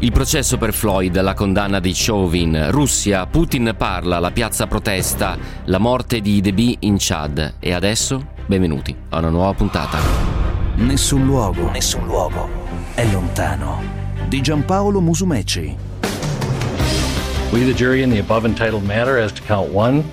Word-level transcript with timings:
Il 0.00 0.12
processo 0.12 0.58
per 0.58 0.72
Floyd, 0.72 1.20
la 1.20 1.34
condanna 1.34 1.80
di 1.80 1.92
Chauvin, 1.92 2.68
Russia, 2.70 3.26
Putin 3.26 3.74
parla, 3.76 4.20
la 4.20 4.30
piazza 4.30 4.68
protesta, 4.68 5.36
la 5.64 5.78
morte 5.78 6.20
di 6.20 6.40
Deby 6.40 6.76
in 6.82 6.94
Chad. 7.00 7.54
E 7.58 7.72
adesso, 7.72 8.28
benvenuti 8.46 8.94
a 9.08 9.18
una 9.18 9.30
nuova 9.30 9.54
puntata. 9.54 9.98
Nessun 10.76 11.24
luogo, 11.24 11.68
nessun 11.72 12.06
luogo 12.06 12.48
è 12.94 13.10
lontano. 13.10 13.82
Di 14.28 14.40
Giampaolo 14.40 15.00
Musumeci. 15.00 15.76
We, 17.50 17.64
the 17.64 17.74
jury, 17.74 18.02
in 18.02 18.10
the 18.10 18.20
above 18.20 18.46
entitled 18.46 18.84
matter 18.84 19.18
as 19.18 19.32
to 19.32 19.42
count 19.48 19.68
one, 19.72 20.04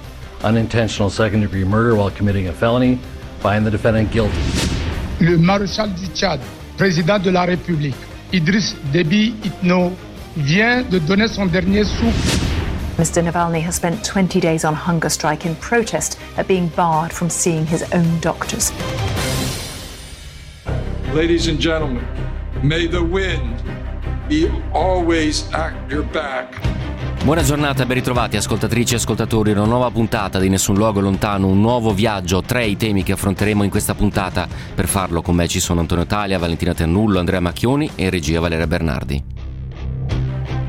unintentional 0.41 1.11
second 1.11 1.41
degree 1.41 1.63
murder 1.63 1.93
while 1.93 2.09
committing 2.09 2.47
a 2.47 2.53
felony, 2.53 2.97
find 3.37 3.63
the 3.63 3.69
defendant 3.69 4.09
guilty. 4.11 4.35
Le 5.19 5.37
maréchal 5.37 5.93
du 5.93 6.07
Tchad, 6.07 6.39
président 6.75 7.19
de 7.19 7.29
la 7.29 7.45
République, 7.45 7.93
Idriss 8.31 8.75
Déby 8.91 9.35
Itno, 9.43 9.91
vient 10.35 10.83
de 10.89 10.99
donner 10.99 11.27
son 11.27 11.45
dernier 11.45 11.83
souffle. 11.83 12.39
Mr. 12.97 13.21
Navalny 13.21 13.61
has 13.61 13.75
spent 13.75 14.03
20 14.05 14.39
days 14.39 14.63
on 14.63 14.73
hunger 14.73 15.09
strike 15.09 15.45
in 15.45 15.55
protest 15.55 16.17
at 16.37 16.47
being 16.47 16.69
barred 16.69 17.11
from 17.11 17.29
seeing 17.29 17.65
his 17.65 17.83
own 17.93 18.19
doctors. 18.21 18.71
Ladies 21.13 21.47
and 21.47 21.59
gentlemen, 21.59 22.05
may 22.63 22.87
the 22.87 23.03
wind 23.03 23.61
be 24.29 24.49
always 24.73 25.51
at 25.53 25.73
your 25.89 26.03
back. 26.03 26.74
Buona 27.25 27.41
giornata, 27.41 27.87
ben 27.87 27.95
ritrovati 27.95 28.37
ascoltatrici 28.37 28.93
e 28.93 28.97
ascoltatori, 28.97 29.49
una 29.49 29.65
nuova 29.65 29.89
puntata 29.89 30.37
di 30.37 30.47
Nessun 30.47 30.75
Luogo 30.75 30.99
Lontano, 30.99 31.47
un 31.47 31.59
nuovo 31.59 31.91
viaggio, 31.91 32.43
tre 32.43 32.67
i 32.67 32.77
temi 32.77 33.01
che 33.01 33.13
affronteremo 33.13 33.63
in 33.63 33.71
questa 33.71 33.95
puntata. 33.95 34.47
Per 34.75 34.87
farlo 34.87 35.23
con 35.23 35.33
me 35.33 35.47
ci 35.47 35.59
sono 35.59 35.79
Antonio 35.79 36.05
Talia, 36.05 36.37
Valentina 36.37 36.75
Ternullo, 36.75 37.17
Andrea 37.17 37.39
Macchioni 37.39 37.89
e 37.95 38.11
regia 38.11 38.39
Valeria 38.39 38.67
Bernardi. 38.67 39.23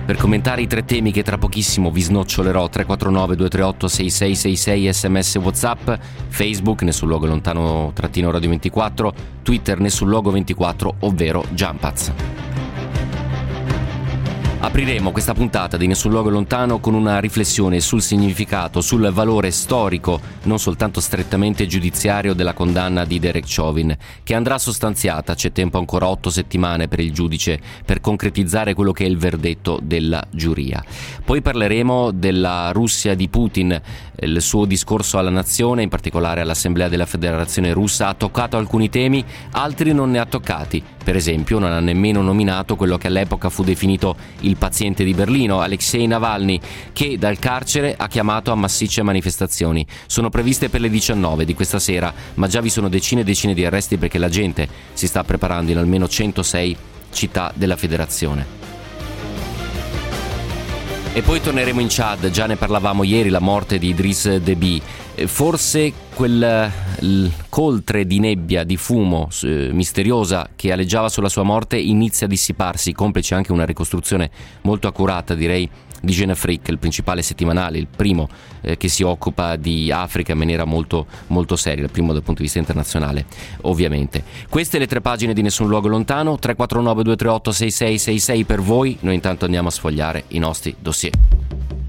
Per 0.07 0.17
commentare 0.17 0.63
i 0.63 0.67
tre 0.67 0.87
temi 0.87 1.13
che 1.13 1.23
tra 1.23 1.37
pochissimo 1.37 1.91
vi 1.91 2.01
snocciolerò 2.01 2.71
349 2.71 3.37
238 3.37 3.89
6666 3.89 4.93
sms 4.95 5.37
whatsapp 5.37 5.91
facebook 6.29 6.81
nessun 6.83 7.09
luogo 7.09 7.27
lontano 7.27 7.91
trattino 7.93 8.31
radio 8.31 8.49
24 8.49 9.13
twitter 9.43 9.79
nessun 9.79 10.09
luogo 10.09 10.31
24 10.31 10.95
ovvero 11.01 11.45
Jumpaz. 11.51 12.13
Apriremo 14.59 15.13
questa 15.13 15.35
puntata 15.35 15.77
di 15.77 15.87
Nessun 15.87 16.11
luogo 16.11 16.31
lontano 16.31 16.81
con 16.81 16.95
una 16.95 17.21
riflessione 17.21 17.79
sul 17.79 18.01
significato, 18.01 18.81
sul 18.81 19.11
valore 19.13 19.51
storico, 19.51 20.19
non 20.45 20.59
soltanto 20.59 20.99
strettamente 20.99 21.67
giudiziario 21.67 22.33
della 22.33 22.55
condanna 22.55 23.05
di 23.05 23.19
Derek 23.19 23.45
Chauvin, 23.47 23.95
che 24.23 24.35
andrà 24.35 24.59
sostanziata, 24.59 25.35
c'è 25.35 25.53
tempo 25.53 25.77
ancora 25.77 26.09
otto 26.09 26.31
settimane 26.31 26.89
per 26.89 27.01
il 27.01 27.13
giudice 27.13 27.61
per 27.85 28.01
concretizzare 28.01 28.73
quello 28.73 28.93
che 28.93 29.05
è 29.05 29.09
il 29.09 29.19
verdetto 29.19 29.79
della 29.83 30.27
giuria. 30.31 30.83
Poi 31.23 31.43
parleremo 31.43 32.11
della 32.11 32.71
Russia 32.73 33.15
di 33.15 33.29
Putin, 33.29 33.79
il 34.21 34.41
suo 34.41 34.65
discorso 34.65 35.19
alla 35.19 35.31
nazione, 35.31 35.83
in 35.83 35.89
particolare 35.89 36.41
all'Assemblea 36.41 36.89
della 36.89 37.07
Federazione 37.07 37.73
Russa, 37.73 38.09
ha 38.09 38.15
toccato 38.15 38.57
alcuni 38.57 38.89
temi, 38.89 39.25
altri 39.53 39.93
non 39.93 40.11
ne 40.11 40.19
ha 40.19 40.27
toccati. 40.27 40.83
Per 41.05 41.15
esempio 41.15 41.59
non 41.59 41.73
ha 41.73 41.81
nemmeno 41.81 42.23
nominato 42.23 42.77
quello 42.77 42.97
che 42.99 43.09
all'epoca 43.09 43.49
fu 43.49 43.63
definito 43.63 44.17
il 44.41 44.57
paziente 44.57 45.05
di 45.05 45.15
Berlino, 45.15 45.61
Alexei 45.61 46.07
Navalny, 46.07 46.61
che 46.93 47.19
dal 47.19 47.39
carcere 47.39 47.95
ha 47.97 48.09
chiamato 48.09 48.51
a 48.51 48.55
massicce 48.55 49.03
manifestazioni. 49.03 49.87
Sono 50.07 50.31
previste 50.31 50.69
per 50.69 50.81
le 50.81 50.89
19 50.89 51.45
di 51.45 51.55
questa 51.55 51.79
sera, 51.79 52.13
ma 52.35 52.49
già 52.49 52.61
vi 52.61 52.71
sono 52.71 52.89
decine 52.89 53.21
e 53.21 53.25
decine 53.25 53.55
di 53.55 53.65
arresti 53.65 53.99
perché 53.99 54.19
la 54.19 54.29
gente 54.29 54.69
si 54.93 55.07
sta 55.07 55.25
preparando 55.25 55.71
in 55.71 55.79
almeno 55.79 56.09
106 56.09 56.77
città 57.13 57.53
della 57.55 57.77
federazione. 57.77 58.76
E 61.17 61.23
poi 61.23 61.41
torneremo 61.41 61.81
in 61.81 61.87
Chad, 61.89 62.29
già 62.29 62.45
ne 62.45 62.57
parlavamo 62.57 63.03
ieri, 63.03 63.31
la 63.31 63.41
morte 63.41 63.79
di 63.79 63.89
Idris 63.89 64.37
Deby. 64.37 64.83
Forse 65.25 65.91
quel 66.15 66.71
coltre 67.49 68.07
di 68.07 68.19
nebbia, 68.19 68.65
di 68.65 68.77
fumo 68.77 69.31
eh, 69.43 69.71
misteriosa 69.73 70.51
che 70.55 70.73
aleggiava 70.73 71.09
sulla 71.09 71.31
sua 71.31 71.43
morte 71.43 71.79
inizia 71.79 72.27
a 72.27 72.29
dissiparsi, 72.29 72.93
complice 72.93 73.35
anche 73.35 73.51
una 73.51 73.65
ricostruzione 73.65 74.31
molto 74.61 74.89
accurata, 74.89 75.35
direi, 75.35 75.67
di 76.07 76.13
Genafric, 76.13 76.69
il 76.69 76.79
principale 76.79 77.21
settimanale, 77.21 77.77
il 77.77 77.89
primo 77.95 78.29
eh, 78.63 78.79
che 78.79 78.89
si 78.89 79.03
occupa 79.03 79.57
di 79.57 79.93
Africa 79.93 80.33
in 80.33 80.39
maniera 80.39 80.65
molto, 80.65 81.07
molto 81.27 81.57
seria, 81.57 81.85
il 81.85 81.91
primo 81.91 82.15
dal 82.15 82.23
punto 82.23 82.39
di 82.39 82.45
vista 82.45 82.59
internazionale, 82.59 83.27
ovviamente. 83.63 84.23
Queste 84.49 84.79
le 84.79 84.87
tre 84.87 85.03
pagine 85.03 85.35
di 85.35 85.43
Nessun 85.43 85.69
Luogo 85.69 85.89
Lontano, 85.89 86.39
349 86.39 87.03
238 87.03 87.53
6666 87.53 88.45
per 88.45 88.61
voi, 88.63 88.97
noi 89.01 89.15
intanto 89.15 89.45
andiamo 89.45 89.69
a 89.69 89.73
sfogliare 89.73 90.25
i 90.29 90.39
nostri 90.39 90.75
dossier. 90.79 91.86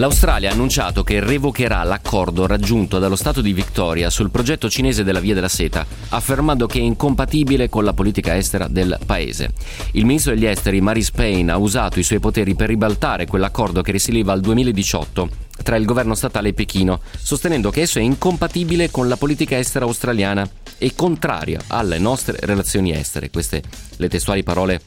L'Australia 0.00 0.48
ha 0.48 0.54
annunciato 0.54 1.02
che 1.02 1.20
revocherà 1.20 1.82
l'accordo 1.82 2.46
raggiunto 2.46 2.98
dallo 2.98 3.16
Stato 3.16 3.42
di 3.42 3.52
Victoria 3.52 4.08
sul 4.08 4.30
progetto 4.30 4.70
cinese 4.70 5.04
della 5.04 5.20
Via 5.20 5.34
della 5.34 5.46
Seta, 5.46 5.84
affermando 6.08 6.66
che 6.66 6.78
è 6.78 6.82
incompatibile 6.82 7.68
con 7.68 7.84
la 7.84 7.92
politica 7.92 8.34
estera 8.34 8.66
del 8.66 8.98
paese. 9.04 9.52
Il 9.92 10.06
ministro 10.06 10.32
degli 10.32 10.46
esteri 10.46 10.80
Maris 10.80 11.10
Payne 11.10 11.52
ha 11.52 11.58
usato 11.58 11.98
i 11.98 12.02
suoi 12.02 12.18
poteri 12.18 12.54
per 12.54 12.68
ribaltare 12.68 13.26
quell'accordo 13.26 13.82
che 13.82 13.92
risaliva 13.92 14.32
al 14.32 14.40
2018 14.40 15.28
tra 15.62 15.76
il 15.76 15.84
governo 15.84 16.14
statale 16.14 16.48
e 16.48 16.52
Pechino, 16.54 17.00
sostenendo 17.20 17.68
che 17.68 17.82
esso 17.82 17.98
è 17.98 18.02
incompatibile 18.02 18.90
con 18.90 19.06
la 19.06 19.18
politica 19.18 19.58
estera 19.58 19.84
australiana 19.84 20.48
e 20.78 20.94
contraria 20.94 21.60
alle 21.66 21.98
nostre 21.98 22.38
relazioni 22.40 22.90
estere. 22.92 23.28
Queste 23.28 23.62
le 23.96 24.08
testuali 24.08 24.42
parole 24.42 24.80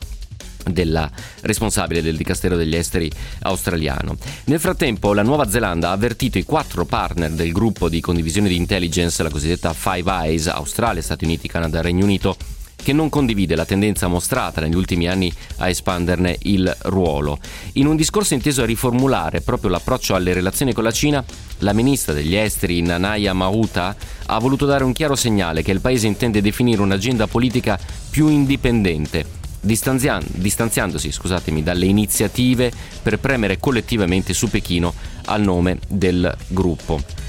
della 0.69 1.09
responsabile 1.41 2.01
del 2.01 2.18
Dicastero 2.18 2.56
degli 2.56 2.75
Esteri 2.75 3.12
australiano. 3.41 4.18
Nel 4.46 4.59
frattempo 4.59 5.13
la 5.13 5.24
Nuova 5.24 5.50
Zelanda 5.50 5.90
ha 5.90 5.94
avvertito 5.94 6.38
i 6.38 6.44
quattro 6.44 6.85
partner 6.85 7.31
del 7.31 7.51
gruppo 7.51 7.90
di 7.90 8.01
condivisione 8.01 8.47
di 8.47 8.56
intelligence, 8.56 9.24
la 9.24 9.29
cosiddetta 9.29 9.74
Five 9.74 10.12
Eyes, 10.12 10.47
Australia, 10.47 11.01
Stati 11.01 11.25
Uniti, 11.25 11.47
Canada 11.47 11.79
e 11.79 11.81
Regno 11.81 12.03
Unito, 12.06 12.38
che 12.84 12.94
non 12.94 13.09
condivide 13.09 13.56
la 13.56 13.66
tendenza 13.66 14.07
mostrata 14.07 14.62
negli 14.62 14.75
ultimi 14.75 15.07
anni 15.07 15.34
a 15.57 15.69
espanderne 15.69 16.38
il 16.41 16.75
ruolo. 16.84 17.40
In 17.74 17.88
un 17.88 17.95
discorso 17.95 18.34
inteso 18.34 18.62
a 18.62 18.66
riformulare 18.66 19.41
proprio 19.41 19.72
l'approccio 19.72 20.13
alle 20.13 20.34
relazioni 20.34 20.74
con 20.74 20.84
la 20.84 20.91
Cina, 20.91 21.24
la 21.59 21.74
ministra 21.74 22.13
degli 22.13 22.35
esteri 22.35 22.81
Nanaya 22.81 23.34
Mahuta 23.34 23.95
ha 24.25 24.40
voluto 24.40 24.66
dare 24.66 24.84
un 24.84 24.91
chiaro 24.91 25.16
segnale 25.16 25.63
che 25.63 25.72
il 25.72 25.81
paese 25.81 26.07
intende 26.07 26.41
definire 26.41 26.81
un'agenda 26.81 27.25
politica 27.25 27.80
più 28.09 28.28
indipendente 28.28 29.41
distanziandosi 29.63 31.12
scusatemi, 31.12 31.63
dalle 31.63 31.85
iniziative 31.85 32.72
per 33.01 33.19
premere 33.19 33.57
collettivamente 33.57 34.34
su 34.34 34.50
Pechino 34.50 34.94
al 35.25 35.41
nome 35.41 35.79
del 35.88 36.35
gruppo. 36.47 37.22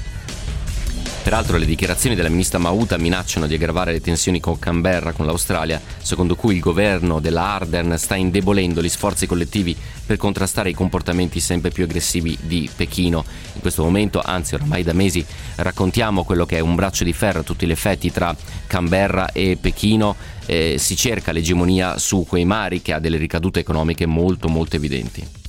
Peraltro 1.25 1.57
le 1.57 1.65
dichiarazioni 1.65 2.15
della 2.15 2.29
ministra 2.29 2.59
Mauta 2.59 2.99
minacciano 2.99 3.47
di 3.47 3.55
aggravare 3.55 3.91
le 3.91 3.99
tensioni 3.99 4.39
con 4.39 4.59
Canberra, 4.59 5.11
con 5.11 5.25
l'Australia, 5.25 5.81
secondo 5.97 6.35
cui 6.35 6.53
il 6.53 6.59
governo 6.59 7.19
della 7.19 7.41
Ardern 7.41 7.97
sta 7.97 8.13
indebolendo 8.13 8.79
gli 8.79 8.87
sforzi 8.87 9.25
collettivi 9.25 9.75
per 10.05 10.17
contrastare 10.17 10.69
i 10.69 10.75
comportamenti 10.75 11.39
sempre 11.39 11.71
più 11.71 11.83
aggressivi 11.83 12.37
di 12.43 12.69
Pechino. 12.73 13.25
In 13.53 13.61
questo 13.61 13.81
momento, 13.81 14.21
anzi 14.23 14.53
ormai 14.53 14.83
da 14.83 14.93
mesi, 14.93 15.25
raccontiamo 15.55 16.23
quello 16.23 16.45
che 16.45 16.57
è 16.57 16.61
un 16.61 16.75
braccio 16.75 17.03
di 17.03 17.11
ferro 17.11 17.39
a 17.39 17.43
tutti 17.43 17.65
gli 17.65 17.71
effetti 17.71 18.11
tra 18.11 18.35
Canberra 18.67 19.31
e 19.31 19.57
Pechino. 19.59 20.15
Eh, 20.45 20.75
si 20.77 20.95
cerca 20.95 21.31
l'egemonia 21.31 21.97
su 21.97 22.23
quei 22.29 22.45
mari 22.45 22.83
che 22.83 22.93
ha 22.93 22.99
delle 22.99 23.17
ricadute 23.17 23.61
economiche 23.61 24.05
molto 24.05 24.47
molto 24.47 24.75
evidenti. 24.75 25.44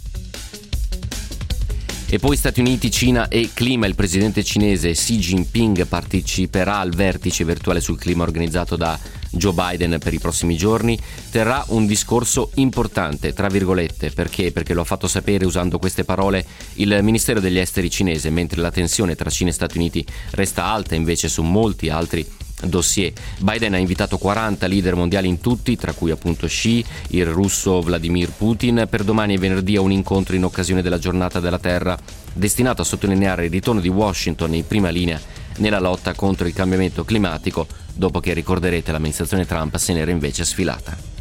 E 2.09 2.21
poi 2.21 2.37
Stati 2.37 2.61
Uniti, 2.61 2.89
Cina 2.89 3.27
e 3.27 3.51
clima. 3.53 3.87
Il 3.87 3.97
presidente 3.97 4.45
cinese 4.45 4.93
Xi 4.93 5.19
Jinping 5.19 5.87
parteciperà 5.87 6.79
al 6.79 6.95
vertice 6.95 7.45
virtuale 7.45 7.81
sul 7.81 7.99
clima 7.99 8.23
organizzato 8.23 8.77
da 8.77 8.97
Joe 9.33 9.53
Biden 9.53 9.99
per 9.99 10.15
i 10.15 10.21
prossimi 10.21 10.57
giorni. 10.57 10.97
Terrà 11.33 11.65
un 11.69 11.85
discorso 11.85 12.53
importante, 12.55 13.33
tra 13.33 13.49
virgolette, 13.49 14.13
perché? 14.13 14.53
Perché 14.53 14.73
lo 14.73 14.83
ha 14.83 14.85
fatto 14.85 15.09
sapere 15.09 15.47
usando 15.47 15.81
queste 15.81 16.05
parole 16.05 16.47
il 16.75 16.97
Ministero 17.03 17.41
degli 17.41 17.59
Esteri 17.59 17.91
cinese, 17.91 18.31
mentre 18.31 18.61
la 18.61 18.71
tensione 18.71 19.17
tra 19.17 19.29
Cina 19.29 19.51
e 19.51 19.55
Stati 19.55 19.77
Uniti 19.77 20.07
resta 20.31 20.65
alta 20.65 20.95
invece 20.95 21.29
su 21.29 21.43
molti 21.43 21.89
altri 21.89 22.25
dossier. 22.65 23.13
Biden 23.39 23.75
ha 23.75 23.79
invitato 23.79 24.19
40 24.19 24.67
leader 24.67 24.95
mondiali 24.95 25.29
in 25.29 25.41
tutti, 25.41 25.77
tra 25.77 25.93
cui 25.93 26.11
appunto 26.11 26.47
Xi, 26.47 26.85
il 27.09 27.27
russo 27.27 27.81
Vladimir 27.81 28.31
Putin, 28.31 28.87
per 28.89 29.05
domani 29.05 29.35
e 29.35 29.39
venerdì 29.39 29.77
a 29.77 29.81
un 29.81 29.93
incontro 29.93 30.35
in 30.35 30.45
occasione 30.45 30.83
della 30.83 30.99
giornata 30.99 31.41
della 31.41 31.59
Terra, 31.59 31.99
destinato 32.33 32.83
a 32.83 32.85
sottolineare 32.85 33.47
il 33.47 33.51
ritorno 33.51 33.81
di 33.81 33.89
Washington 33.89 34.55
in 34.55 34.67
prima 34.67 34.89
linea 34.89 35.21
nella 35.59 35.81
lotta 35.81 36.15
contro 36.15 36.47
il 36.47 36.53
cambiamento 36.53 37.05
climatico, 37.05 37.67
dopo 37.95 38.21
che 38.21 38.35
ricorderete 38.35 38.93
l'amministrazione 38.93 39.47
Trump 39.47 39.77
se 39.77 39.93
n'era 39.95 40.11
invece 40.11 40.45
sfilata. 40.45 41.16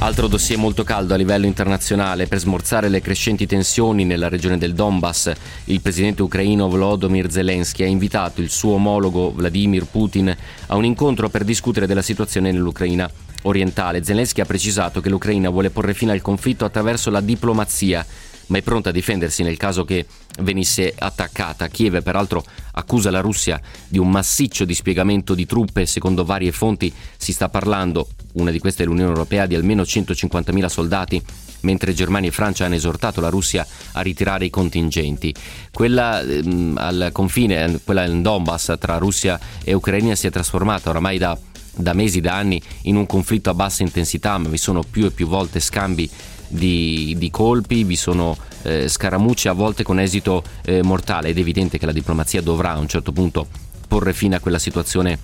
Altro 0.00 0.28
dossier 0.28 0.56
molto 0.56 0.84
caldo 0.84 1.14
a 1.14 1.16
livello 1.16 1.46
internazionale 1.46 2.28
per 2.28 2.38
smorzare 2.38 2.88
le 2.88 3.00
crescenti 3.00 3.46
tensioni 3.46 4.04
nella 4.04 4.28
regione 4.28 4.56
del 4.56 4.72
Donbass. 4.72 5.32
Il 5.64 5.80
presidente 5.80 6.22
ucraino 6.22 6.68
Volodymyr 6.68 7.28
Zelensky 7.28 7.82
ha 7.82 7.88
invitato 7.88 8.40
il 8.40 8.48
suo 8.48 8.74
omologo 8.74 9.32
Vladimir 9.32 9.86
Putin 9.86 10.34
a 10.66 10.76
un 10.76 10.84
incontro 10.84 11.28
per 11.28 11.42
discutere 11.42 11.88
della 11.88 12.00
situazione 12.00 12.52
nell'Ucraina 12.52 13.10
orientale. 13.42 14.04
Zelensky 14.04 14.40
ha 14.40 14.44
precisato 14.46 15.00
che 15.00 15.08
l'Ucraina 15.08 15.50
vuole 15.50 15.70
porre 15.70 15.94
fine 15.94 16.12
al 16.12 16.22
conflitto 16.22 16.64
attraverso 16.64 17.10
la 17.10 17.20
diplomazia 17.20 18.06
ma 18.48 18.58
è 18.58 18.62
pronta 18.62 18.90
a 18.90 18.92
difendersi 18.92 19.42
nel 19.42 19.56
caso 19.56 19.84
che 19.84 20.06
venisse 20.40 20.94
attaccata. 20.96 21.68
Kiev 21.68 22.02
peraltro 22.02 22.44
accusa 22.72 23.10
la 23.10 23.20
Russia 23.20 23.60
di 23.88 23.98
un 23.98 24.10
massiccio 24.10 24.64
dispiegamento 24.64 25.34
di 25.34 25.46
truppe, 25.46 25.86
secondo 25.86 26.24
varie 26.24 26.52
fonti 26.52 26.92
si 27.16 27.32
sta 27.32 27.48
parlando, 27.48 28.08
una 28.32 28.50
di 28.50 28.58
queste 28.58 28.82
è 28.82 28.86
l'Unione 28.86 29.10
Europea, 29.10 29.46
di 29.46 29.54
almeno 29.54 29.82
150.000 29.82 30.66
soldati 30.66 31.22
mentre 31.60 31.92
Germania 31.92 32.28
e 32.28 32.32
Francia 32.32 32.64
hanno 32.64 32.74
esortato 32.74 33.20
la 33.20 33.28
Russia 33.28 33.66
a 33.92 34.00
ritirare 34.00 34.44
i 34.44 34.50
contingenti. 34.50 35.34
Quella 35.72 36.20
ehm, 36.20 36.76
al 36.78 37.10
confine, 37.12 37.80
quella 37.84 38.04
in 38.04 38.22
Donbass 38.22 38.74
tra 38.78 38.98
Russia 38.98 39.38
e 39.64 39.72
Ucraina 39.72 40.14
si 40.14 40.26
è 40.26 40.30
trasformata 40.30 40.90
oramai 40.90 41.18
da, 41.18 41.36
da 41.74 41.94
mesi, 41.94 42.20
da 42.20 42.34
anni 42.34 42.62
in 42.82 42.96
un 42.96 43.06
conflitto 43.06 43.50
a 43.50 43.54
bassa 43.54 43.82
intensità, 43.82 44.38
ma 44.38 44.48
vi 44.48 44.56
sono 44.56 44.82
più 44.88 45.06
e 45.06 45.10
più 45.10 45.26
volte 45.26 45.58
scambi 45.60 46.08
di, 46.48 47.14
di 47.18 47.30
colpi, 47.30 47.84
vi 47.84 47.96
sono 47.96 48.36
eh, 48.62 48.88
scaramucce 48.88 49.48
a 49.48 49.52
volte 49.52 49.82
con 49.82 50.00
esito 50.00 50.42
eh, 50.64 50.82
mortale 50.82 51.28
ed 51.28 51.36
è 51.36 51.40
evidente 51.40 51.78
che 51.78 51.86
la 51.86 51.92
diplomazia 51.92 52.42
dovrà 52.42 52.72
a 52.72 52.78
un 52.78 52.88
certo 52.88 53.12
punto 53.12 53.46
porre 53.86 54.12
fine 54.12 54.36
a 54.36 54.40
quella 54.40 54.58
situazione 54.58 55.18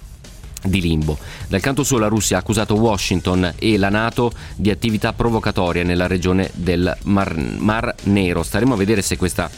di 0.63 0.81
limbo. 0.81 1.19
Dal 1.49 1.61
canto 1.61 1.83
suo 1.83 1.99
la 1.99 2.09
Russia 2.09 2.37
ha 2.37 2.41
accusato 2.41 2.75
Washington 2.75 3.55
e 3.59 3.77
la 3.77 3.91
Nato 3.91 4.33
di 4.57 4.71
attività 4.71 5.13
provocatorie 5.13 5.83
nella 5.83 6.07
regione 6.07 6.51
del 6.55 6.97
Mar, 7.03 7.37
Mar 7.59 7.95
Nero. 8.05 8.43
Staremo 8.43 8.75
a 8.75 8.77
vedere 8.79 9.03
se 9.03 9.17
questa 9.17 9.51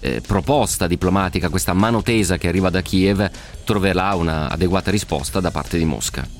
eh, 0.00 0.20
proposta 0.20 0.86
diplomatica, 0.86 1.48
questa 1.48 1.72
mano 1.72 2.02
tesa 2.02 2.38
che 2.38 2.48
arriva 2.48 2.70
da 2.70 2.82
Kiev, 2.82 3.30
troverà 3.64 4.14
un'adeguata 4.14 4.90
risposta 4.90 5.40
da 5.40 5.50
parte 5.50 5.78
di 5.78 5.84
Mosca. 5.84 6.37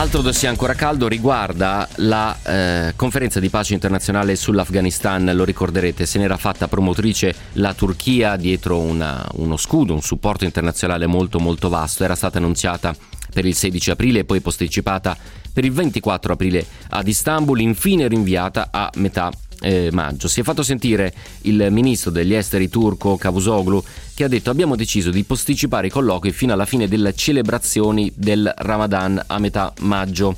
Altro 0.00 0.22
dossier 0.22 0.50
ancora 0.50 0.72
caldo 0.72 1.08
riguarda 1.08 1.86
la 1.96 2.34
eh, 2.42 2.94
conferenza 2.96 3.38
di 3.38 3.50
pace 3.50 3.74
internazionale 3.74 4.34
sull'Afghanistan, 4.34 5.30
lo 5.34 5.44
ricorderete, 5.44 6.06
se 6.06 6.18
n'era 6.18 6.38
fatta 6.38 6.68
promotrice 6.68 7.34
la 7.52 7.74
Turchia 7.74 8.36
dietro 8.36 8.78
una, 8.78 9.22
uno 9.34 9.58
scudo, 9.58 9.92
un 9.92 10.00
supporto 10.00 10.46
internazionale 10.46 11.04
molto 11.04 11.38
molto 11.38 11.68
vasto, 11.68 12.02
era 12.02 12.14
stata 12.14 12.38
annunciata 12.38 12.96
per 13.30 13.44
il 13.44 13.54
16 13.54 13.90
aprile 13.90 14.20
e 14.20 14.24
poi 14.24 14.40
posticipata 14.40 15.14
per 15.52 15.66
il 15.66 15.72
24 15.72 16.32
aprile 16.32 16.64
ad 16.88 17.06
Istanbul, 17.06 17.60
infine 17.60 18.08
rinviata 18.08 18.68
a 18.70 18.90
metà 18.94 19.30
eh, 19.60 19.90
maggio. 19.92 20.28
Si 20.28 20.40
è 20.40 20.42
fatto 20.42 20.62
sentire 20.62 21.12
il 21.42 21.68
ministro 21.70 22.10
degli 22.10 22.34
esteri 22.34 22.68
turco 22.68 23.16
Cavusoglu 23.16 23.82
che 24.14 24.24
ha 24.24 24.28
detto 24.28 24.50
abbiamo 24.50 24.76
deciso 24.76 25.10
di 25.10 25.24
posticipare 25.24 25.86
i 25.86 25.90
colloqui 25.90 26.32
fino 26.32 26.52
alla 26.52 26.66
fine 26.66 26.88
delle 26.88 27.14
celebrazioni 27.14 28.12
del 28.14 28.52
Ramadan 28.56 29.22
a 29.26 29.38
metà 29.38 29.72
maggio. 29.80 30.36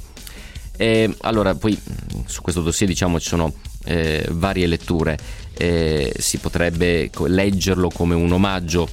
Eh, 0.77 1.15
allora, 1.21 1.55
poi 1.55 1.79
su 2.27 2.43
questo 2.43 2.63
dossier 2.63 2.89
diciamo 2.89 3.21
ci 3.21 3.29
sono 3.29 3.53
eh, 3.85 4.27
varie 4.31 4.67
letture. 4.67 5.19
Eh, 5.55 6.13
si 6.19 6.39
potrebbe 6.39 7.11
leggerlo 7.27 7.89
come 7.89 8.15
un 8.15 8.33
omaggio 8.33 8.89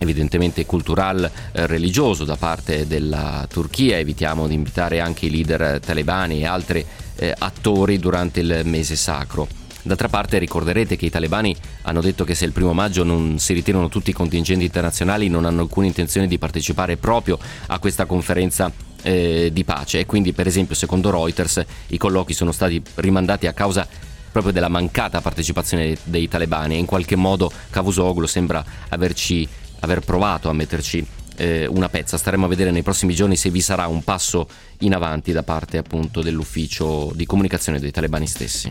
evidentemente 0.00 0.64
cultural 0.66 1.30
eh, 1.52 1.66
religioso 1.66 2.24
da 2.24 2.36
parte 2.36 2.86
della 2.86 3.46
Turchia, 3.48 3.98
evitiamo 3.98 4.46
di 4.46 4.54
invitare 4.54 5.00
anche 5.00 5.26
i 5.26 5.30
leader 5.30 5.78
talebani 5.78 6.40
e 6.40 6.46
altri 6.46 6.84
eh, 7.16 7.34
attori 7.36 7.98
durante 7.98 8.40
il 8.40 8.62
mese 8.64 8.96
sacro. 8.96 9.46
D'altra 9.82 10.08
parte 10.08 10.38
ricorderete 10.38 10.96
che 10.96 11.06
i 11.06 11.10
talebani 11.10 11.56
hanno 11.82 12.00
detto 12.00 12.24
che 12.24 12.34
se 12.34 12.44
il 12.44 12.52
primo 12.52 12.72
maggio 12.72 13.02
non 13.02 13.38
si 13.38 13.54
ritirano 13.54 13.88
tutti 13.88 14.10
i 14.10 14.14
contingenti 14.14 14.64
internazionali 14.64 15.28
non 15.28 15.46
hanno 15.46 15.62
alcuna 15.62 15.86
intenzione 15.86 16.26
di 16.26 16.38
partecipare 16.38 16.98
proprio 16.98 17.38
a 17.68 17.78
questa 17.78 18.04
conferenza 18.04 18.70
eh, 19.02 19.50
di 19.52 19.64
pace. 19.64 20.00
E 20.00 20.06
quindi 20.06 20.32
per 20.32 20.46
esempio 20.46 20.74
secondo 20.74 21.10
Reuters 21.10 21.64
i 21.88 21.96
colloqui 21.96 22.34
sono 22.34 22.52
stati 22.52 22.82
rimandati 22.96 23.46
a 23.46 23.52
causa 23.52 23.86
proprio 24.30 24.52
della 24.52 24.68
mancata 24.68 25.20
partecipazione 25.20 25.96
dei 26.04 26.28
talebani. 26.28 26.74
E 26.74 26.78
in 26.78 26.86
qualche 26.86 27.16
modo 27.16 27.50
Cavusoglu 27.70 28.26
sembra 28.26 28.64
averci 28.90 29.48
aver 29.80 30.00
provato 30.00 30.48
a 30.48 30.52
metterci 30.52 31.06
eh, 31.36 31.66
una 31.66 31.88
pezza. 31.88 32.16
Staremo 32.16 32.46
a 32.46 32.48
vedere 32.48 32.70
nei 32.70 32.82
prossimi 32.82 33.14
giorni 33.14 33.36
se 33.36 33.50
vi 33.50 33.60
sarà 33.60 33.86
un 33.86 34.02
passo 34.04 34.48
in 34.78 34.94
avanti 34.94 35.32
da 35.32 35.42
parte 35.42 35.78
appunto 35.78 36.22
dell'ufficio 36.22 37.12
di 37.14 37.26
comunicazione 37.26 37.80
dei 37.80 37.90
talebani 37.90 38.26
stessi. 38.26 38.70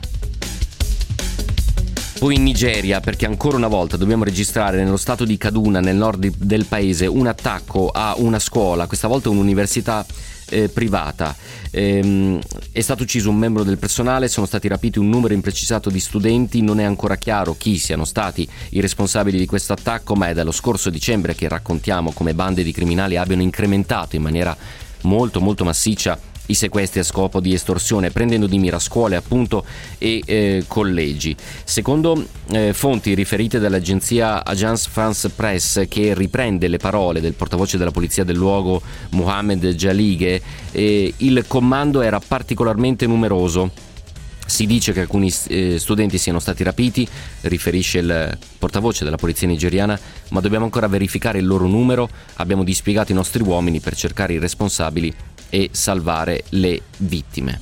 Poi 2.19 2.35
in 2.35 2.43
Nigeria, 2.43 2.99
perché 2.99 3.25
ancora 3.25 3.55
una 3.55 3.69
volta 3.69 3.95
dobbiamo 3.95 4.25
registrare 4.25 4.83
nello 4.83 4.97
stato 4.97 5.23
di 5.23 5.37
Kaduna, 5.37 5.79
nel 5.79 5.95
nord 5.95 6.35
del 6.35 6.65
paese, 6.65 7.05
un 7.05 7.27
attacco 7.27 7.89
a 7.93 8.13
una 8.17 8.39
scuola, 8.39 8.87
questa 8.87 9.07
volta 9.07 9.29
un'università 9.29 10.05
eh, 10.49 10.69
privata. 10.69 11.35
Ehm, 11.71 12.39
è 12.71 12.81
stato 12.81 13.03
ucciso 13.03 13.29
un 13.29 13.37
membro 13.37 13.63
del 13.63 13.77
personale, 13.77 14.27
sono 14.27 14.45
stati 14.45 14.67
rapiti 14.67 14.99
un 14.99 15.09
numero 15.09 15.33
imprecisato 15.33 15.89
di 15.89 15.99
studenti, 15.99 16.61
non 16.61 16.79
è 16.79 16.83
ancora 16.83 17.15
chiaro 17.15 17.55
chi 17.57 17.77
siano 17.77 18.05
stati 18.05 18.47
i 18.69 18.81
responsabili 18.81 19.37
di 19.37 19.45
questo 19.45 19.73
attacco, 19.73 20.15
ma 20.15 20.29
è 20.29 20.33
dallo 20.33 20.51
scorso 20.51 20.89
dicembre 20.89 21.35
che 21.35 21.47
raccontiamo 21.47 22.11
come 22.11 22.33
bande 22.33 22.63
di 22.63 22.71
criminali 22.71 23.17
abbiano 23.17 23.41
incrementato 23.41 24.15
in 24.15 24.21
maniera 24.21 24.55
molto 25.03 25.39
molto 25.39 25.63
massiccia 25.63 26.19
i 26.49 26.53
sequestri 26.55 26.99
a 26.99 27.03
scopo 27.03 27.39
di 27.39 27.53
estorsione, 27.53 28.11
prendendo 28.11 28.47
di 28.47 28.57
mira 28.59 28.79
scuole 28.79 29.15
appunto 29.15 29.63
e 29.97 30.21
eh, 30.25 30.63
collegi. 30.67 31.35
Secondo 31.63 32.25
eh, 32.51 32.73
fonti 32.73 33.13
riferite 33.13 33.59
dall'agenzia 33.59 34.43
Agence 34.43 34.89
France 34.91 35.29
Press, 35.29 35.87
che 35.87 36.13
riprende 36.13 36.67
le 36.67 36.77
parole 36.77 37.21
del 37.21 37.33
portavoce 37.33 37.77
della 37.77 37.91
polizia 37.91 38.23
del 38.23 38.35
luogo, 38.35 38.81
Mohamed 39.11 39.73
Jalighe, 39.73 40.41
eh, 40.71 41.13
il 41.17 41.45
comando 41.47 42.01
era 42.01 42.19
particolarmente 42.19 43.05
numeroso. 43.05 43.87
Si 44.45 44.65
dice 44.65 44.93
che 44.93 45.01
alcuni 45.01 45.31
eh, 45.49 45.77
studenti 45.77 46.17
siano 46.17 46.39
stati 46.39 46.63
rapiti, 46.63 47.07
riferisce 47.41 47.99
il 47.99 48.37
portavoce 48.57 49.03
della 49.03 49.15
polizia 49.15 49.47
nigeriana, 49.47 49.97
ma 50.29 50.39
dobbiamo 50.39 50.65
ancora 50.65 50.87
verificare 50.87 51.37
il 51.37 51.45
loro 51.45 51.67
numero. 51.67 52.09
Abbiamo 52.37 52.63
dispiegato 52.63 53.11
i 53.11 53.15
nostri 53.15 53.43
uomini 53.43 53.79
per 53.79 53.95
cercare 53.95 54.33
i 54.33 54.39
responsabili 54.39 55.13
e 55.49 55.69
salvare 55.71 56.43
le 56.49 56.81
vittime. 56.97 57.59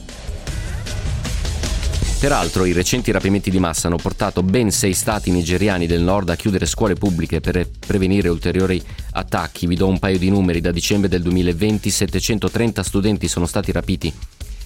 Peraltro 2.20 2.66
i 2.66 2.72
recenti 2.72 3.12
rapimenti 3.12 3.52
di 3.52 3.60
massa 3.60 3.88
hanno 3.88 3.98
portato 3.98 4.42
ben 4.42 4.72
sei 4.72 4.94
stati 4.94 5.30
nigeriani 5.30 5.86
del 5.86 6.02
nord 6.02 6.30
a 6.30 6.36
chiudere 6.36 6.66
scuole 6.66 6.96
pubbliche 6.96 7.42
per 7.42 7.70
prevenire 7.86 8.28
ulteriori 8.30 8.84
attacchi. 9.12 9.68
Vi 9.68 9.76
do 9.76 9.88
un 9.88 10.00
paio 10.00 10.18
di 10.18 10.32
numeri. 10.32 10.60
Da 10.60 10.72
dicembre 10.72 11.10
del 11.10 11.22
2020 11.22 11.92
730 11.92 12.82
studenti 12.82 13.28
sono 13.28 13.46
stati 13.46 13.72
rapiti 13.72 14.12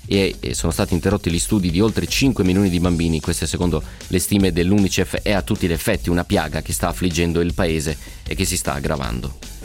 e 0.07 0.35
sono 0.53 0.71
stati 0.71 0.93
interrotti 0.93 1.29
gli 1.29 1.39
studi 1.39 1.71
di 1.71 1.81
oltre 1.81 2.07
5 2.07 2.41
milioni 2.45 2.69
di 2.69 2.79
bambini. 2.79 3.19
Queste 3.19 3.45
secondo 3.45 3.83
le 4.07 4.19
stime 4.19 4.53
dell'UNICEF 4.53 5.17
è 5.21 5.33
a 5.33 5.41
tutti 5.41 5.67
gli 5.67 5.73
effetti 5.73 6.09
una 6.09 6.23
piaga 6.23 6.61
che 6.61 6.71
sta 6.71 6.87
affliggendo 6.87 7.41
il 7.41 7.53
paese 7.53 7.97
e 8.25 8.33
che 8.33 8.45
si 8.45 8.55
sta 8.55 8.73
aggravando. 8.73 9.60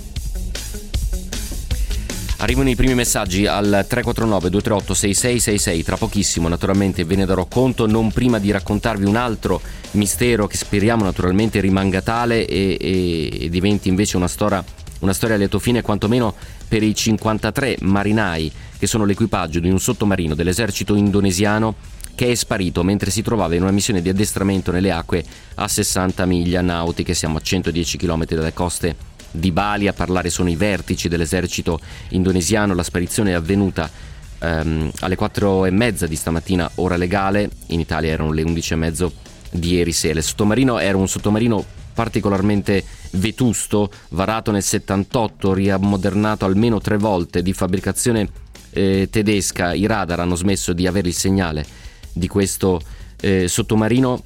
Arrivano 2.47 2.71
i 2.71 2.77
primi 2.77 2.95
messaggi 2.95 3.45
al 3.49 3.65
349 3.65 4.51
238 4.51 4.95
6666, 4.95 5.83
tra 5.83 5.97
pochissimo 5.97 6.47
naturalmente 6.47 7.03
ve 7.03 7.17
ne 7.17 7.27
darò 7.27 7.45
conto, 7.47 7.89
non 7.89 8.13
prima 8.13 8.39
di 8.39 8.53
raccontarvi 8.53 9.05
un 9.05 9.17
altro 9.17 9.61
mistero 9.93 10.47
che 10.47 10.57
speriamo 10.57 11.03
naturalmente 11.03 11.59
rimanga 11.59 12.03
tale 12.03 12.47
e, 12.47 12.79
e, 12.81 13.47
e 13.47 13.49
diventi 13.49 13.89
invece 13.89 14.17
una 14.17 14.29
storia, 14.29 14.65
una 15.01 15.13
storia 15.13 15.35
a 15.35 15.39
lieto 15.39 15.59
fine 15.59 15.83
quantomeno 15.83 16.33
per 16.69 16.85
i 16.85 16.95
53 16.95 17.79
marinai 17.81 18.53
che 18.79 18.87
sono 18.87 19.05
l'equipaggio 19.05 19.59
di 19.59 19.69
un 19.69 19.81
sottomarino 19.81 20.37
dell'esercito 20.37 20.95
indonesiano 20.95 21.75
che 22.15 22.31
è 22.31 22.35
sparito 22.37 22.85
mentre 22.85 23.11
si 23.11 23.23
trovava 23.23 23.57
in 23.57 23.63
una 23.63 23.73
missione 23.73 24.01
di 24.01 24.09
addestramento 24.09 24.71
nelle 24.71 24.93
acque 24.93 25.25
a 25.57 25.67
60 25.67 26.25
miglia 26.27 26.61
nautiche, 26.61 27.13
siamo 27.13 27.39
a 27.39 27.41
110 27.41 27.99
km 27.99 28.25
dalle 28.25 28.53
coste 28.53 29.16
di 29.37 29.51
Bali 29.53 29.89
a 29.89 29.93
parlare 29.93 30.31
sono 30.31 30.51
i 30.51 30.57
vertici 30.57 31.09
dell'esercito 31.09 31.81
indonesiano. 32.11 32.75
La 32.75 32.83
sparizione 32.83 33.31
è 33.31 33.35
avvenuta 33.35 33.91
ehm, 34.39 34.91
alle 35.01 35.17
4 35.17 35.67
e 35.67 35.71
mezza 35.71 36.07
di 36.07 36.17
stamattina, 36.17 36.71
ora 36.77 36.97
legale. 36.97 37.51
In 37.69 37.81
Italia 37.81 38.11
erano 38.11 38.33
le 38.33 38.43
11 38.43 38.73
e 38.73 38.77
mezzo 38.77 39.13
di 39.51 39.75
ieri 39.75 39.93
sera. 39.93 40.19
Il 40.19 40.25
sottomarino 40.25 40.79
era 40.79 40.97
un 40.97 41.09
sottomarino 41.09 41.65
particolarmente 41.95 42.85
vetusto, 43.13 43.91
varato 44.11 44.51
nel 44.51 44.63
78, 44.63 45.55
riammodernato 45.55 46.45
almeno 46.45 46.79
tre 46.81 46.99
volte, 46.99 47.43
di 47.43 47.53
fabbricazione 47.53 48.29
eh, 48.71 49.09
tedesca. 49.11 49.73
I 49.73 49.87
radar 49.87 50.21
hanno 50.21 50.35
smesso 50.35 50.73
di 50.73 50.87
avere 50.87 51.09
il 51.09 51.15
segnale 51.15 51.65
di 52.13 52.29
questo 52.29 52.81
eh, 53.21 53.49
sottomarino 53.49 54.23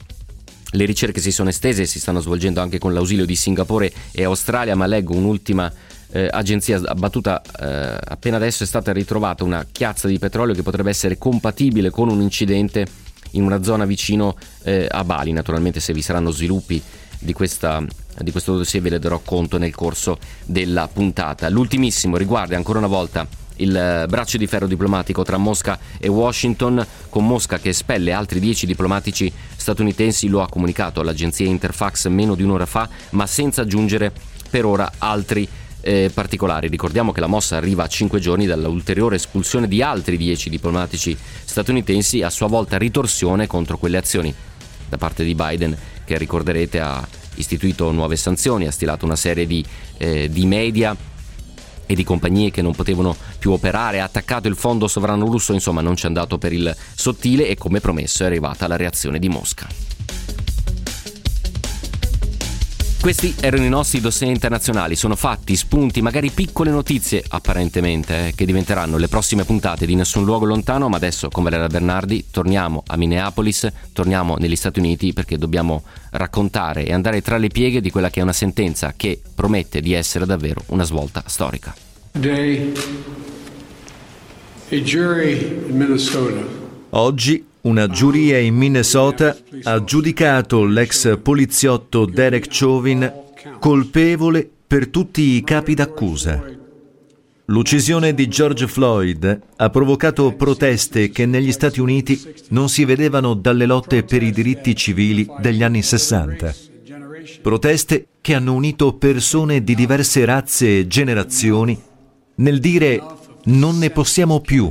le 0.73 0.85
ricerche 0.85 1.21
si 1.21 1.33
sono 1.33 1.49
estese 1.49 1.83
e 1.83 1.87
si 1.87 1.99
stanno 1.99 2.21
svolgendo 2.21 2.61
anche 2.61 2.79
con 2.79 2.93
l'ausilio 2.93 3.27
di 3.27 3.37
Singapore 3.37 3.93
e 4.12 4.25
Australia, 4.25 4.77
ma 4.77 4.87
leggo 4.87 5.15
un'ultima 5.15 5.73
eh, 6.12 6.29
agenzia 6.31 6.81
battuta 6.81 7.41
eh, 7.41 7.99
appena 8.05 8.37
adesso 8.37 8.65
è 8.65 8.67
stata 8.67 8.93
ritrovata 8.93 9.45
una 9.45 9.65
chiazza 9.71 10.09
di 10.09 10.19
petrolio 10.19 10.55
che 10.55 10.62
potrebbe 10.62 10.91
essere 10.91 11.19
compatibile 11.19 11.91
con 11.91 12.09
un 12.09 12.21
incidente 12.21 12.87
in 13.33 13.45
una 13.45 13.62
zona 13.62 13.85
vicino 13.85 14.37
eh, 14.62 14.87
a 14.91 15.05
Bali. 15.05 15.33
Naturalmente 15.33 15.81
se 15.81 15.93
vi 15.93 16.03
saranno 16.03 16.31
sviluppi 16.31 16.83
di, 17.19 17.33
questa, 17.33 17.83
di 18.19 18.31
questo 18.31 18.57
dossier 18.57 18.83
ve 18.83 18.91
ne 18.91 18.99
darò 18.99 19.21
conto 19.25 19.59
nel 19.59 19.75
corso 19.75 20.19
della 20.45 20.89
puntata. 20.89 21.49
L'ultimissimo 21.49 22.17
riguarda 22.17 22.57
ancora 22.57 22.79
una 22.79 22.89
volta 22.89 23.27
il 23.61 23.76
eh, 23.76 24.07
braccio 24.07 24.37
di 24.37 24.47
ferro 24.47 24.67
diplomatico 24.67 25.23
tra 25.23 25.37
Mosca 25.37 25.79
e 25.99 26.09
Washington, 26.09 26.85
con 27.09 27.26
Mosca 27.26 27.59
che 27.59 27.71
espelle 27.71 28.12
altri 28.12 28.40
dieci 28.40 28.67
diplomatici 28.67 29.33
statunitensi, 29.57 30.29
lo 30.29 30.43
ha 30.43 30.49
comunicato 30.49 31.00
all'agenzia 31.00 31.47
Interfax 31.47 32.09
meno 32.09 32.35
di 32.35 32.43
un'ora 32.43 32.67
fa, 32.67 32.88
ma 33.11 33.26
senza 33.26 33.62
aggiungere 33.62 34.12
per 34.50 34.64
ora 34.64 34.90
altri 34.99 35.49
eh, 35.81 36.11
particolari. 36.12 36.69
Ricordiamo 36.69 37.12
che 37.12 37.21
la 37.21 37.26
mossa 37.26 37.57
arriva 37.57 37.85
a 37.85 37.88
cinque 37.88 38.21
giorni 38.21 38.47
dall'ulteriore 38.47 39.17
espulsione 39.17 39.69
di 39.69 39.83
altri 39.83 40.17
dieci 40.17 40.50
diplomatici 40.50 41.17
statunitensi, 41.45 42.23
a 42.23 42.31
sua 42.31 42.49
volta 42.49 42.76
ritorsione 42.79 43.47
contro 43.47 43.79
quelle 43.79 43.97
azioni 43.97 44.35
da 44.88 44.99
parte 44.99 45.25
di 45.25 45.35
Biden 45.35 45.76
che 46.05 46.19
ricorderete 46.19 46.81
ha 46.81 47.07
istituito 47.37 47.90
nuove 47.93 48.17
sanzioni, 48.17 48.67
ha 48.67 48.73
stilato 48.73 49.05
una 49.05 49.17
serie 49.17 49.47
di, 49.47 49.64
eh, 49.99 50.29
di 50.29 50.47
media 50.47 50.97
e 51.90 51.94
di 51.97 52.04
compagnie 52.04 52.52
che 52.52 52.62
non 52.62 52.73
potevano 52.73 53.16
più 53.40 53.50
operare, 53.50 53.99
ha 53.99 54.04
attaccato 54.04 54.47
il 54.47 54.54
fondo 54.54 54.87
sovrano 54.87 55.26
russo, 55.26 55.52
insomma 55.52 55.80
non 55.80 55.97
ci 55.97 56.04
è 56.04 56.06
andato 56.06 56.38
per 56.38 56.52
il 56.52 56.73
sottile 56.94 57.49
e 57.49 57.56
come 57.56 57.80
promesso 57.80 58.23
è 58.23 58.26
arrivata 58.26 58.68
la 58.68 58.76
reazione 58.76 59.18
di 59.18 59.28
Mosca. 59.28 59.89
Questi 63.00 63.35
erano 63.40 63.64
i 63.64 63.71
nostri 63.71 63.99
dossier 63.99 64.30
internazionali, 64.30 64.95
sono 64.95 65.16
fatti, 65.16 65.57
spunti, 65.57 66.02
magari 66.02 66.30
piccole 66.30 66.71
notizie 66.71 67.25
apparentemente, 67.26 68.26
eh, 68.26 68.35
che 68.35 68.45
diventeranno 68.45 68.99
le 68.99 69.09
prossime 69.09 69.45
puntate 69.45 69.87
di 69.87 69.95
Nessun 69.95 70.23
Luogo 70.23 70.45
Lontano, 70.45 70.90
ma 70.90 70.97
adesso 70.97 71.30
con 71.30 71.42
Valeria 71.42 71.66
Bernardi 71.66 72.26
torniamo 72.30 72.83
a 72.87 72.99
Minneapolis, 72.99 73.66
torniamo 73.95 74.37
negli 74.37 74.54
Stati 74.54 74.80
Uniti 74.80 75.14
perché 75.14 75.38
dobbiamo 75.38 75.83
raccontare 76.11 76.85
e 76.85 76.92
andare 76.92 77.23
tra 77.23 77.38
le 77.38 77.49
pieghe 77.49 77.80
di 77.80 77.90
quella 77.90 78.11
che 78.11 78.21
è 78.21 78.23
una 78.23 78.35
sentenza 78.35 78.92
che 78.95 79.19
promette 79.35 79.80
di 79.80 79.95
essere 79.95 80.26
davvero 80.26 80.62
una 80.66 80.85
svolta 80.85 81.23
storica. 81.26 81.75
Today, 82.12 82.73
a 84.69 84.76
jury 84.76 85.64
in 85.69 85.75
Minnesota 85.75 86.60
Oggi 86.90 87.44
una 87.62 87.88
giuria 87.88 88.38
in 88.38 88.56
Minnesota 88.56 89.37
ha 89.62 89.85
giudicato 89.85 90.64
l'ex 90.64 91.20
poliziotto 91.20 92.04
Derek 92.04 92.47
Chauvin 92.49 93.12
colpevole 93.61 94.49
per 94.66 94.88
tutti 94.88 95.37
i 95.37 95.44
capi 95.44 95.75
d'accusa. 95.75 96.42
L'uccisione 97.47 98.12
di 98.12 98.26
George 98.28 98.66
Floyd 98.66 99.40
ha 99.56 99.70
provocato 99.70 100.32
proteste 100.32 101.11
che 101.11 101.26
negli 101.26 101.52
Stati 101.52 101.80
Uniti 101.80 102.20
non 102.49 102.68
si 102.68 102.85
vedevano 102.85 103.35
dalle 103.35 103.66
lotte 103.66 104.02
per 104.02 104.23
i 104.23 104.32
diritti 104.32 104.75
civili 104.75 105.28
degli 105.40 105.62
anni 105.62 105.82
60. 105.82 106.54
Proteste 107.40 108.06
che 108.20 108.35
hanno 108.35 108.54
unito 108.54 108.94
persone 108.94 109.62
di 109.62 109.76
diverse 109.76 110.25
razze 110.25 110.78
e 110.78 110.87
generazioni 110.88 111.80
nel 112.37 112.59
dire 112.59 113.00
non 113.44 113.78
ne 113.78 113.90
possiamo 113.90 114.40
più 114.40 114.68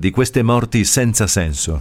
di 0.00 0.10
queste 0.10 0.42
morti 0.42 0.82
senza 0.86 1.26
senso. 1.26 1.78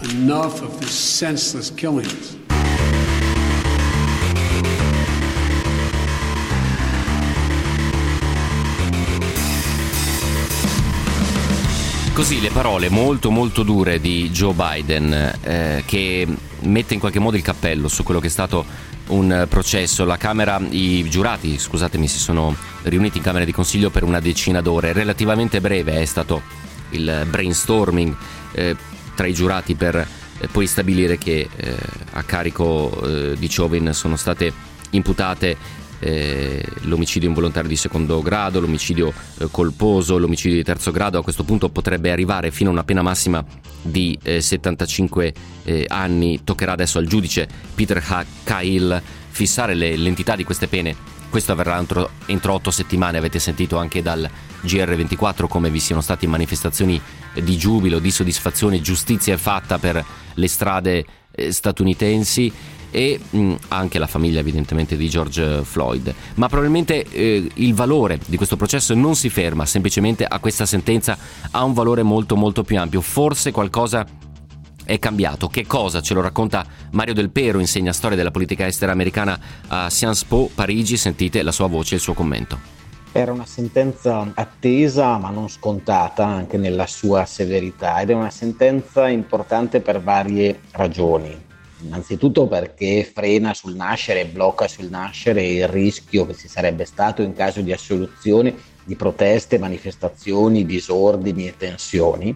Così 12.11 12.41
le 12.41 12.49
parole 12.49 12.89
molto 12.89 13.31
molto 13.31 13.63
dure 13.63 14.01
di 14.01 14.29
Joe 14.31 14.53
Biden 14.53 15.13
eh, 15.41 15.83
che 15.85 16.27
mette 16.63 16.93
in 16.93 16.99
qualche 16.99 17.19
modo 17.19 17.37
il 17.37 17.41
cappello 17.41 17.87
su 17.87 18.03
quello 18.03 18.19
che 18.19 18.27
è 18.27 18.29
stato 18.29 18.65
un 19.07 19.45
processo. 19.47 20.03
La 20.03 20.17
Camera, 20.17 20.59
i 20.71 21.07
giurati, 21.09 21.57
scusatemi, 21.57 22.09
si 22.09 22.19
sono 22.19 22.53
riuniti 22.83 23.19
in 23.19 23.23
Camera 23.23 23.45
di 23.45 23.53
Consiglio 23.53 23.89
per 23.89 24.03
una 24.03 24.19
decina 24.19 24.59
d'ore, 24.59 24.91
relativamente 24.91 25.61
breve 25.61 26.01
è 26.01 26.05
stato 26.05 26.67
il 26.91 27.25
brainstorming 27.29 28.15
eh, 28.53 28.75
tra 29.15 29.27
i 29.27 29.33
giurati 29.33 29.75
per 29.75 29.95
eh, 30.39 30.47
poi 30.47 30.65
stabilire 30.65 31.17
che 31.17 31.49
eh, 31.53 31.75
a 32.11 32.23
carico 32.23 33.01
eh, 33.03 33.35
di 33.37 33.47
Chauvin 33.49 33.91
sono 33.93 34.15
state 34.15 34.51
imputate 34.91 35.57
eh, 35.99 36.63
l'omicidio 36.83 37.27
involontario 37.27 37.67
di 37.67 37.75
secondo 37.75 38.21
grado, 38.21 38.61
l'omicidio 38.61 39.13
colposo, 39.51 40.17
l'omicidio 40.17 40.55
di 40.55 40.63
terzo 40.63 40.91
grado, 40.91 41.19
a 41.19 41.23
questo 41.23 41.43
punto 41.43 41.69
potrebbe 41.69 42.09
arrivare 42.09 42.51
fino 42.51 42.69
a 42.69 42.73
una 42.73 42.85
pena 42.85 43.01
massima 43.01 43.43
di 43.81 44.17
75 44.23 45.33
anni. 45.87 46.39
Toccherà 46.45 46.71
adesso 46.71 46.99
al 46.99 47.05
giudice 47.05 47.49
Peter 47.75 48.01
Cahill 48.45 49.01
fissare 49.29 49.73
le, 49.73 49.97
l'entità 49.97 50.37
di 50.37 50.45
queste 50.45 50.69
pene. 50.69 51.18
Questo 51.29 51.51
avverrà 51.51 51.77
entro, 51.77 52.09
entro 52.25 52.53
otto 52.53 52.71
settimane, 52.71 53.17
avete 53.17 53.39
sentito 53.39 53.77
anche 53.77 54.01
dal 54.01 54.27
GR24 54.65 55.47
come 55.47 55.69
vi 55.69 55.79
siano 55.79 56.01
state 56.01 56.27
manifestazioni 56.27 56.99
di 57.33 57.57
giubilo, 57.57 57.99
di 57.99 58.11
soddisfazione, 58.11 58.81
giustizia 58.81 59.35
è 59.35 59.37
fatta 59.37 59.77
per 59.77 60.03
le 60.33 60.47
strade 60.47 61.05
eh, 61.31 61.51
statunitensi 61.51 62.51
e 62.91 63.19
mh, 63.29 63.53
anche 63.69 63.99
la 63.99 64.07
famiglia 64.07 64.39
evidentemente 64.39 64.97
di 64.97 65.09
George 65.09 65.63
Floyd. 65.63 66.13
Ma 66.35 66.47
probabilmente 66.47 67.03
eh, 67.03 67.49
il 67.53 67.73
valore 67.73 68.19
di 68.25 68.37
questo 68.37 68.57
processo 68.57 68.93
non 68.93 69.15
si 69.15 69.29
ferma 69.29 69.65
semplicemente 69.65 70.25
a 70.25 70.39
questa 70.39 70.65
sentenza, 70.65 71.17
ha 71.51 71.63
un 71.63 71.73
valore 71.73 72.03
molto 72.03 72.35
molto 72.35 72.63
più 72.63 72.77
ampio. 72.79 73.01
Forse 73.01 73.51
qualcosa 73.51 74.05
è 74.89 74.97
cambiato. 74.97 75.47
Che 75.47 75.67
cosa? 75.67 76.01
Ce 76.01 76.15
lo 76.15 76.21
racconta 76.21 76.65
Mario 76.91 77.13
Del 77.13 77.29
Pero, 77.29 77.59
insegna 77.59 77.93
storia 77.93 78.17
della 78.17 78.31
politica 78.31 78.65
estera 78.65 78.91
americana 78.91 79.39
a 79.67 79.89
Sciences 79.89 80.23
Po, 80.23 80.49
Parigi. 80.53 80.97
Sentite 80.97 81.43
la 81.43 81.51
sua 81.51 81.67
voce 81.67 81.93
e 81.93 81.97
il 81.97 82.01
suo 82.01 82.15
commento. 82.15 82.57
Era 83.11 83.31
una 83.31 83.45
sentenza 83.45 84.31
attesa 84.33 85.17
ma 85.17 85.29
non 85.29 85.47
scontata 85.47 86.25
anche 86.25 86.57
nella 86.57 86.87
sua 86.87 87.25
severità 87.25 88.01
ed 88.01 88.09
è 88.09 88.13
una 88.13 88.31
sentenza 88.31 89.07
importante 89.07 89.79
per 89.79 90.01
varie 90.01 90.61
ragioni. 90.71 91.47
Innanzitutto 91.81 92.47
perché 92.47 93.09
frena 93.11 93.53
sul 93.53 93.75
nascere 93.75 94.21
e 94.21 94.25
blocca 94.25 94.67
sul 94.67 94.89
nascere 94.89 95.45
il 95.45 95.67
rischio 95.67 96.25
che 96.25 96.35
ci 96.35 96.47
sarebbe 96.47 96.85
stato 96.85 97.21
in 97.21 97.33
caso 97.33 97.61
di 97.61 97.71
assoluzione 97.71 98.55
di 98.83 98.95
proteste, 98.95 99.59
manifestazioni, 99.59 100.65
disordini 100.65 101.47
e 101.47 101.55
tensioni. 101.55 102.35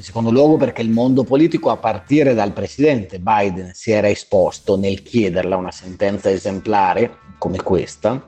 In 0.00 0.06
secondo 0.06 0.30
luogo 0.30 0.56
perché 0.56 0.80
il 0.80 0.88
mondo 0.88 1.24
politico 1.24 1.68
a 1.68 1.76
partire 1.76 2.32
dal 2.32 2.54
presidente 2.54 3.18
Biden 3.18 3.72
si 3.74 3.90
era 3.90 4.08
esposto 4.08 4.78
nel 4.78 5.02
chiederla 5.02 5.58
una 5.58 5.70
sentenza 5.70 6.30
esemplare 6.30 7.18
come 7.36 7.58
questa 7.58 8.24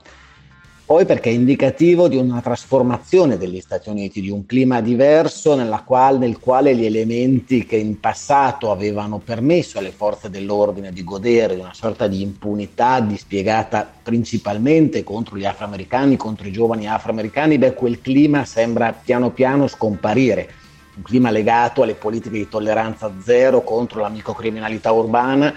poi 0.84 1.06
perché 1.06 1.30
è 1.30 1.32
indicativo 1.32 2.08
di 2.08 2.16
una 2.16 2.42
trasformazione 2.42 3.38
degli 3.38 3.60
Stati 3.60 3.88
Uniti, 3.88 4.20
di 4.20 4.28
un 4.28 4.44
clima 4.44 4.82
diverso 4.82 5.56
quale, 5.86 6.18
nel 6.18 6.38
quale 6.38 6.76
gli 6.76 6.84
elementi 6.84 7.64
che 7.64 7.76
in 7.76 7.98
passato 7.98 8.70
avevano 8.70 9.16
permesso 9.16 9.78
alle 9.78 9.92
forze 9.92 10.28
dell'ordine 10.28 10.92
di 10.92 11.02
godere 11.02 11.54
di 11.54 11.60
una 11.60 11.72
sorta 11.72 12.06
di 12.06 12.20
impunità 12.20 13.00
dispiegata 13.00 13.90
principalmente 14.02 15.02
contro 15.02 15.38
gli 15.38 15.46
afroamericani, 15.46 16.18
contro 16.18 16.46
i 16.46 16.52
giovani 16.52 16.86
afroamericani, 16.86 17.56
beh 17.56 17.72
quel 17.72 18.02
clima 18.02 18.44
sembra 18.44 18.92
piano 18.92 19.30
piano 19.30 19.68
scomparire 19.68 20.60
un 20.94 21.02
clima 21.02 21.30
legato 21.30 21.82
alle 21.82 21.94
politiche 21.94 22.37
di 22.37 22.49
tolleranza 22.49 23.12
zero 23.22 23.62
contro 23.62 24.00
la 24.00 24.08
microcriminalità 24.08 24.92
urbana 24.92 25.54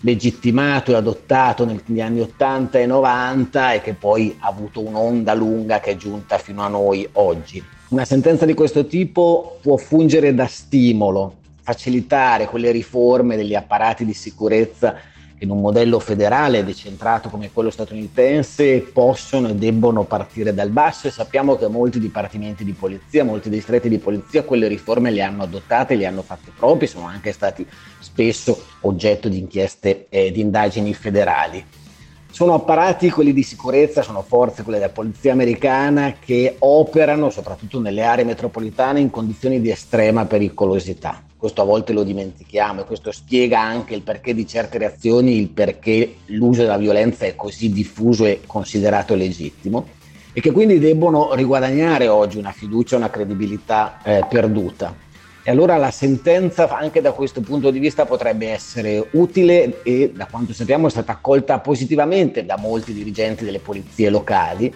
legittimato 0.00 0.92
e 0.92 0.94
adottato 0.94 1.64
negli 1.64 2.00
anni 2.00 2.20
80 2.20 2.78
e 2.78 2.86
90 2.86 3.72
e 3.72 3.80
che 3.80 3.94
poi 3.94 4.36
ha 4.38 4.46
avuto 4.46 4.80
un'onda 4.80 5.34
lunga 5.34 5.80
che 5.80 5.92
è 5.92 5.96
giunta 5.96 6.38
fino 6.38 6.62
a 6.62 6.68
noi 6.68 7.08
oggi. 7.12 7.62
Una 7.88 8.04
sentenza 8.04 8.44
di 8.44 8.54
questo 8.54 8.86
tipo 8.86 9.58
può 9.62 9.76
fungere 9.76 10.34
da 10.34 10.46
stimolo, 10.46 11.36
facilitare 11.62 12.46
quelle 12.46 12.70
riforme 12.70 13.36
degli 13.36 13.54
apparati 13.54 14.04
di 14.04 14.12
sicurezza 14.12 14.96
in 15.40 15.50
un 15.50 15.60
modello 15.60 15.98
federale 15.98 16.64
decentrato 16.64 17.28
come 17.28 17.50
quello 17.52 17.70
statunitense 17.70 18.80
possono 18.80 19.48
e 19.48 19.54
debbono 19.54 20.04
partire 20.04 20.54
dal 20.54 20.70
basso 20.70 21.08
e 21.08 21.10
sappiamo 21.10 21.56
che 21.56 21.68
molti 21.68 21.98
dipartimenti 21.98 22.64
di 22.64 22.72
polizia, 22.72 23.24
molti 23.24 23.50
distretti 23.50 23.88
di 23.88 23.98
polizia 23.98 24.44
quelle 24.44 24.66
riforme 24.66 25.10
le 25.10 25.22
hanno 25.22 25.42
adottate, 25.42 25.94
le 25.94 26.06
hanno 26.06 26.22
fatte 26.22 26.52
proprie, 26.56 26.88
sono 26.88 27.06
anche 27.06 27.32
stati 27.32 27.66
spesso 27.98 28.64
oggetto 28.82 29.28
di 29.28 29.38
inchieste 29.38 30.06
e 30.08 30.32
di 30.32 30.40
indagini 30.40 30.94
federali. 30.94 31.64
Sono 32.30 32.54
apparati, 32.54 33.08
quelli 33.10 33.32
di 33.32 33.42
sicurezza, 33.42 34.02
sono 34.02 34.20
forze, 34.20 34.62
quelle 34.62 34.78
della 34.78 34.92
polizia 34.92 35.32
americana, 35.32 36.16
che 36.20 36.56
operano 36.58 37.30
soprattutto 37.30 37.80
nelle 37.80 38.02
aree 38.02 38.24
metropolitane 38.24 39.00
in 39.00 39.08
condizioni 39.08 39.58
di 39.58 39.70
estrema 39.70 40.26
pericolosità. 40.26 41.22
Questo 41.46 41.62
a 41.62 41.70
volte 41.70 41.92
lo 41.92 42.02
dimentichiamo 42.02 42.80
e 42.80 42.84
questo 42.84 43.12
spiega 43.12 43.60
anche 43.60 43.94
il 43.94 44.02
perché 44.02 44.34
di 44.34 44.44
certe 44.48 44.78
reazioni, 44.78 45.38
il 45.38 45.50
perché 45.50 46.16
l'uso 46.26 46.62
della 46.62 46.76
violenza 46.76 47.24
è 47.24 47.36
così 47.36 47.70
diffuso 47.70 48.24
e 48.24 48.40
considerato 48.44 49.14
legittimo 49.14 49.86
e 50.32 50.40
che 50.40 50.50
quindi 50.50 50.80
debbono 50.80 51.34
riguadagnare 51.34 52.08
oggi 52.08 52.36
una 52.38 52.50
fiducia, 52.50 52.96
una 52.96 53.10
credibilità 53.10 54.00
eh, 54.02 54.26
perduta. 54.28 54.92
E 55.44 55.48
allora 55.52 55.76
la 55.76 55.92
sentenza 55.92 56.68
anche 56.68 57.00
da 57.00 57.12
questo 57.12 57.40
punto 57.42 57.70
di 57.70 57.78
vista 57.78 58.06
potrebbe 58.06 58.48
essere 58.48 59.06
utile 59.12 59.84
e 59.84 60.10
da 60.12 60.26
quanto 60.26 60.52
sappiamo 60.52 60.88
è 60.88 60.90
stata 60.90 61.12
accolta 61.12 61.60
positivamente 61.60 62.44
da 62.44 62.58
molti 62.58 62.92
dirigenti 62.92 63.44
delle 63.44 63.60
polizie 63.60 64.10
locali, 64.10 64.74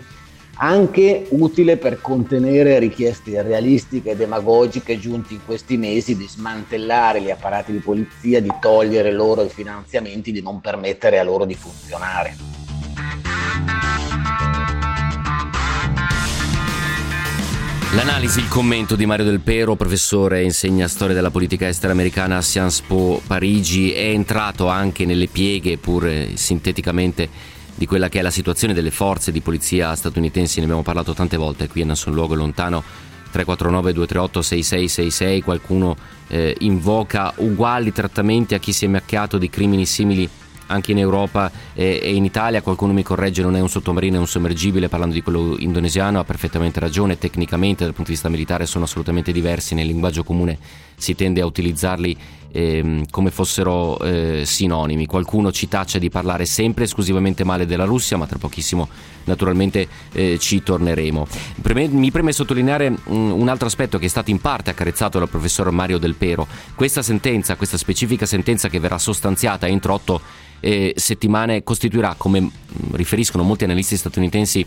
anche 0.63 1.27
utile 1.31 1.79
per 1.79 2.03
contenere 2.03 2.79
richieste 2.79 3.31
irrealistiche 3.31 4.11
e 4.11 4.17
demagogiche 4.17 4.99
giunte 4.99 5.33
in 5.33 5.41
questi 5.45 5.79
mesi 5.79 6.17
di 6.17 6.29
smantellare 6.29 7.23
gli 7.23 7.31
apparati 7.31 7.73
di 7.73 7.79
polizia, 7.79 8.43
di 8.43 8.53
togliere 8.61 9.11
loro 9.11 9.43
i 9.43 9.49
finanziamenti, 9.49 10.33
di 10.33 10.43
non 10.43 10.61
permettere 10.61 11.19
a 11.19 11.25
loro 11.25 11.47
di 11.47 11.55
funzionare. 11.55 12.37
L'analisi, 17.95 18.39
il 18.41 18.49
commento 18.49 18.97
di 18.97 19.07
Mario 19.07 19.25
Del 19.25 19.41
Pero, 19.41 19.77
professore, 19.77 20.43
insegna 20.43 20.87
storia 20.89 21.15
della 21.15 21.31
politica 21.31 21.67
estera 21.69 21.93
americana 21.93 22.37
a 22.37 22.43
Sciences 22.43 22.83
Po 22.83 23.21
Parigi, 23.27 23.93
è 23.93 24.11
entrato 24.11 24.69
anche 24.69 25.07
nelle 25.07 25.27
pieghe, 25.27 25.79
pur 25.79 26.09
sinteticamente, 26.35 27.29
di 27.81 27.87
quella 27.87 28.11
che 28.11 28.19
è 28.19 28.23
la 28.23 28.31
situazione 28.31 28.75
delle 28.75 28.91
forze 28.91 29.33
di 29.33 29.41
polizia 29.41 29.95
statunitensi, 29.95 30.59
ne 30.59 30.65
abbiamo 30.65 30.83
parlato 30.83 31.15
tante 31.15 31.39
volte 31.39 31.67
qui 31.67 31.81
a 31.81 31.87
Nessun 31.87 32.13
Luogo 32.13 32.35
Lontano. 32.35 32.83
349 33.31 33.95
238 33.95 34.43
6666 34.43 35.41
qualcuno 35.41 35.97
eh, 36.29 36.55
invoca 36.59 37.33
uguali 37.37 37.91
trattamenti 37.91 38.55
a 38.55 38.59
chi 38.59 38.73
si 38.73 38.85
è 38.85 38.89
macchiato 38.89 39.39
di 39.39 39.49
crimini 39.49 39.87
simili 39.87 40.29
anche 40.67 40.93
in 40.93 40.99
Europa 40.99 41.51
e, 41.73 42.01
e 42.03 42.15
in 42.15 42.27
Italia, 42.27 42.61
qualcuno 42.61 42.93
mi 42.93 43.03
corregge, 43.03 43.41
non 43.41 43.57
è 43.57 43.61
un 43.61 43.71
sottomarino, 43.71 44.17
è 44.17 44.19
un 44.19 44.27
sommergibile, 44.27 44.91
parlando 44.91 45.15
di 45.15 45.23
quello 45.23 45.57
indonesiano, 45.59 46.19
ha 46.21 46.25
perfettamente 46.25 46.81
ragione, 46.81 47.17
tecnicamente 47.17 47.85
dal 47.85 47.95
punto 47.95 48.11
di 48.11 48.17
vista 48.17 48.29
militare 48.29 48.67
sono 48.67 48.85
assolutamente 48.85 49.33
diversi, 49.33 49.75
nel 49.75 49.87
linguaggio 49.87 50.23
comune 50.23 50.59
si 50.97 51.15
tende 51.15 51.41
a 51.41 51.47
utilizzarli 51.47 52.15
eh, 52.53 53.05
come 53.11 53.31
fossero 53.31 53.99
eh, 54.01 54.43
sinonimi. 54.45 55.07
Qualcuno 55.07 55.53
ci 55.53 55.69
taccia 55.69 55.99
di 55.99 56.09
parlare 56.09 56.45
sempre 56.47 56.85
esclusivamente 56.85 57.45
male 57.45 57.67
della 57.67 57.85
Russia, 57.85 58.17
ma 58.17 58.27
tra 58.27 58.39
pochissimo 58.39 58.89
naturalmente 59.25 59.89
eh, 60.13 60.39
ci 60.39 60.63
torneremo. 60.63 61.27
Preme, 61.61 61.89
mi 61.89 62.11
preme 62.11 62.33
sottolineare 62.33 62.95
un, 63.05 63.31
un, 63.31 63.49
altro 63.49 63.67
aspetto 63.67 63.99
che 63.99 64.07
è 64.07 64.09
stato 64.09 64.31
in 64.31 64.41
parte 64.41 64.71
accarezzato 64.71 65.19
dal 65.19 65.29
professor 65.29 65.71
Mario 65.71 65.99
Del 65.99 66.15
Pero. 66.15 66.47
Questa 66.75 67.03
sentenza, 67.03 67.57
questa 67.57 67.77
specifica 67.77 68.27
sentenza 68.27 68.69
che 68.69 68.81
verrà 68.81 68.99
sostanziata 68.99 69.67
entro 69.67 69.95
otto 69.95 70.21
eh, 70.61 70.93
settimane 70.97 71.63
costituirà, 71.63 72.15
come 72.17 72.41
mm, 72.41 72.51
riferiscono 72.93 73.43
molti 73.43 73.65
analisti 73.65 73.97
statunitensi, 73.97 74.67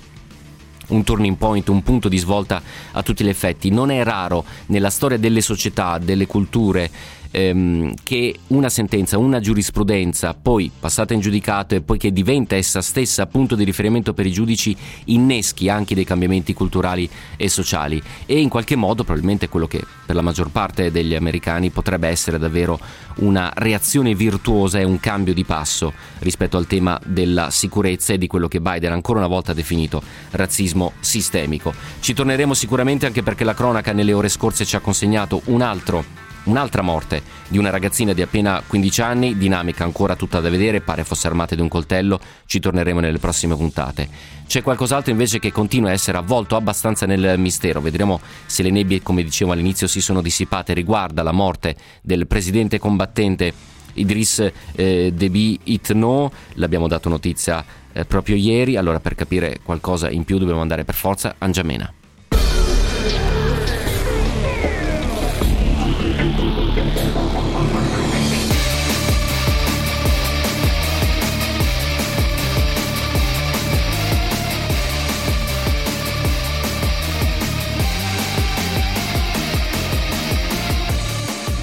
un 0.85 1.03
turning 1.03 1.37
point, 1.37 1.69
un 1.69 1.81
punto 1.81 2.09
di 2.09 2.17
svolta 2.17 2.61
a 2.91 3.01
tutti 3.03 3.23
gli 3.23 3.29
effetti. 3.29 3.69
Non 3.69 3.89
è 3.89 4.03
raro 4.03 4.43
nella 4.67 4.89
storia 4.89 5.17
delle 5.17 5.41
società, 5.41 5.97
delle 5.97 6.25
culture, 6.25 6.89
ehm, 7.33 7.93
che 8.03 8.35
una 8.47 8.69
sentenza, 8.69 9.17
una 9.17 9.39
giurisprudenza, 9.39 10.35
poi 10.39 10.71
passata 10.79 11.13
in 11.13 11.19
giudicato 11.19 11.73
e 11.73 11.81
poi 11.81 11.97
che 11.97 12.13
diventa 12.13 12.55
essa 12.55 12.81
stessa 12.81 13.25
punto 13.25 13.55
di 13.55 13.63
riferimento 13.63 14.13
per 14.13 14.27
i 14.27 14.31
giudici, 14.31 14.75
inneschi 15.05 15.67
anche 15.67 15.95
dei 15.95 16.05
cambiamenti 16.05 16.53
culturali 16.53 17.09
e 17.35 17.49
sociali 17.49 18.01
e 18.25 18.39
in 18.39 18.49
qualche 18.49 18.75
modo 18.75 19.03
probabilmente 19.03 19.49
quello 19.49 19.67
che 19.67 19.83
per 20.05 20.15
la 20.15 20.21
maggior 20.21 20.49
parte 20.49 20.91
degli 20.91 21.15
americani 21.15 21.71
potrebbe 21.71 22.07
essere 22.07 22.37
davvero 22.37 22.79
una 23.15 23.51
reazione 23.55 24.13
virtuosa 24.13 24.79
e 24.79 24.83
un 24.83 24.99
cambio 24.99 25.33
di 25.33 25.43
passo 25.43 25.93
rispetto 26.19 26.57
al 26.57 26.67
tema 26.67 26.99
della 27.03 27.49
sicurezza 27.49 28.13
e 28.13 28.17
di 28.17 28.27
quello 28.27 28.47
che 28.47 28.61
Biden 28.61 28.91
ancora 28.91 29.19
una 29.19 29.27
volta 29.27 29.51
ha 29.51 29.55
definito 29.55 30.01
razzismo 30.31 30.93
sistemico. 30.99 31.73
Ci 31.99 32.13
torneremo 32.13 32.53
sicuramente 32.53 33.07
anche 33.07 33.23
perché 33.23 33.43
la 33.43 33.55
cronaca 33.55 33.91
nelle 33.91 34.13
ore 34.13 34.29
scorse 34.29 34.65
ci 34.65 34.75
ha 34.75 34.79
consegnato 34.79 35.41
un 35.45 35.61
altro 35.61 36.23
Un'altra 36.45 36.81
morte 36.81 37.21
di 37.47 37.57
una 37.57 37.69
ragazzina 37.69 38.11
di 38.11 38.21
appena 38.21 38.61
15 38.65 39.01
anni, 39.01 39.37
dinamica 39.37 39.85
ancora 39.85 40.17
tutta 40.17 40.41
da 40.41 40.49
vedere, 40.49 40.81
pare 40.81 41.05
fosse 41.05 41.27
armata 41.27 41.55
di 41.55 41.61
un 41.61 41.69
coltello, 41.69 42.19
ci 42.45 42.59
torneremo 42.59 42.99
nelle 42.99 43.17
prossime 43.17 43.55
puntate. 43.55 44.09
C'è 44.45 44.61
qualcos'altro 44.61 45.11
invece 45.11 45.39
che 45.39 45.53
continua 45.53 45.89
a 45.89 45.93
essere 45.93 46.17
avvolto 46.17 46.57
abbastanza 46.57 47.05
nel 47.05 47.39
mistero, 47.39 47.79
vedremo 47.79 48.19
se 48.45 48.61
le 48.61 48.71
nebbie, 48.71 49.01
come 49.01 49.23
dicevo 49.23 49.53
all'inizio, 49.53 49.87
si 49.87 50.01
sono 50.01 50.21
dissipate, 50.21 50.73
riguarda 50.73 51.23
la 51.23 51.31
morte 51.31 51.75
del 52.01 52.27
presidente 52.27 52.77
combattente 52.77 53.53
Idris 53.93 54.51
eh, 54.75 55.11
Deby 55.13 55.59
Itno, 55.63 56.31
l'abbiamo 56.55 56.89
dato 56.89 57.07
notizia 57.07 57.63
eh, 57.93 58.03
proprio 58.03 58.35
ieri, 58.35 58.75
allora 58.75 58.99
per 58.99 59.15
capire 59.15 59.59
qualcosa 59.63 60.09
in 60.09 60.25
più 60.25 60.37
dobbiamo 60.39 60.61
andare 60.61 60.83
per 60.83 60.95
forza 60.95 61.35
a 61.37 61.47
N'Djamena. 61.47 61.93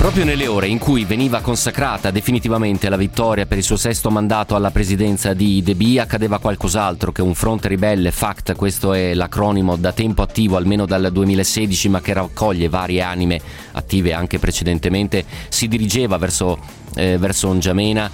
Proprio 0.00 0.24
nelle 0.24 0.46
ore 0.46 0.66
in 0.66 0.78
cui 0.78 1.04
veniva 1.04 1.42
consacrata 1.42 2.10
definitivamente 2.10 2.88
la 2.88 2.96
vittoria 2.96 3.44
per 3.44 3.58
il 3.58 3.62
suo 3.62 3.76
sesto 3.76 4.10
mandato 4.10 4.54
alla 4.54 4.70
presidenza 4.70 5.34
di 5.34 5.62
Deby 5.62 5.98
accadeva 5.98 6.38
qualcos'altro 6.38 7.12
che 7.12 7.20
un 7.20 7.34
fronte 7.34 7.68
ribelle, 7.68 8.10
FACT, 8.10 8.56
questo 8.56 8.94
è 8.94 9.12
l'acronimo 9.12 9.76
da 9.76 9.92
tempo 9.92 10.22
attivo 10.22 10.56
almeno 10.56 10.86
dal 10.86 11.10
2016 11.12 11.90
ma 11.90 12.00
che 12.00 12.14
raccoglie 12.14 12.70
varie 12.70 13.02
anime 13.02 13.42
attive 13.72 14.14
anche 14.14 14.38
precedentemente, 14.38 15.22
si 15.50 15.68
dirigeva 15.68 16.16
verso, 16.16 16.58
eh, 16.94 17.18
verso 17.18 17.52
N'Djamena, 17.52 18.10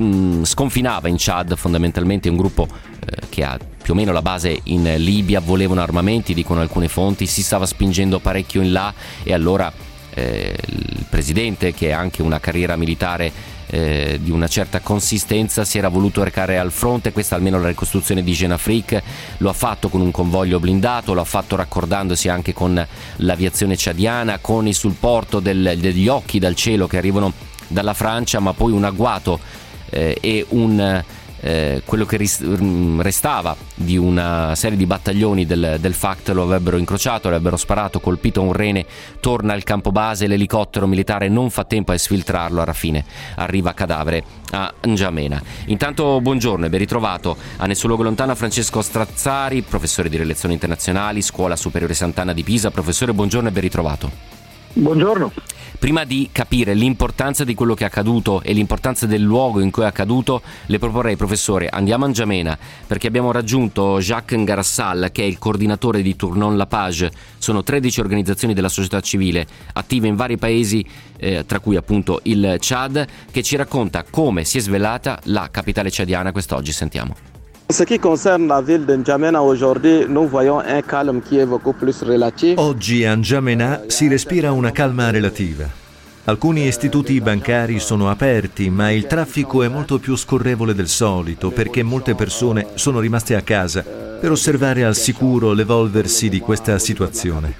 mm, 0.00 0.44
sconfinava 0.44 1.08
in 1.08 1.16
Chad 1.18 1.54
fondamentalmente 1.56 2.30
un 2.30 2.38
gruppo 2.38 2.66
eh, 2.66 3.26
che 3.28 3.44
ha 3.44 3.58
più 3.82 3.92
o 3.92 3.96
meno 3.96 4.12
la 4.12 4.22
base 4.22 4.60
in 4.64 4.94
Libia, 4.96 5.40
volevano 5.40 5.82
armamenti, 5.82 6.32
dicono 6.32 6.62
alcune 6.62 6.88
fonti, 6.88 7.26
si 7.26 7.42
stava 7.42 7.66
spingendo 7.66 8.18
parecchio 8.18 8.62
in 8.62 8.72
là 8.72 8.94
e 9.22 9.34
allora 9.34 9.90
eh, 10.14 10.54
il 10.66 11.04
presidente, 11.08 11.72
che 11.72 11.92
ha 11.92 11.98
anche 11.98 12.22
una 12.22 12.40
carriera 12.40 12.76
militare 12.76 13.32
eh, 13.66 14.18
di 14.20 14.30
una 14.30 14.48
certa 14.48 14.80
consistenza, 14.80 15.64
si 15.64 15.78
era 15.78 15.88
voluto 15.88 16.22
recare 16.22 16.58
al 16.58 16.70
fronte, 16.70 17.12
questa 17.12 17.36
almeno 17.36 17.58
la 17.58 17.68
ricostruzione 17.68 18.22
di 18.22 18.32
Genafric, 18.32 19.02
lo 19.38 19.48
ha 19.48 19.54
fatto 19.54 19.88
con 19.88 20.00
un 20.00 20.10
convoglio 20.10 20.60
blindato, 20.60 21.14
lo 21.14 21.22
ha 21.22 21.24
fatto 21.24 21.56
raccordandosi 21.56 22.28
anche 22.28 22.52
con 22.52 22.86
l'aviazione 23.16 23.76
ciadiana, 23.76 24.38
con 24.40 24.66
il 24.66 24.74
supporto 24.74 25.40
del, 25.40 25.76
degli 25.78 26.08
occhi 26.08 26.38
dal 26.38 26.54
cielo 26.54 26.86
che 26.86 26.98
arrivano 26.98 27.32
dalla 27.66 27.94
Francia, 27.94 28.40
ma 28.40 28.52
poi 28.52 28.72
un 28.72 28.84
agguato 28.84 29.40
eh, 29.88 30.18
e 30.20 30.44
un 30.50 31.02
eh, 31.42 31.82
quello 31.84 32.06
che 32.06 32.18
mm, 32.18 33.00
restava 33.00 33.56
di 33.74 33.96
una 33.96 34.54
serie 34.54 34.76
di 34.76 34.86
battaglioni 34.86 35.44
del, 35.44 35.76
del 35.80 35.94
FACT 35.94 36.28
lo 36.30 36.44
avrebbero 36.44 36.76
incrociato, 36.76 37.28
avrebbero 37.28 37.56
sparato, 37.56 38.00
colpito 38.00 38.42
un 38.42 38.52
rene, 38.52 38.86
torna 39.20 39.52
al 39.52 39.64
campo 39.64 39.90
base, 39.90 40.26
l'elicottero 40.26 40.86
militare 40.86 41.28
non 41.28 41.50
fa 41.50 41.64
tempo 41.64 41.92
a 41.92 41.94
esfiltrarlo, 41.94 42.62
alla 42.62 42.72
fine 42.72 43.04
arriva 43.36 43.74
cadavere 43.74 44.24
a 44.52 44.72
N'Djamena. 44.82 45.42
Intanto 45.66 46.20
buongiorno 46.20 46.66
e 46.66 46.68
ben 46.68 46.78
ritrovato 46.78 47.36
a 47.56 47.66
Nessun 47.66 47.88
Luogo 47.88 48.04
Lontano 48.04 48.34
Francesco 48.34 48.80
Strazzari, 48.80 49.62
professore 49.62 50.08
di 50.08 50.16
relazioni 50.16 50.54
internazionali, 50.54 51.22
Scuola 51.22 51.56
Superiore 51.56 51.94
Sant'Anna 51.94 52.32
di 52.32 52.42
Pisa. 52.42 52.70
Professore, 52.70 53.12
buongiorno 53.12 53.48
e 53.48 53.52
ben 53.52 53.62
ritrovato. 53.62 54.41
Buongiorno. 54.74 55.32
Prima 55.78 56.04
di 56.04 56.28
capire 56.32 56.74
l'importanza 56.74 57.44
di 57.44 57.54
quello 57.54 57.74
che 57.74 57.82
è 57.82 57.86
accaduto 57.86 58.40
e 58.40 58.52
l'importanza 58.52 59.04
del 59.04 59.20
luogo 59.20 59.60
in 59.60 59.70
cui 59.70 59.82
è 59.82 59.86
accaduto, 59.86 60.40
le 60.66 60.78
proporrei, 60.78 61.16
professore, 61.16 61.68
andiamo 61.68 62.04
a 62.04 62.08
N'Djamena 62.08 62.56
perché 62.86 63.08
abbiamo 63.08 63.32
raggiunto 63.32 63.98
Jacques 63.98 64.38
Ngarassal, 64.38 65.10
che 65.12 65.22
è 65.22 65.26
il 65.26 65.38
coordinatore 65.38 66.00
di 66.00 66.14
Tournon 66.14 66.56
La 66.56 66.66
Page. 66.66 67.10
Sono 67.36 67.62
13 67.62 68.00
organizzazioni 68.00 68.54
della 68.54 68.68
società 68.68 69.00
civile 69.00 69.46
attive 69.72 70.06
in 70.06 70.14
vari 70.14 70.38
paesi, 70.38 70.86
eh, 71.18 71.44
tra 71.44 71.58
cui 71.58 71.76
appunto 71.76 72.20
il 72.24 72.56
Chad, 72.60 73.04
che 73.30 73.42
ci 73.42 73.56
racconta 73.56 74.04
come 74.08 74.44
si 74.44 74.58
è 74.58 74.60
svelata 74.60 75.18
la 75.24 75.48
capitale 75.50 75.90
ciadiana 75.90 76.32
quest'oggi. 76.32 76.72
Sentiamo. 76.72 77.31
Ce 77.70 77.84
qui 77.84 77.98
concerne 77.98 78.48
la 78.48 78.60
ville 78.60 78.84
de 78.84 78.94
N'Djamena, 78.96 79.42
aujourd'hui, 79.42 80.06
nous 80.08 80.26
voyons 80.26 80.60
un 80.60 80.82
calme 80.82 81.20
qui 81.20 81.38
est 81.38 81.46
beaucoup 81.46 81.72
plus 81.72 82.02
relatif. 82.02 82.58
Oggi 82.58 83.04
a 83.04 83.16
N'Djamena 83.16 83.80
si 83.88 84.08
respira 84.08 84.52
una 84.52 84.72
calma 84.72 85.10
relativa. 85.10 85.81
Alcuni 86.24 86.68
istituti 86.68 87.20
bancari 87.20 87.80
sono 87.80 88.08
aperti, 88.08 88.70
ma 88.70 88.92
il 88.92 89.08
traffico 89.08 89.64
è 89.64 89.68
molto 89.68 89.98
più 89.98 90.14
scorrevole 90.14 90.72
del 90.72 90.86
solito 90.86 91.50
perché 91.50 91.82
molte 91.82 92.14
persone 92.14 92.68
sono 92.74 93.00
rimaste 93.00 93.34
a 93.34 93.42
casa 93.42 93.82
per 93.82 94.30
osservare 94.30 94.84
al 94.84 94.94
sicuro 94.94 95.52
l'evolversi 95.52 96.28
di 96.28 96.38
questa 96.38 96.78
situazione. 96.78 97.56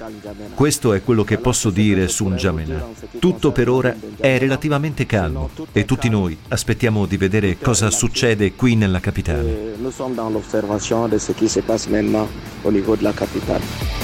Questo 0.54 0.92
è 0.92 1.02
quello 1.02 1.24
che 1.24 1.38
posso 1.38 1.70
dire 1.70 2.06
su 2.06 2.28
N'Djamena. 2.28 2.86
Tutto 3.18 3.50
per 3.50 3.68
ora 3.68 3.96
è 4.16 4.38
relativamente 4.38 5.06
calmo 5.06 5.50
e 5.72 5.84
tutti 5.84 6.08
noi 6.08 6.38
aspettiamo 6.46 7.06
di 7.06 7.16
vedere 7.16 7.58
cosa 7.58 7.90
succede 7.90 8.52
qui 8.52 8.76
nella 8.76 9.00
capitale. 9.00 9.74
Nous 9.80 9.92
sommes 9.92 10.14
dans 10.14 10.30
l'observation 10.30 11.08
de 11.08 11.18
ce 11.18 11.32
qui 11.34 11.48
se 11.48 11.62
passe 11.62 11.90
maintenant 11.90 12.28
au 12.62 12.70
niveau 12.70 12.96
capitale. 13.12 14.02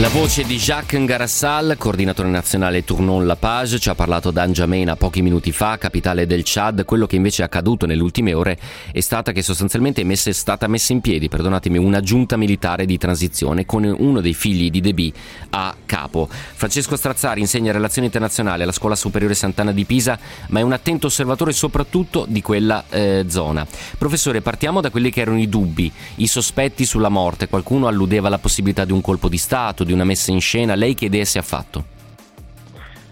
La 0.00 0.08
voce 0.08 0.44
di 0.44 0.56
Jacques 0.56 0.98
Ngarassal, 0.98 1.74
coordinatore 1.76 2.30
nazionale 2.30 2.84
Tournon 2.84 3.26
La 3.26 3.36
Page, 3.36 3.78
ci 3.78 3.90
ha 3.90 3.94
parlato 3.94 4.30
da 4.30 4.46
N'Djamena 4.46 4.96
pochi 4.96 5.20
minuti 5.20 5.52
fa, 5.52 5.76
capitale 5.76 6.26
del 6.26 6.40
Chad. 6.42 6.86
Quello 6.86 7.06
che 7.06 7.16
invece 7.16 7.42
è 7.42 7.44
accaduto 7.44 7.84
nelle 7.84 8.00
ultime 8.00 8.32
ore 8.32 8.58
è 8.92 9.00
stata 9.00 9.32
che 9.32 9.42
sostanzialmente 9.42 10.00
è 10.00 10.32
stata 10.32 10.66
messa 10.68 10.94
in 10.94 11.02
piedi, 11.02 11.28
perdonatemi, 11.28 11.76
una 11.76 12.00
giunta 12.00 12.38
militare 12.38 12.86
di 12.86 12.96
transizione 12.96 13.66
con 13.66 13.84
uno 13.84 14.22
dei 14.22 14.32
figli 14.32 14.70
di 14.70 14.80
Deby 14.80 15.12
a 15.50 15.76
capo. 15.84 16.30
Francesco 16.30 16.96
Strazzari 16.96 17.40
insegna 17.40 17.70
relazioni 17.70 18.06
internazionali 18.06 18.62
alla 18.62 18.72
Scuola 18.72 18.96
Superiore 18.96 19.34
Sant'Anna 19.34 19.72
di 19.72 19.84
Pisa, 19.84 20.18
ma 20.48 20.60
è 20.60 20.62
un 20.62 20.72
attento 20.72 21.08
osservatore 21.08 21.52
soprattutto 21.52 22.24
di 22.26 22.40
quella 22.40 22.84
eh, 22.88 23.26
zona. 23.28 23.66
Professore, 23.98 24.40
partiamo 24.40 24.80
da 24.80 24.88
quelli 24.88 25.10
che 25.10 25.20
erano 25.20 25.38
i 25.38 25.48
dubbi, 25.50 25.92
i 26.16 26.26
sospetti 26.26 26.86
sulla 26.86 27.10
morte. 27.10 27.48
Qualcuno 27.48 27.86
alludeva 27.86 28.28
alla 28.28 28.38
possibilità 28.38 28.86
di 28.86 28.92
un 28.92 29.02
colpo 29.02 29.28
di 29.28 29.36
Stato, 29.36 29.88
di 29.90 29.92
una 29.92 30.04
messa 30.04 30.30
in 30.30 30.40
scena, 30.40 30.74
lei 30.74 30.94
che 30.94 31.06
idee 31.06 31.24
si 31.24 31.38
è 31.38 31.42
fatto? 31.42 31.98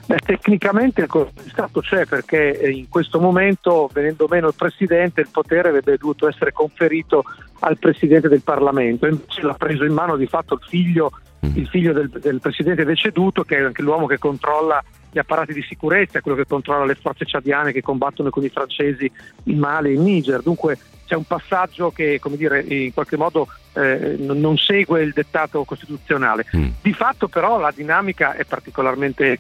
Beh, 0.07 0.21
tecnicamente 0.25 1.03
il 1.03 1.27
Stato 1.51 1.81
c'è 1.81 2.07
perché 2.07 2.59
eh, 2.59 2.71
in 2.71 2.88
questo 2.88 3.21
momento, 3.21 3.91
venendo 3.93 4.27
meno 4.31 4.49
il 4.49 4.55
Presidente, 4.57 5.21
il 5.21 5.29
potere 5.31 5.69
avrebbe 5.69 5.97
dovuto 5.99 6.27
essere 6.27 6.53
conferito 6.53 7.25
al 7.61 7.79
Presidente 7.79 8.29
del 8.29 8.41
Parlamento, 8.41 9.07
invece 9.07 9.43
l'ha 9.43 9.55
preso 9.55 9.85
in 9.85 9.93
mano 9.93 10.17
di 10.17 10.27
fatto 10.27 10.55
il 10.55 10.61
figlio, 10.67 11.11
mm. 11.45 11.57
il 11.57 11.69
figlio 11.69 11.93
del, 11.93 12.09
del, 12.09 12.41
Presidente 12.41 12.87
deceduto, 12.87 13.43
che 13.43 13.59
è 13.59 13.62
anche 13.62 13.83
l'uomo 13.83 14.07
che 14.07 14.17
controlla 14.17 14.83
gli 15.11 15.18
apparati 15.18 15.53
di 15.53 15.62
sicurezza, 15.62 16.21
quello 16.21 16.37
che 16.37 16.47
controlla 16.47 16.85
le 16.85 16.94
forze 16.94 17.25
ciadiane 17.25 17.73
che 17.73 17.83
combattono 17.83 18.31
con 18.31 18.44
i 18.44 18.49
francesi 18.49 19.11
in 19.44 19.59
Mali 19.59 19.90
e 19.90 19.94
in 19.94 20.03
Niger. 20.03 20.42
Dunque 20.42 20.79
c'è 21.07 21.14
un 21.14 21.25
passaggio 21.25 21.90
che 21.90 22.18
come 22.21 22.37
dire, 22.37 22.61
in 22.61 22.92
qualche 22.92 23.16
modo 23.16 23.49
eh, 23.73 24.16
non 24.18 24.57
segue 24.59 25.03
il 25.03 25.12
dettato 25.12 25.64
costituzionale. 25.64 26.44
Mm. 26.55 26.68
Di 26.83 26.92
fatto 26.92 27.29
però 27.29 27.59
la 27.59 27.73
dinamica 27.75 28.35
è 28.35 28.44
particolarmente 28.44 29.38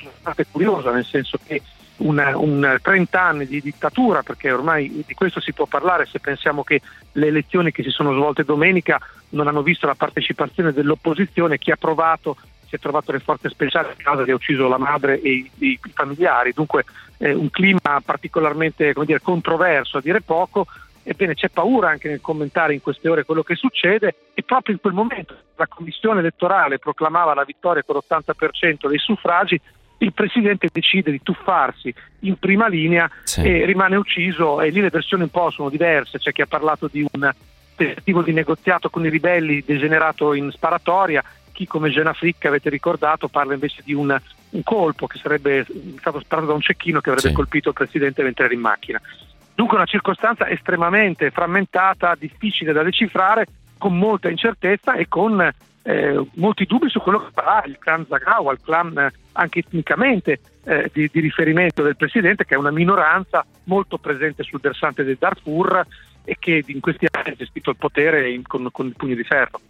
curiosa, 0.50 0.90
nel 0.90 1.04
senso 1.04 1.38
che 1.44 1.60
una, 1.98 2.36
un 2.36 2.78
30 2.80 3.20
anni 3.20 3.46
di 3.46 3.60
dittatura, 3.60 4.22
perché 4.22 4.50
ormai 4.50 5.04
di 5.06 5.14
questo 5.14 5.40
si 5.40 5.52
può 5.52 5.66
parlare 5.66 6.06
se 6.06 6.20
pensiamo 6.20 6.62
che 6.62 6.80
le 7.12 7.26
elezioni 7.26 7.72
che 7.72 7.82
si 7.82 7.90
sono 7.90 8.12
svolte 8.12 8.44
domenica 8.44 9.00
non 9.30 9.48
hanno 9.48 9.62
visto 9.62 9.86
la 9.86 9.94
partecipazione 9.94 10.72
dell'opposizione, 10.72 11.58
chi 11.58 11.70
ha 11.70 11.76
provato 11.76 12.36
si 12.68 12.76
è 12.76 12.78
trovato 12.78 13.12
le 13.12 13.20
forze 13.20 13.48
speciali 13.48 13.88
a 13.88 13.94
casa 13.96 14.24
che 14.24 14.30
ha 14.30 14.34
ucciso 14.34 14.68
la 14.68 14.78
madre 14.78 15.20
e 15.20 15.30
i, 15.30 15.50
i 15.58 15.80
familiari, 15.94 16.52
dunque 16.52 16.84
eh, 17.18 17.32
un 17.32 17.50
clima 17.50 18.00
particolarmente 18.04 18.92
dire, 19.04 19.20
controverso 19.20 19.98
a 19.98 20.00
dire 20.00 20.20
poco, 20.20 20.66
Ebbene 21.08 21.32
c'è 21.32 21.48
paura 21.48 21.88
anche 21.88 22.06
nel 22.10 22.20
commentare 22.20 22.74
in 22.74 22.82
queste 22.82 23.08
ore 23.08 23.24
quello 23.24 23.42
che 23.42 23.54
succede. 23.54 24.14
E 24.34 24.42
proprio 24.42 24.74
in 24.74 24.80
quel 24.82 24.92
momento 24.92 25.34
la 25.56 25.66
commissione 25.66 26.20
elettorale 26.20 26.78
proclamava 26.78 27.32
la 27.32 27.44
vittoria 27.44 27.82
con 27.82 27.96
l'80% 27.96 28.88
dei 28.88 28.98
suffragi, 28.98 29.58
il 30.00 30.12
Presidente 30.12 30.68
decide 30.70 31.10
di 31.10 31.22
tuffarsi 31.22 31.92
in 32.20 32.38
prima 32.38 32.68
linea 32.68 33.10
sì. 33.24 33.40
e 33.40 33.64
rimane 33.64 33.96
ucciso. 33.96 34.60
E 34.60 34.68
lì 34.68 34.82
le 34.82 34.90
versioni 34.90 35.22
un 35.22 35.30
po' 35.30 35.50
sono 35.50 35.70
diverse, 35.70 36.18
c'è 36.18 36.30
chi 36.30 36.42
ha 36.42 36.46
parlato 36.46 36.88
di 36.92 37.00
un 37.00 37.30
tentativo 37.74 38.22
di 38.22 38.32
negoziato 38.32 38.90
con 38.90 39.06
i 39.06 39.08
ribelli 39.08 39.62
degenerato 39.64 40.34
in 40.34 40.50
sparatoria, 40.50 41.24
chi 41.58 41.66
come 41.66 41.90
Gena 41.90 42.12
Frick 42.12 42.44
avete 42.44 42.70
ricordato 42.70 43.26
parla 43.26 43.54
invece 43.54 43.82
di 43.84 43.92
un, 43.92 44.16
un 44.50 44.62
colpo 44.62 45.08
che 45.08 45.18
sarebbe 45.18 45.66
stato 45.98 46.20
sparato 46.20 46.46
da 46.46 46.52
un 46.52 46.60
cecchino 46.60 47.00
che 47.00 47.10
avrebbe 47.10 47.30
sì. 47.30 47.34
colpito 47.34 47.70
il 47.70 47.74
Presidente 47.74 48.22
mentre 48.22 48.44
era 48.44 48.54
in 48.54 48.60
macchina. 48.60 49.00
Dunque 49.56 49.76
una 49.76 49.84
circostanza 49.84 50.48
estremamente 50.48 51.32
frammentata, 51.32 52.14
difficile 52.16 52.72
da 52.72 52.84
decifrare, 52.84 53.46
con 53.76 53.98
molta 53.98 54.28
incertezza 54.28 54.94
e 54.94 55.08
con 55.08 55.40
eh, 55.82 56.26
molti 56.34 56.64
dubbi 56.64 56.88
su 56.88 57.00
quello 57.00 57.24
che 57.24 57.32
farà 57.32 57.64
il 57.66 57.76
clan 57.80 58.06
Zagawa, 58.08 58.52
il 58.52 58.60
clan 58.62 58.96
eh, 58.96 59.12
anche 59.32 59.58
etnicamente 59.58 60.38
eh, 60.62 60.88
di, 60.92 61.08
di, 61.12 61.18
riferimento 61.18 61.82
del 61.82 61.96
presidente, 61.96 62.44
che 62.44 62.54
è 62.54 62.58
una 62.58 62.70
minoranza 62.70 63.44
molto 63.64 63.98
presente 63.98 64.44
sul 64.44 64.60
versante 64.60 65.02
del 65.02 65.16
Darfur 65.18 65.84
e 66.22 66.36
che 66.38 66.62
in 66.64 66.78
questi 66.78 67.08
anni 67.10 67.30
ha 67.30 67.36
gestito 67.36 67.70
il 67.70 67.76
potere 67.76 68.30
in, 68.30 68.42
con, 68.46 68.68
con 68.70 68.86
il 68.86 68.94
pugno 68.96 69.16
di 69.16 69.24
ferro. 69.24 69.60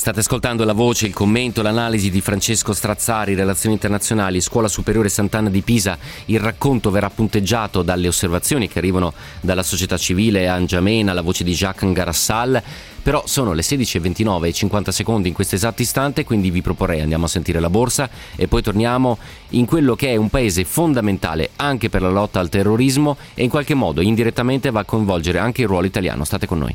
State 0.00 0.20
ascoltando 0.20 0.64
la 0.64 0.72
voce, 0.72 1.04
il 1.04 1.12
commento, 1.12 1.60
l'analisi 1.60 2.08
di 2.08 2.22
Francesco 2.22 2.72
Strazzari, 2.72 3.34
Relazioni 3.34 3.74
Internazionali, 3.74 4.40
Scuola 4.40 4.66
Superiore 4.66 5.10
Sant'Anna 5.10 5.50
di 5.50 5.60
Pisa. 5.60 5.98
Il 6.24 6.40
racconto 6.40 6.90
verrà 6.90 7.10
punteggiato 7.10 7.82
dalle 7.82 8.08
osservazioni 8.08 8.66
che 8.66 8.78
arrivano 8.78 9.12
dalla 9.42 9.62
società 9.62 9.98
civile 9.98 10.48
Angiamena, 10.48 11.12
la 11.12 11.20
voce 11.20 11.44
di 11.44 11.52
Jacques 11.52 11.86
Ngarassal. 11.90 12.62
Però 13.02 13.24
sono 13.26 13.52
le 13.52 13.60
16.29 13.60 14.46
e 14.46 14.52
50 14.54 14.90
secondi 14.90 15.28
in 15.28 15.34
questo 15.34 15.56
esatto 15.56 15.82
istante, 15.82 16.24
quindi 16.24 16.50
vi 16.50 16.62
proporrei 16.62 17.02
andiamo 17.02 17.26
a 17.26 17.28
sentire 17.28 17.60
la 17.60 17.68
borsa 17.68 18.08
e 18.36 18.48
poi 18.48 18.62
torniamo 18.62 19.18
in 19.50 19.66
quello 19.66 19.94
che 19.96 20.08
è 20.08 20.16
un 20.16 20.30
paese 20.30 20.64
fondamentale 20.64 21.50
anche 21.56 21.90
per 21.90 22.00
la 22.00 22.08
lotta 22.08 22.40
al 22.40 22.48
terrorismo 22.48 23.18
e 23.34 23.42
in 23.42 23.50
qualche 23.50 23.74
modo 23.74 24.00
indirettamente 24.00 24.70
va 24.70 24.80
a 24.80 24.84
coinvolgere 24.84 25.36
anche 25.36 25.60
il 25.60 25.68
ruolo 25.68 25.84
italiano. 25.84 26.24
State 26.24 26.46
con 26.46 26.56
noi. 26.56 26.74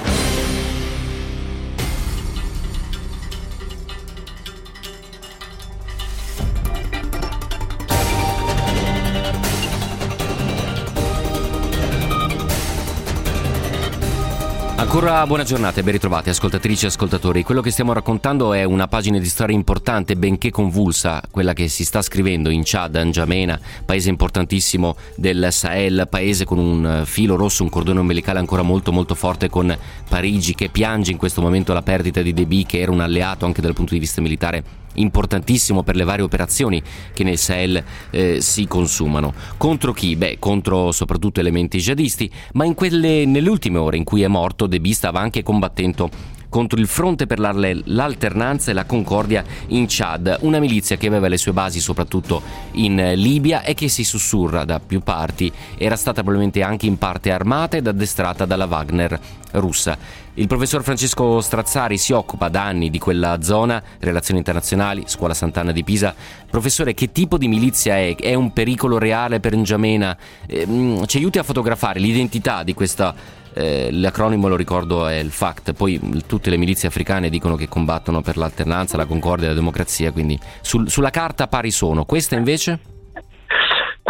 Ancora 14.81 15.27
buona 15.27 15.43
giornata 15.43 15.79
e 15.79 15.83
ben 15.83 15.93
ritrovati 15.93 16.31
ascoltatrici 16.31 16.85
e 16.85 16.87
ascoltatori. 16.87 17.43
Quello 17.43 17.61
che 17.61 17.69
stiamo 17.69 17.93
raccontando 17.93 18.51
è 18.51 18.63
una 18.63 18.87
pagina 18.87 19.19
di 19.19 19.27
storia 19.27 19.55
importante, 19.55 20.15
benché 20.15 20.49
convulsa, 20.49 21.21
quella 21.29 21.53
che 21.53 21.67
si 21.67 21.85
sta 21.85 22.01
scrivendo 22.01 22.49
in 22.49 22.63
Chad, 22.65 22.95
N'Djamena, 22.95 23.59
paese 23.85 24.09
importantissimo 24.09 24.95
del 25.15 25.49
Sahel, 25.51 26.07
paese 26.09 26.45
con 26.45 26.57
un 26.57 27.03
filo 27.05 27.35
rosso, 27.35 27.61
un 27.61 27.69
cordone 27.69 27.99
umbilicale 27.99 28.39
ancora 28.39 28.63
molto 28.63 28.91
molto 28.91 29.13
forte 29.13 29.49
con 29.49 29.77
Parigi 30.09 30.55
che 30.55 30.69
piange 30.69 31.11
in 31.11 31.17
questo 31.17 31.41
momento 31.41 31.73
la 31.73 31.83
perdita 31.83 32.23
di 32.23 32.33
Deby 32.33 32.65
che 32.65 32.79
era 32.79 32.91
un 32.91 33.01
alleato 33.01 33.45
anche 33.45 33.61
dal 33.61 33.75
punto 33.75 33.93
di 33.93 33.99
vista 33.99 34.19
militare 34.19 34.63
importantissimo 34.95 35.83
per 35.83 35.95
le 35.95 36.03
varie 36.03 36.23
operazioni 36.23 36.81
che 37.13 37.23
nel 37.23 37.37
Sahel 37.37 37.83
eh, 38.09 38.41
si 38.41 38.67
consumano. 38.67 39.33
Contro 39.57 39.93
chi? 39.93 40.15
Beh, 40.15 40.37
contro 40.39 40.91
soprattutto 40.91 41.39
elementi 41.39 41.77
jihadisti, 41.77 42.29
ma 42.53 42.65
quelle, 42.73 43.25
nelle 43.25 43.49
ultime 43.49 43.77
ore 43.77 43.97
in 43.97 44.03
cui 44.03 44.21
è 44.21 44.27
morto, 44.27 44.67
Debi 44.67 44.93
stava 44.93 45.19
anche 45.19 45.43
combattendo 45.43 46.39
contro 46.51 46.77
il 46.77 46.87
Fronte 46.87 47.27
per 47.27 47.39
l'Alternanza 47.39 48.71
e 48.71 48.73
la 48.73 48.83
Concordia 48.83 49.41
in 49.67 49.85
Chad, 49.87 50.39
una 50.41 50.59
milizia 50.59 50.97
che 50.97 51.07
aveva 51.07 51.29
le 51.29 51.37
sue 51.37 51.53
basi 51.53 51.79
soprattutto 51.79 52.41
in 52.73 53.13
Libia 53.15 53.63
e 53.63 53.73
che 53.73 53.87
si 53.87 54.03
sussurra 54.03 54.65
da 54.65 54.81
più 54.81 54.99
parti. 54.99 55.49
Era 55.77 55.95
stata 55.95 56.21
probabilmente 56.21 56.61
anche 56.61 56.87
in 56.87 56.97
parte 56.97 57.31
armata 57.31 57.77
ed 57.77 57.87
addestrata 57.87 58.43
dalla 58.43 58.65
Wagner 58.65 59.17
russa. 59.53 59.97
Il 60.33 60.47
professor 60.47 60.83
Francesco 60.83 61.39
Strazzari 61.39 61.97
si 61.97 62.11
occupa 62.11 62.49
da 62.49 62.63
anni 62.63 62.89
di 62.89 62.99
quella 62.99 63.41
zona, 63.41 63.81
relazioni 63.99 64.39
internazionali, 64.39 65.03
scuola 65.05 65.33
Sant'Anna 65.33 65.71
di 65.71 65.85
Pisa. 65.85 66.13
Professore, 66.49 66.93
che 66.93 67.13
tipo 67.13 67.37
di 67.37 67.47
milizia 67.47 67.97
è? 67.97 68.13
È 68.15 68.33
un 68.33 68.51
pericolo 68.51 68.97
reale 68.97 69.39
per 69.39 69.55
N'Djamena? 69.55 70.17
Eh, 70.47 71.03
ci 71.05 71.17
aiuti 71.17 71.37
a 71.37 71.43
fotografare 71.43 71.99
l'identità 71.99 72.63
di 72.63 72.73
questa 72.73 73.39
eh, 73.53 73.89
l'acronimo 73.91 74.47
lo 74.47 74.55
ricordo 74.55 75.07
è 75.07 75.15
il 75.15 75.31
FACT, 75.31 75.73
poi 75.73 75.99
tutte 76.27 76.49
le 76.49 76.57
milizie 76.57 76.87
africane 76.87 77.29
dicono 77.29 77.55
che 77.55 77.67
combattono 77.67 78.21
per 78.21 78.37
l'alternanza, 78.37 78.97
la 78.97 79.05
concordia 79.05 79.47
e 79.47 79.49
la 79.49 79.55
democrazia, 79.55 80.11
quindi 80.11 80.39
sul, 80.61 80.89
sulla 80.89 81.09
carta 81.09 81.47
pari 81.47 81.71
sono. 81.71 82.05
Questa 82.05 82.35
invece? 82.35 82.79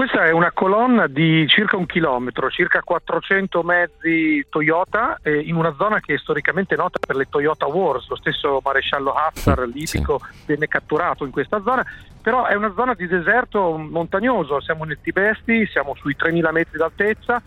Questa 0.01 0.25
è 0.25 0.31
una 0.31 0.51
colonna 0.51 1.05
di 1.07 1.45
circa 1.47 1.75
un 1.75 1.85
chilometro, 1.85 2.49
circa 2.49 2.81
400 2.81 3.61
mezzi 3.61 4.43
Toyota, 4.49 5.19
eh, 5.21 5.37
in 5.37 5.55
una 5.55 5.75
zona 5.77 5.99
che 5.99 6.15
è 6.15 6.17
storicamente 6.17 6.75
nota 6.75 6.97
per 7.05 7.15
le 7.15 7.27
Toyota 7.29 7.67
Wars. 7.67 8.07
Lo 8.07 8.15
stesso 8.15 8.61
maresciallo 8.63 9.11
Haftar 9.11 9.67
libico 9.67 10.19
sì. 10.19 10.45
venne 10.47 10.67
catturato 10.67 11.23
in 11.25 11.31
questa 11.31 11.61
zona, 11.61 11.85
però 12.21 12.45
è 12.45 12.55
una 12.55 12.73
zona 12.73 12.93
di 12.93 13.05
deserto 13.05 13.77
montagnoso. 13.77 14.59
Siamo 14.61 14.85
nel 14.85 14.97
Tibesti, 15.01 15.67
siamo 15.67 15.93
sui 15.95 16.15
3000 16.15 16.51
metri 16.51 16.77
d'altezza, 16.77 17.41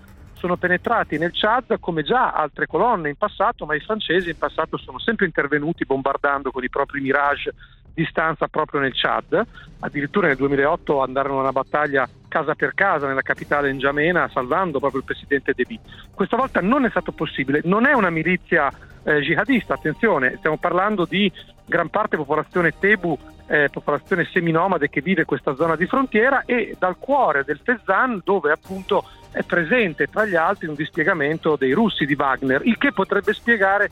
sono 0.44 0.56
penetrati 0.58 1.16
nel 1.16 1.30
Chad 1.32 1.78
come 1.80 2.02
già 2.02 2.32
altre 2.32 2.66
colonne 2.66 3.08
in 3.08 3.16
passato, 3.16 3.64
ma 3.64 3.74
i 3.74 3.80
francesi 3.80 4.28
in 4.28 4.36
passato 4.36 4.76
sono 4.76 4.98
sempre 4.98 5.24
intervenuti 5.24 5.86
bombardando 5.86 6.50
con 6.50 6.62
i 6.62 6.68
propri 6.68 7.00
Mirage 7.00 7.54
di 7.94 8.04
stanza 8.10 8.46
proprio 8.48 8.80
nel 8.80 8.92
Chad. 8.94 9.42
Addirittura 9.80 10.26
nel 10.26 10.36
2008 10.36 11.00
andarono 11.00 11.38
a 11.38 11.42
una 11.42 11.52
battaglia 11.52 12.06
casa 12.28 12.54
per 12.54 12.74
casa 12.74 13.06
nella 13.06 13.22
capitale 13.22 13.72
N'Djamena 13.72 14.28
salvando 14.28 14.80
proprio 14.80 15.00
il 15.00 15.06
presidente 15.06 15.54
Deby. 15.56 15.80
Questa 16.12 16.36
volta 16.36 16.60
non 16.60 16.84
è 16.84 16.90
stato 16.90 17.12
possibile, 17.12 17.62
non 17.64 17.86
è 17.86 17.94
una 17.94 18.10
milizia 18.10 18.70
eh, 19.02 19.20
jihadista, 19.20 19.72
attenzione, 19.72 20.36
stiamo 20.36 20.58
parlando 20.58 21.06
di 21.06 21.32
gran 21.64 21.88
parte 21.88 22.18
popolazione 22.18 22.78
Tebu, 22.78 23.18
eh, 23.46 23.68
popolazione 23.70 24.28
seminomade 24.32 24.88
che 24.88 25.00
vive 25.00 25.24
questa 25.24 25.54
zona 25.54 25.76
di 25.76 25.86
frontiera 25.86 26.44
e 26.44 26.76
dal 26.78 26.98
cuore 26.98 27.44
del 27.44 27.60
Fezzan 27.62 28.20
dove 28.24 28.52
appunto 28.52 29.04
è 29.30 29.42
presente 29.42 30.06
tra 30.06 30.24
gli 30.24 30.36
altri 30.36 30.68
un 30.68 30.74
dispiegamento 30.74 31.56
dei 31.56 31.72
russi 31.72 32.06
di 32.06 32.14
Wagner, 32.16 32.62
il 32.64 32.78
che 32.78 32.92
potrebbe 32.92 33.32
spiegare 33.32 33.90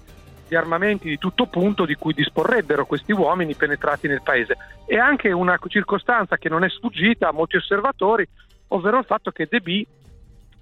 gli 0.48 0.54
armamenti 0.54 1.08
di 1.08 1.18
tutto 1.18 1.46
punto 1.46 1.86
di 1.86 1.94
cui 1.94 2.12
disporrebbero 2.12 2.84
questi 2.84 3.12
uomini 3.12 3.54
penetrati 3.54 4.06
nel 4.06 4.20
paese. 4.22 4.56
E 4.86 4.98
anche 4.98 5.32
una 5.32 5.58
circostanza 5.66 6.36
che 6.36 6.50
non 6.50 6.62
è 6.62 6.68
sfuggita 6.68 7.28
a 7.28 7.32
molti 7.32 7.56
osservatori, 7.56 8.28
ovvero 8.68 8.98
il 8.98 9.04
fatto 9.04 9.30
che 9.30 9.48
Deby 9.50 9.86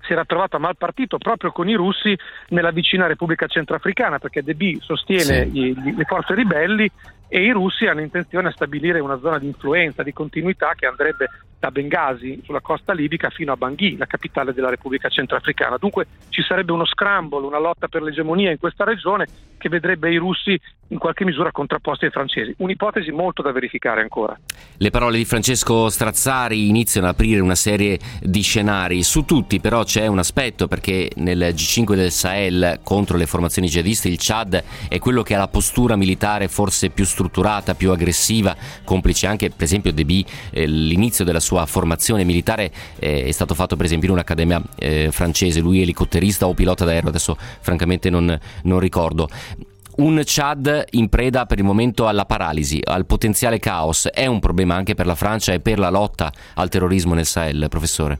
si 0.03 0.12
era 0.12 0.24
trovato 0.24 0.57
a 0.57 0.61
mal 0.61 0.76
partito 0.76 1.18
proprio 1.18 1.50
con 1.53 1.68
i 1.68 1.74
russi 1.74 2.16
nella 2.48 2.70
vicina 2.70 3.07
Repubblica 3.07 3.46
Centrafricana, 3.46 4.18
perché 4.18 4.42
Deby 4.42 4.79
sostiene 4.81 5.44
sì. 5.44 5.50
gli, 5.50 5.94
le 5.96 6.05
forze 6.05 6.35
ribelli 6.35 6.90
e 7.33 7.45
i 7.45 7.53
russi 7.53 7.87
hanno 7.87 8.01
intenzione 8.01 8.49
di 8.49 8.55
stabilire 8.55 8.99
una 8.99 9.21
zona 9.21 9.38
di 9.38 9.47
influenza, 9.47 10.03
di 10.03 10.12
continuità 10.12 10.73
che 10.77 10.87
andrebbe 10.87 11.29
da 11.61 11.71
Bengasi 11.71 12.40
sulla 12.43 12.61
costa 12.61 12.95
libica 12.95 13.29
fino 13.29 13.53
a 13.53 13.57
Bangui, 13.57 13.97
la 13.99 14.07
capitale 14.07 14.55
della 14.55 14.71
Repubblica 14.71 15.09
Centrafricana. 15.09 15.77
Dunque 15.77 16.07
ci 16.31 16.43
sarebbe 16.43 16.73
uno 16.73 16.87
scramble, 16.87 17.47
una 17.47 17.59
lotta 17.59 17.87
per 17.87 18.03
l'egemonia 18.03 18.51
in 18.51 18.59
questa 18.59 18.83
regione 18.83 19.27
che 19.59 19.69
vedrebbe 19.69 20.11
i 20.11 20.16
russi 20.16 20.59
in 20.88 20.99
qualche 20.99 21.25
misura 21.25 21.53
contrapposti 21.53 22.07
ai 22.07 22.11
francesi. 22.11 22.55
Un'ipotesi 22.59 23.11
molto 23.11 23.43
da 23.43 23.53
verificare 23.53 24.01
ancora. 24.01 24.37
Le 24.79 24.90
parole 24.90 25.19
di 25.19 25.27
Francesco 25.27 25.90
Strazzari 25.90 26.69
iniziano 26.69 27.07
ad 27.07 27.12
aprire 27.12 27.40
una 27.40 27.55
serie 27.55 27.99
di 28.21 28.40
scenari. 28.40 29.03
Su 29.03 29.27
tutti 29.27 29.61
però 29.61 29.85
c'è 29.85 30.07
un 30.07 30.19
aspetto 30.19 30.66
perché 30.66 31.11
nel 31.16 31.53
G5 31.55 31.95
del 31.95 32.11
Sahel 32.11 32.81
contro 32.83 33.19
le 33.19 33.27
formazioni 33.27 33.69
jihadiste 33.69 34.09
il 34.09 34.16
Chad 34.19 34.64
è 34.88 34.99
quello 34.99 35.23
che 35.23 35.35
ha 35.35 35.38
la 35.38 35.49
postura 35.49 35.95
militare 35.95 36.49
forse 36.49 36.88
più 36.88 37.05
strutturata, 37.05 37.19
più 37.76 37.90
aggressiva, 37.90 38.56
complice 38.85 39.26
anche 39.26 39.50
per 39.50 39.64
esempio 39.64 39.92
Deby, 39.92 40.24
eh, 40.50 40.66
l'inizio 40.66 41.24
della 41.24 41.40
sua 41.40 41.66
formazione 41.66 42.24
militare 42.24 42.70
eh, 42.98 43.24
è 43.24 43.30
stato 43.33 43.54
fatto 43.54 43.76
per 43.76 43.85
esempio 43.85 44.09
in 44.09 44.14
un'accademia 44.14 44.62
eh, 44.78 45.09
francese, 45.11 45.61
lui 45.61 45.80
è 45.80 45.83
elicotterista 45.83 46.46
o 46.46 46.54
pilota 46.54 46.85
d'aereo, 46.85 47.09
adesso 47.09 47.37
francamente 47.61 48.11
non, 48.11 48.38
non 48.62 48.78
ricordo. 48.78 49.28
Un 49.96 50.22
Chad 50.24 50.85
in 50.92 51.09
preda 51.11 51.44
per 51.44 51.59
il 51.59 51.64
momento 51.64 52.09
alla 52.09 52.24
paralisi, 52.24 52.80
al 52.83 53.04
potenziale 53.04 53.59
caos, 53.59 54.06
è 54.06 54.24
un 54.24 54.38
problema 54.38 54.74
anche 54.74 54.94
per 54.94 55.04
la 55.04 55.14
Francia 55.14 55.52
e 55.52 55.61
per 55.61 55.78
la 55.78 55.90
lotta 55.90 56.33
al 56.54 56.70
terrorismo 56.70 57.12
nel 57.12 57.26
Sahel, 57.26 57.66
professore? 57.68 58.18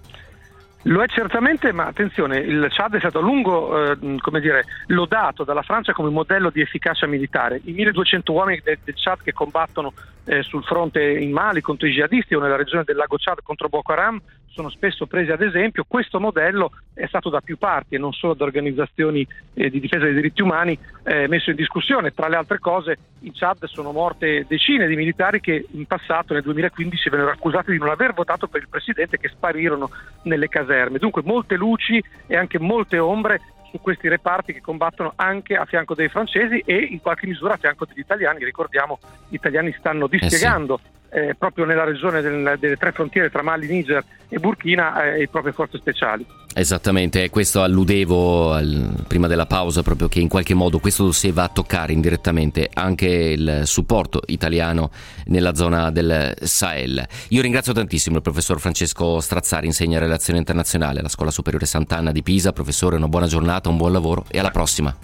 Lo 0.85 1.03
è 1.03 1.07
certamente, 1.09 1.73
ma 1.73 1.87
attenzione, 1.87 2.38
il 2.38 2.66
Chad 2.71 2.95
è 2.95 2.99
stato 2.99 3.19
a 3.19 3.23
lungo 3.23 3.93
eh, 3.93 3.97
dire, 4.40 4.64
lodato 4.87 5.45
dalla 5.45 5.62
Francia 5.62 5.93
come 5.93 6.09
modello 6.09 6.49
di 6.49 6.62
efficacia 6.62 7.07
militare. 7.07 7.61
I 7.64 7.73
1200 7.73 8.33
uomini 8.33 8.61
del, 8.64 8.79
del 8.83 8.95
Chad 8.97 9.19
che 9.23 9.33
combattono 9.33 9.93
eh, 10.25 10.43
sul 10.43 10.64
fronte 10.64 11.03
in 11.03 11.33
Mali 11.33 11.61
contro 11.61 11.87
i 11.87 11.93
jihadisti 11.93 12.35
o 12.35 12.40
nella 12.40 12.57
regione 12.57 12.85
del 12.85 12.97
lago 12.97 13.16
Chad 13.19 13.40
contro 13.43 13.69
Boko 13.69 13.93
Haram 13.93 14.21
sono 14.50 14.68
spesso 14.68 15.06
presi 15.06 15.30
ad 15.30 15.40
esempio. 15.40 15.84
Questo 15.86 16.20
modello 16.20 16.72
è 16.92 17.06
stato 17.06 17.30
da 17.30 17.40
più 17.40 17.56
parti 17.56 17.94
e 17.94 17.98
non 17.98 18.12
solo 18.12 18.34
da 18.34 18.44
organizzazioni 18.44 19.26
eh, 19.54 19.70
di 19.70 19.80
difesa 19.80 20.04
dei 20.04 20.14
diritti 20.14 20.42
umani 20.42 20.78
eh, 21.04 21.28
messo 21.28 21.50
in 21.50 21.56
discussione. 21.56 22.12
Tra 22.12 22.28
le 22.28 22.36
altre 22.36 22.58
cose 22.58 22.96
in 23.20 23.32
Chad 23.32 23.64
sono 23.66 23.92
morte 23.92 24.44
decine 24.48 24.86
di 24.86 24.96
militari 24.96 25.40
che 25.40 25.66
in 25.70 25.86
passato, 25.86 26.34
nel 26.34 26.42
2015, 26.42 27.10
vennero 27.10 27.30
accusati 27.30 27.70
di 27.70 27.78
non 27.78 27.88
aver 27.88 28.12
votato 28.12 28.48
per 28.48 28.62
il 28.62 28.68
presidente 28.68 29.18
che 29.18 29.28
sparirono 29.28 29.90
nelle 30.22 30.48
caserme. 30.48 30.98
Dunque 30.98 31.22
molte 31.24 31.56
luci 31.56 32.02
e 32.26 32.36
anche 32.36 32.58
molte 32.58 32.98
ombre 32.98 33.40
su 33.70 33.80
questi 33.80 34.08
reparti 34.08 34.52
che 34.52 34.60
combattono 34.60 35.12
anche 35.14 35.54
a 35.54 35.64
fianco 35.64 35.94
dei 35.94 36.08
francesi 36.08 36.60
e 36.66 36.76
in 36.76 37.00
qualche 37.00 37.28
misura 37.28 37.54
a 37.54 37.56
fianco 37.56 37.84
degli 37.84 38.00
italiani. 38.00 38.44
Ricordiamo, 38.44 38.98
gli 39.28 39.34
italiani 39.34 39.72
stanno 39.78 40.08
dispiegando 40.08 40.74
eh 40.74 40.78
sì 40.92 40.98
eh, 41.11 41.35
proprio 41.37 41.64
nella 41.64 41.85
regione 41.85 42.20
del, 42.20 42.57
delle 42.59 42.77
tre 42.77 42.92
frontiere 42.92 43.31
tra 43.31 43.42
Mali, 43.42 43.66
Niger 43.66 44.05
e 44.29 44.38
Burkina 44.38 45.03
eh, 45.03 45.18
le 45.18 45.29
proprie 45.29 45.53
forze 45.53 45.79
speciali. 45.79 46.25
Esattamente, 46.53 47.31
questo 47.31 47.62
alludevo 47.62 48.53
al, 48.53 49.05
prima 49.07 49.29
della 49.29 49.46
pausa, 49.46 49.83
proprio 49.83 50.09
che 50.09 50.20
in 50.20 50.29
qualche 50.29 50.55
modo 50.55 50.79
questo 50.79 51.05
dossier 51.05 51.33
va 51.33 51.44
a 51.44 51.49
toccare 51.49 51.92
indirettamente 51.92 52.68
anche 52.73 53.07
il 53.07 53.62
supporto 53.64 54.23
italiano 54.27 54.90
nella 55.27 55.55
zona 55.55 55.90
del 55.90 56.35
Sahel. 56.40 57.07
Io 57.29 57.42
ringrazio 57.42 57.73
tantissimo 57.73 58.16
il 58.16 58.23
professor 58.23 58.59
Francesco 58.59 59.20
Strazzari, 59.20 59.66
insegna 59.66 59.99
relazione 59.99 60.38
internazionale 60.38 60.99
alla 60.99 61.09
Scuola 61.09 61.31
Superiore 61.31 61.66
Sant'Anna 61.66 62.11
di 62.11 62.23
Pisa. 62.23 62.53
Professore, 62.53 62.96
una 62.96 63.09
buona 63.09 63.27
giornata, 63.27 63.68
un 63.68 63.77
buon 63.77 63.92
lavoro 63.92 64.25
e 64.29 64.38
alla 64.38 64.51
prossima. 64.51 64.96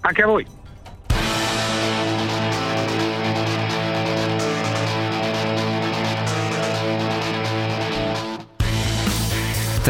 Anche 0.00 0.22
a 0.22 0.26
voi. 0.26 0.46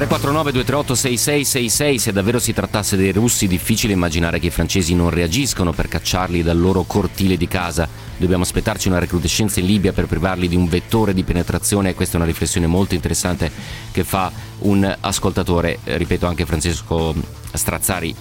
349 0.01 0.53
238 0.53 0.95
6666 0.95 1.99
se 1.99 2.13
davvero 2.13 2.39
si 2.39 2.55
trattasse 2.55 2.97
dei 2.97 3.13
russi 3.13 3.47
difficile 3.47 3.93
immaginare 3.93 4.39
che 4.39 4.47
i 4.47 4.51
francesi 4.51 4.95
non 4.95 5.11
reagiscono 5.11 5.73
per 5.73 5.89
cacciarli 5.89 6.43
dal 6.43 6.59
loro 6.59 6.85
cortile 6.85 7.37
di 7.37 7.47
casa. 7.47 7.87
Dobbiamo 8.17 8.43
aspettarci 8.43 8.89
una 8.89 8.99
recrudescenza 8.99 9.61
in 9.61 9.67
Libia 9.67 9.93
per 9.93 10.07
privarli 10.07 10.49
di 10.49 10.57
un 10.57 10.69
vettore 10.69 11.13
di 11.13 11.23
penetrazione 11.23 11.93
questa 11.95 12.15
è 12.15 12.17
una 12.17 12.25
riflessione 12.25 12.67
molto 12.67 12.95
interessante 12.95 13.53
che 13.93 14.03
fa 14.03 14.33
un 14.61 14.97
ascoltatore 15.01 15.81
ripeto 15.85 16.27
anche 16.27 16.47
Francesco 16.47 17.15
Strazzari 17.53 18.15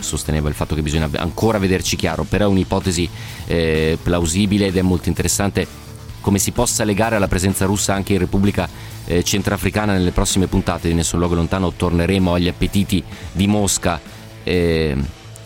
sosteneva 0.00 0.48
il 0.48 0.54
fatto 0.54 0.74
che 0.74 0.82
bisogna 0.82 1.08
ancora 1.16 1.58
vederci 1.58 1.94
chiaro 1.94 2.24
però 2.24 2.46
è 2.46 2.48
un'ipotesi 2.48 3.08
eh, 3.46 3.98
plausibile 4.02 4.66
ed 4.66 4.76
è 4.76 4.82
molto 4.82 5.08
interessante 5.08 5.83
come 6.24 6.38
si 6.38 6.52
possa 6.52 6.84
legare 6.84 7.16
alla 7.16 7.28
presenza 7.28 7.66
russa 7.66 7.92
anche 7.92 8.14
in 8.14 8.18
Repubblica 8.18 8.66
eh, 9.04 9.22
centrafricana 9.22 9.92
nelle 9.92 10.10
prossime 10.10 10.46
puntate 10.46 10.88
di 10.88 10.94
Nessun 10.94 11.18
Luogo 11.18 11.34
Lontano. 11.34 11.72
Torneremo 11.72 12.32
agli 12.32 12.48
appetiti 12.48 13.04
di 13.30 13.46
Mosca 13.46 14.00
eh, 14.42 14.96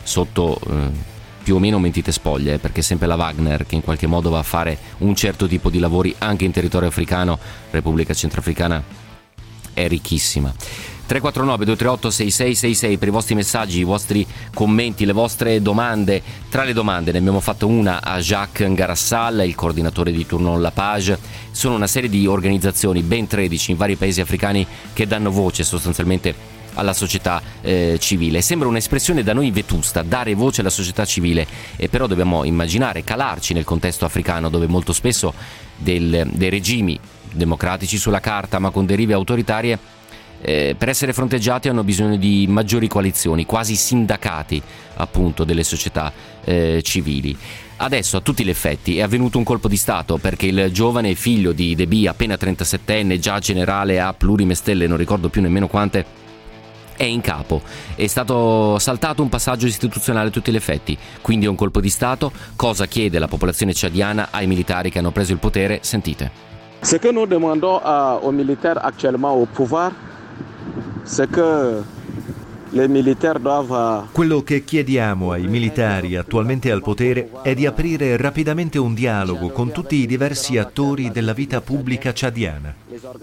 sotto 0.05 0.57
eh, 0.71 0.91
più 1.43 1.57
o 1.57 1.59
meno 1.59 1.81
mentite 1.81 2.13
spoglie 2.13 2.55
eh, 2.55 2.59
perché 2.59 2.79
è 2.79 2.83
sempre 2.85 3.09
la 3.09 3.17
Wagner 3.17 3.67
che 3.67 3.75
in 3.75 3.83
qualche 3.83 4.07
modo 4.07 4.31
va 4.31 4.39
a 4.39 4.45
fare 4.45 4.79
un 4.99 5.17
certo 5.17 5.49
tipo 5.49 5.69
di 5.69 5.81
lavori 5.81 6.15
anche 6.19 6.45
in 6.45 6.53
territorio 6.53 6.87
africano. 6.87 7.37
Repubblica 7.73 8.15
Centrafricana 8.15 8.81
è 9.75 9.89
ricchissima 9.89 10.55
349 11.09 11.65
238 11.65 12.11
6666 12.11 12.99
per 12.99 13.09
i 13.09 13.11
vostri 13.11 13.35
messaggi, 13.35 13.79
i 13.79 13.85
vostri 13.85 14.27
commenti, 14.53 15.07
le 15.07 15.13
vostre 15.13 15.63
domande. 15.63 16.23
Tra 16.51 16.65
le 16.65 16.75
domande 16.75 17.13
ne 17.13 17.19
abbiamo 17.19 17.41
fatto 17.41 17.67
una 17.67 18.03
a 18.03 18.19
Jacques 18.19 18.69
Ngarassal, 18.69 19.47
il 19.47 19.55
coordinatore 19.55 20.13
di 20.13 20.27
Tournon 20.27 20.61
La 20.61 20.71
Page. 20.71 21.19
Sono 21.51 21.77
una 21.77 21.87
serie 21.87 22.11
di 22.11 22.27
organizzazioni, 22.27 23.01
ben 23.01 23.27
13 23.27 23.71
in 23.71 23.77
vari 23.79 23.97
paesi 23.97 24.21
africani, 24.21 24.67
che 24.93 25.07
danno 25.07 25.31
voce 25.31 25.65
sostanzialmente 25.65 26.35
alla 26.75 26.93
società 26.93 27.41
eh, 27.63 27.97
civile. 27.99 28.43
Sembra 28.43 28.69
un'espressione 28.69 29.23
da 29.23 29.33
noi 29.33 29.51
vetusta, 29.51 30.03
dare 30.03 30.35
voce 30.35 30.61
alla 30.61 30.69
società 30.69 31.07
civile, 31.07 31.47
e 31.77 31.89
però 31.89 32.07
dobbiamo 32.07 32.45
immaginare, 32.45 33.03
calarci 33.03 33.55
nel 33.55 33.65
contesto 33.65 34.05
africano 34.05 34.51
dove 34.51 34.67
molto 34.67 34.93
spesso 34.93 35.33
del, 35.75 36.29
dei 36.33 36.51
regimi 36.51 37.01
democratici 37.33 37.97
sulla 37.97 38.21
carta 38.21 38.59
ma 38.59 38.71
con 38.71 38.87
derive 38.87 39.13
autoritarie 39.13 39.97
eh, 40.41 40.75
per 40.79 40.89
essere 40.89 41.13
fronteggiati 41.13 41.69
hanno 41.69 41.85
bisogno 41.85 42.17
di 42.17 42.47
maggiori 42.49 42.89
coalizioni, 42.89 43.45
quasi 43.45 43.75
sindacati 43.75 44.63
appunto 44.97 45.45
delle 45.45 45.65
società 45.65 46.13
eh, 46.45 46.81
civili. 46.83 47.37
Adesso 47.81 48.17
a 48.17 48.21
tutti 48.21 48.45
gli 48.45 48.51
effetti 48.51 48.99
è 48.99 49.03
avvenuto 49.03 49.39
un 49.39 49.45
colpo 49.45 49.69
di 49.69 49.77
Stato 49.77 50.17
perché 50.17 50.47
il 50.47 50.73
giovane 50.73 51.15
figlio 51.15 51.53
di 51.53 51.75
Deby, 51.77 52.07
appena 52.09 52.35
37enne, 52.35 53.19
già 53.19 53.39
generale 53.39 54.01
a 54.01 54.13
plurime 54.13 54.55
stelle, 54.55 54.89
non 54.89 54.97
ricordo 54.97 55.29
più 55.29 55.41
nemmeno 55.41 55.69
quante, 55.69 56.27
è 56.97 57.05
in 57.05 57.21
capo. 57.21 57.63
È 57.95 58.07
stato 58.09 58.79
saltato 58.81 59.23
un 59.23 59.29
passaggio 59.29 59.67
istituzionale 59.67 60.29
a 60.29 60.31
tutti 60.33 60.51
gli 60.51 60.57
effetti, 60.57 60.99
quindi 61.23 61.47
è 61.47 61.49
un 61.49 61.55
colpo 61.55 61.81
di 61.81 61.89
Stato. 61.89 62.33
Cosa 62.57 62.87
chiede 62.87 63.21
la 63.21 63.29
popolazione 63.29 63.73
ciadiana 63.73 64.29
ai 64.33 64.49
militari 64.49 64.91
che 64.91 64.99
hanno 64.99 65.13
preso 65.13 65.33
il 65.33 65.39
potere? 65.39 65.79
Sentite. 65.83 66.47
Ce 66.83 66.97
que 66.99 67.11
nous 67.11 67.27
demandons 67.27 67.81
aux 68.23 68.33
militaires 68.33 68.85
actuellement 68.85 69.35
au 69.35 69.47
pouvoir, 69.47 69.93
c'est 71.05 71.29
que 71.31 71.83
Quello 74.13 74.43
che 74.43 74.63
chiediamo 74.63 75.33
ai 75.33 75.47
militari 75.47 76.17
attualmente 76.17 76.71
al 76.71 76.83
potere 76.83 77.31
è 77.43 77.55
di 77.55 77.65
aprire 77.65 78.19
rapidamente 78.19 78.79
un 78.79 78.93
dialogo 78.93 79.49
con 79.49 79.73
tutti 79.73 79.97
i 79.97 80.07
diversi 80.07 80.59
attori 80.59 81.11
della 81.11 81.33
vita 81.33 81.63
pubblica 81.63 82.13
ciadiana, 82.13 82.75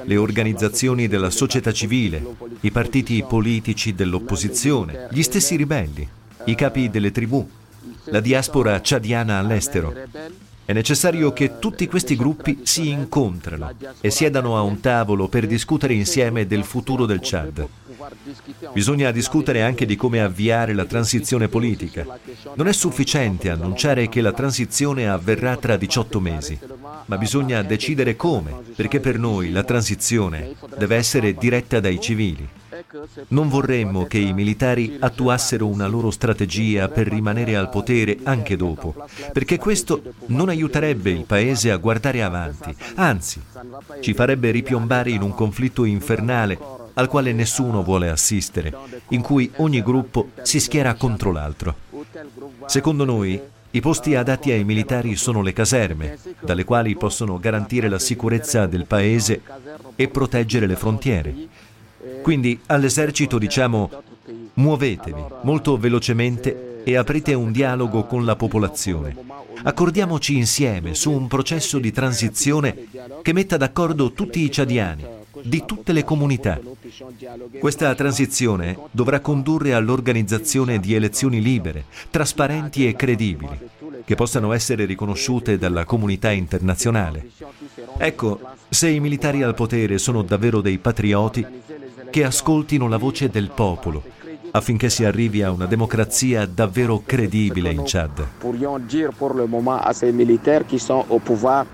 le 0.02 0.18
organizzazioni 0.18 1.08
della 1.08 1.30
società 1.30 1.72
civile, 1.72 2.26
i 2.62 2.72
partiti 2.72 3.24
politici 3.28 3.94
dell'opposizione, 3.94 5.10
gli 5.12 5.22
stessi 5.22 5.56
ribelli, 5.56 6.08
i 6.46 6.56
capi 6.56 6.90
delle 6.90 7.12
tribù, 7.12 7.48
la 8.06 8.22
diaspora 8.22 8.82
ciadiana 8.82 9.38
all'estero. 9.38 9.94
È 10.66 10.74
necessario 10.74 11.32
che 11.32 11.60
tutti 11.60 11.86
questi 11.88 12.16
gruppi 12.16 12.62
si 12.64 12.90
incontrano 12.90 13.72
e 14.02 14.10
siedano 14.10 14.58
a 14.58 14.62
un 14.62 14.80
tavolo 14.80 15.28
per 15.28 15.46
discutere 15.46 15.94
insieme 15.94 16.48
del 16.48 16.64
futuro 16.64 17.06
del 17.06 17.20
Chad. 17.22 17.68
Bisogna 18.74 19.12
discutere 19.12 19.62
anche 19.62 19.86
di 19.86 19.96
come 19.96 20.22
avviare 20.22 20.74
la 20.74 20.86
transizione 20.86 21.50
politica. 21.50 22.06
Non 22.56 22.68
è 22.68 22.74
sufficiente 22.74 23.52
annunciare 23.52 24.10
che 24.10 24.22
la 24.22 24.34
transizione 24.34 25.08
avverrà 25.08 25.56
tra 25.56 25.78
18 25.78 26.20
mesi, 26.20 26.58
ma 27.06 27.18
bisogna 27.18 27.62
decidere 27.62 28.16
come, 28.16 28.52
perché 28.76 29.00
per 29.00 29.20
noi 29.20 29.52
la 29.52 29.64
transizione 29.64 30.56
deve 30.78 30.96
essere 30.96 31.36
diretta 31.36 31.80
dai 31.80 32.02
civili. 32.02 32.50
Non 33.30 33.50
vorremmo 33.50 34.06
che 34.06 34.18
i 34.18 34.34
militari 34.34 34.98
attuassero 35.00 35.68
una 35.68 35.88
loro 35.88 36.12
strategia 36.12 36.88
per 36.88 37.08
rimanere 37.08 37.56
al 37.56 37.70
potere 37.70 38.20
anche 38.24 38.56
dopo, 38.56 38.96
perché 39.32 39.58
questo 39.58 40.02
non 40.28 40.50
aiuterebbe 40.50 41.10
il 41.10 41.26
Paese 41.26 41.72
a 41.72 41.78
guardare 41.78 42.24
avanti, 42.24 42.76
anzi 42.96 43.42
ci 44.00 44.14
farebbe 44.14 44.52
ripiombare 44.52 45.12
in 45.12 45.22
un 45.22 45.34
conflitto 45.34 45.86
infernale 45.86 46.58
al 46.94 47.08
quale 47.08 47.34
nessuno 47.34 47.84
vuole 47.84 48.10
assistere, 48.10 48.74
in 49.10 49.22
cui 49.22 49.52
ogni 49.58 49.82
gruppo 49.82 50.30
si 50.42 50.60
schiera 50.60 50.94
contro 50.96 51.32
l'altro. 51.32 51.76
Secondo 52.66 53.06
noi, 53.06 53.40
i 53.72 53.82
posti 53.82 54.16
adatti 54.16 54.52
ai 54.52 54.64
militari 54.64 55.18
sono 55.18 55.42
le 55.42 55.52
caserme, 55.52 56.18
dalle 56.40 56.64
quali 56.64 56.96
possono 56.96 57.38
garantire 57.38 57.90
la 57.90 58.00
sicurezza 58.00 58.68
del 58.68 58.86
paese 58.86 59.42
e 59.98 60.08
proteggere 60.08 60.66
le 60.66 60.78
frontiere. 60.78 61.36
Quindi 62.22 62.60
all'esercito 62.68 63.38
diciamo 63.38 63.90
muovetevi 64.54 65.24
molto 65.44 65.78
velocemente 65.78 66.82
e 66.84 66.96
aprite 66.96 67.34
un 67.34 67.52
dialogo 67.52 68.06
con 68.06 68.26
la 68.26 68.36
popolazione. 68.36 69.16
Accordiamoci 69.64 70.38
insieme 70.38 70.94
su 70.94 71.12
un 71.12 71.28
processo 71.28 71.80
di 71.80 71.92
transizione 71.92 72.88
che 73.22 73.34
metta 73.34 73.58
d'accordo 73.58 74.12
tutti 74.12 74.42
i 74.42 74.52
ciadiani, 74.52 75.04
di 75.42 75.64
tutte 75.66 75.94
le 75.94 76.04
comunità. 76.04 76.60
Questa 77.60 77.94
transizione 77.96 78.78
dovrà 78.92 79.20
condurre 79.20 79.74
all'organizzazione 79.74 80.80
di 80.80 80.94
elezioni 80.94 81.42
libere, 81.42 81.86
trasparenti 82.12 82.88
e 82.88 82.96
credibili, 82.96 83.58
che 84.06 84.16
possano 84.16 84.54
essere 84.54 84.86
riconosciute 84.86 85.58
dalla 85.58 85.86
comunità 85.86 86.32
internazionale. 86.32 87.30
Ecco, 87.98 88.40
se 88.70 88.90
i 88.90 89.00
militari 89.00 89.42
al 89.42 89.56
potere 89.56 89.98
sono 89.98 90.22
davvero 90.22 90.62
dei 90.62 90.78
patrioti, 90.78 91.46
che 92.16 92.24
ascoltino 92.24 92.88
la 92.88 92.96
voce 92.96 93.28
del 93.28 93.52
popolo 93.54 94.02
affinché 94.52 94.90
si 94.90 95.04
arrivi 95.04 95.44
a 95.44 95.52
una 95.52 95.66
democrazia 95.66 96.46
davvero 96.46 97.04
credibile 97.06 97.74
in 97.74 97.84
Chad. 97.84 98.26
Pourrions 98.40 98.80
dire 98.88 99.12
pour 99.12 99.34
le 99.34 99.46
moment 99.46 99.82
à 99.82 99.92
ces 99.92 100.14
militaires 100.14 100.66
qui 100.66 100.80
sont 100.80 101.04
au 101.10 101.20
pouvoir 101.20 101.66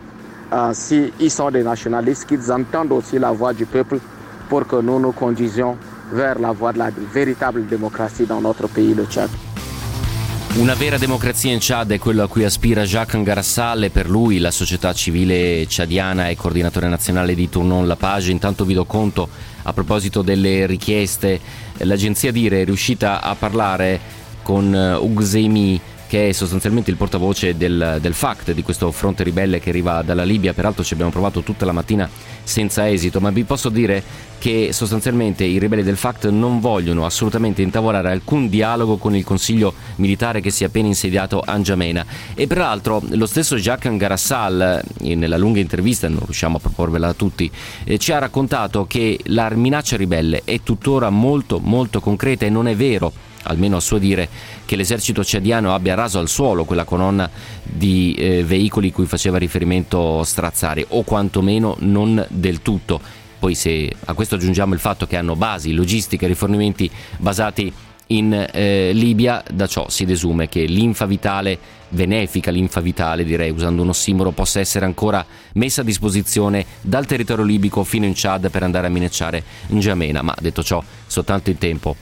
euh, 0.52 0.74
s'ils 0.74 1.30
sont 1.30 1.52
des 1.52 1.62
nationalistes, 1.62 2.26
qu'ils 2.26 2.52
entendent 2.52 2.92
aussi 2.92 3.20
la 3.20 3.32
voix 3.32 3.54
du 3.54 3.66
peuple 3.68 4.00
pour 4.50 4.66
que 4.66 4.82
nous 4.82 5.00
nous 5.00 5.12
conduisions 5.12 5.78
vers 6.12 6.40
la 6.40 6.52
voie 6.54 6.74
de 6.74 6.80
la 6.80 6.90
véritable 6.90 7.68
démocratie 7.68 8.26
dans 8.26 8.42
notre 8.42 8.68
pays, 8.68 8.96
le 8.96 9.06
Tchad. 9.06 9.30
Una 10.56 10.74
vera 10.74 10.98
democrazia 10.98 11.52
in 11.52 11.60
Chad 11.62 11.92
è 11.92 12.00
quello 12.00 12.24
a 12.24 12.28
cui 12.28 12.44
aspira 12.44 12.84
Jacques 12.84 13.22
Ngarassal 13.22 13.84
e 13.84 13.90
per 13.92 14.10
lui 14.10 14.40
la 14.40 14.52
società 14.52 14.92
civile 14.92 15.68
ciadiana 15.68 16.30
è 16.30 16.36
coordinatore 16.36 16.88
nazionale 16.88 17.36
di 17.36 17.48
Tournon 17.48 17.86
La 17.86 17.96
Page. 17.96 18.32
Intanto 18.32 18.66
vi 18.66 18.74
do 18.74 18.86
conto 18.86 19.30
a 19.63 19.74
proposito 19.74 20.21
delle 20.21 20.65
richieste, 20.65 21.39
l'agenzia 21.78 22.32
Dire 22.32 22.62
è 22.62 22.65
riuscita 22.65 23.21
a 23.21 23.36
parlare 23.36 24.00
con 24.41 24.74
Ugzemi 24.74 25.80
che 26.12 26.28
è 26.28 26.32
sostanzialmente 26.34 26.91
il 26.91 26.97
portavoce 26.97 27.56
del, 27.56 28.00
del 28.02 28.13
FACT, 28.13 28.52
di 28.52 28.63
questo 28.63 28.91
fronte 28.91 29.24
ribelle 29.24 29.62
che 29.62 29.69
arriva 29.69 30.02
dalla 30.02 30.26
Libia. 30.26 30.52
Peraltro 30.52 30.84
ci 30.84 30.91
abbiamo 30.91 31.10
provato 31.10 31.41
tutta 31.41 31.63
la 31.63 31.71
mattina 31.71 32.10
senza 32.43 32.89
esito, 32.89 33.21
ma 33.21 33.30
vi 33.30 33.45
posso 33.45 33.69
dire 33.69 34.04
che 34.38 34.74
sostanzialmente 34.74 35.45
i 35.45 35.58
ribelli 35.58 35.84
del 35.84 35.95
FACT 35.95 36.28
non 36.28 36.60
vogliono 36.60 37.06
assolutamente 37.06 37.62
intavolare 37.62 38.12
alcun 38.12 38.50
dialogo 38.50 38.97
con 38.97 39.15
il 39.15 39.24
consiglio 39.24 39.74
militare 39.95 40.41
che 40.41 40.50
si 40.50 40.65
è 40.65 40.67
appena 40.67 40.88
insediato 40.88 41.41
a 41.45 41.56
N'Djamena. 41.56 42.06
E 42.36 42.45
peraltro 42.45 43.02
lo 43.12 43.26
stesso 43.26 43.56
Jacques 43.56 43.93
Ngarassal, 43.93 44.84
nella 45.04 45.38
lunga 45.38 45.62
intervista, 45.62 46.10
non 46.10 46.26
riusciamo 46.26 46.58
a 46.58 46.60
proporvela 46.60 47.08
a 47.08 47.13
tutti, 47.13 47.50
eh, 47.86 47.97
ci 47.97 48.12
ha 48.12 48.19
raccontato 48.19 48.86
che 48.86 49.17
la 49.28 49.50
minaccia 49.52 49.95
ribelle 49.95 50.41
è 50.43 50.60
tuttora 50.62 51.10
molto 51.10 51.60
molto 51.60 52.02
concreta 52.02 52.45
e 52.45 52.50
non 52.50 52.67
è 52.67 52.76
vero 52.76 53.30
almeno 53.44 53.78
a 53.78 53.80
suo 53.80 53.98
dire, 53.98 54.28
che 54.66 54.76
l'esercito 54.76 55.24
ciadiano 55.24 55.74
abbia 55.74 55.96
raso 55.96 56.20
al 56.20 56.28
suolo 56.28 56.66
quella 56.66 56.84
colonna 56.84 57.30
di 57.64 58.14
eh, 58.18 58.44
veicoli 58.44 58.92
cui 58.92 59.06
faceva 59.06 59.38
riferimento 59.38 60.24
Strazzari, 60.24 60.86
o 60.90 61.04
quantomeno 61.04 61.76
non 61.80 62.26
del 62.30 62.62
tutto. 62.62 63.00
Poi 63.40 63.56
se 63.56 63.92
a 64.06 64.14
questo 64.14 64.36
aggiungiamo 64.36 64.74
il 64.74 64.80
fatto 64.80 65.08
che 65.08 65.18
hanno 65.18 65.36
basi, 65.36 65.74
logistiche, 65.74 66.28
rifornimenti 66.28 66.90
basati 67.18 67.74
in 68.12 68.34
eh, 68.34 68.92
Libia, 68.94 69.44
da 69.52 69.68
ciò 69.68 69.90
si 69.90 70.06
desume 70.06 70.48
che 70.48 70.66
l'infa 70.66 71.06
vitale, 71.06 71.58
benefica 71.90 72.52
l'infa 72.52 72.82
vitale 72.82 73.24
direi 73.24 73.50
usando 73.50 73.82
un 73.82 73.90
ossimoro, 73.90 74.32
possa 74.32 74.60
essere 74.60 74.86
ancora 74.86 75.26
messa 75.54 75.82
a 75.82 75.84
disposizione 75.84 76.66
dal 76.82 77.06
territorio 77.06 77.44
libico 77.44 77.84
fino 77.84 78.06
in 78.06 78.14
Chad 78.16 78.50
per 78.50 78.64
andare 78.64 78.88
a 78.88 78.90
minacciare 78.90 79.44
N'Djamena, 79.68 80.22
ma 80.22 80.36
detto 80.40 80.64
ciò 80.64 80.84
soltanto 81.08 81.50
il 81.50 81.58
tempo 81.58 81.96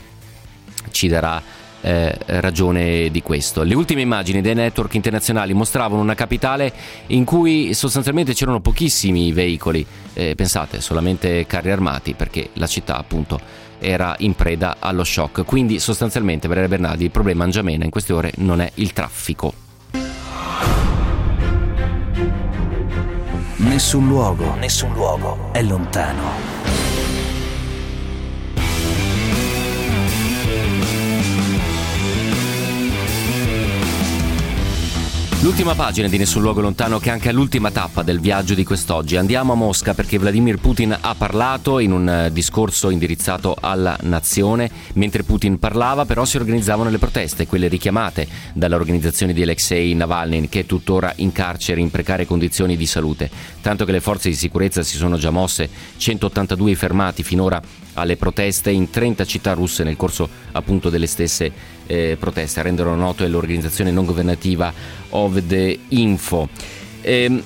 ci 0.90 1.08
darà 1.08 1.42
eh, 1.82 2.16
ragione 2.26 3.10
di 3.10 3.22
questo. 3.22 3.62
Le 3.62 3.74
ultime 3.74 4.02
immagini 4.02 4.40
dei 4.40 4.54
network 4.54 4.94
internazionali 4.94 5.54
mostravano 5.54 6.00
una 6.00 6.14
capitale 6.14 6.72
in 7.08 7.24
cui 7.24 7.74
sostanzialmente 7.74 8.34
c'erano 8.34 8.60
pochissimi 8.60 9.32
veicoli, 9.32 9.84
eh, 10.14 10.34
pensate 10.34 10.80
solamente 10.80 11.46
carri 11.46 11.70
armati 11.70 12.14
perché 12.14 12.50
la 12.54 12.66
città 12.66 12.98
appunto 12.98 13.40
era 13.78 14.14
in 14.18 14.34
preda 14.34 14.76
allo 14.78 15.04
shock. 15.04 15.44
Quindi 15.44 15.78
sostanzialmente, 15.78 16.48
Valeria 16.48 16.68
Bernardi, 16.68 17.04
il 17.04 17.10
problema 17.10 17.44
Angiamena 17.44 17.84
in 17.84 17.90
queste 17.90 18.12
ore 18.12 18.32
non 18.36 18.60
è 18.60 18.70
il 18.74 18.92
traffico. 18.92 19.54
Nessun 23.56 24.06
luogo, 24.06 24.54
nessun 24.56 24.92
luogo 24.94 25.50
è 25.52 25.62
lontano 25.62 26.59
L'ultima 35.42 35.74
pagina 35.74 36.06
di 36.06 36.18
Nessun 36.18 36.42
luogo 36.42 36.60
lontano 36.60 36.98
che 36.98 37.08
è 37.08 37.12
anche 37.12 37.32
l'ultima 37.32 37.70
tappa 37.70 38.02
del 38.02 38.20
viaggio 38.20 38.52
di 38.52 38.62
quest'oggi. 38.62 39.16
Andiamo 39.16 39.54
a 39.54 39.56
Mosca 39.56 39.94
perché 39.94 40.18
Vladimir 40.18 40.58
Putin 40.58 40.94
ha 41.00 41.14
parlato 41.14 41.78
in 41.78 41.92
un 41.92 42.06
eh, 42.06 42.30
discorso 42.30 42.90
indirizzato 42.90 43.56
alla 43.58 43.96
nazione. 44.02 44.70
Mentre 44.94 45.22
Putin 45.22 45.58
parlava 45.58 46.04
però 46.04 46.26
si 46.26 46.36
organizzavano 46.36 46.90
le 46.90 46.98
proteste, 46.98 47.46
quelle 47.46 47.68
richiamate 47.68 48.28
dall'organizzazione 48.52 49.32
di 49.32 49.40
Alexei 49.40 49.94
Navalny 49.94 50.46
che 50.50 50.60
è 50.60 50.66
tuttora 50.66 51.10
in 51.16 51.32
carcere 51.32 51.80
in 51.80 51.90
precarie 51.90 52.26
condizioni 52.26 52.76
di 52.76 52.84
salute. 52.84 53.30
Tanto 53.62 53.86
che 53.86 53.92
le 53.92 54.00
forze 54.00 54.28
di 54.28 54.34
sicurezza 54.34 54.82
si 54.82 54.98
sono 54.98 55.16
già 55.16 55.30
mosse, 55.30 55.70
182 55.96 56.74
fermati 56.74 57.22
finora 57.22 57.62
alle 57.94 58.16
proteste 58.16 58.70
in 58.70 58.90
30 58.90 59.24
città 59.24 59.54
russe 59.54 59.84
nel 59.84 59.96
corso 59.96 60.28
appunto 60.52 60.90
delle 60.90 61.06
stesse 61.06 61.78
eh, 61.89 62.17
proteste, 62.19 62.59
a 62.59 62.63
renderlo 62.63 62.95
noto 62.95 63.23
è 63.23 63.27
l'organizzazione 63.27 63.91
non 63.91 64.05
governativa 64.05 64.73
Ovd 65.09 65.77
Info. 65.89 66.49
Ehm, 67.01 67.43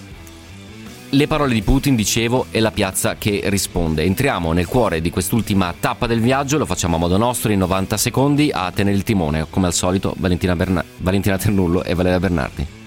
le 1.11 1.27
parole 1.27 1.53
di 1.53 1.63
Putin, 1.63 1.95
dicevo, 1.95 2.45
e 2.51 2.59
la 2.59 2.71
piazza 2.71 3.15
che 3.17 3.41
risponde. 3.45 4.03
Entriamo 4.03 4.51
nel 4.53 4.67
cuore 4.67 5.01
di 5.01 5.09
quest'ultima 5.09 5.73
tappa 5.79 6.05
del 6.05 6.19
viaggio, 6.19 6.57
lo 6.57 6.65
facciamo 6.65 6.97
a 6.97 6.99
modo 6.99 7.17
nostro 7.17 7.51
in 7.51 7.59
90 7.59 7.97
secondi 7.97 8.51
a 8.53 8.71
tenere 8.71 8.95
il 8.95 9.03
timone, 9.03 9.47
come 9.49 9.65
al 9.65 9.73
solito 9.73 10.13
Valentina, 10.17 10.55
Berna- 10.55 10.85
Valentina 10.97 11.37
Ternullo 11.37 11.83
e 11.83 11.95
Valeria 11.95 12.19
Bernardi. 12.19 12.77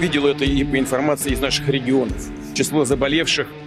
видел 0.00 0.26
это 0.26 0.44
и 0.44 0.64
по 0.64 0.78
информации 0.78 1.32
из 1.32 1.40
наших 1.40 1.68
регионов. 1.68 2.16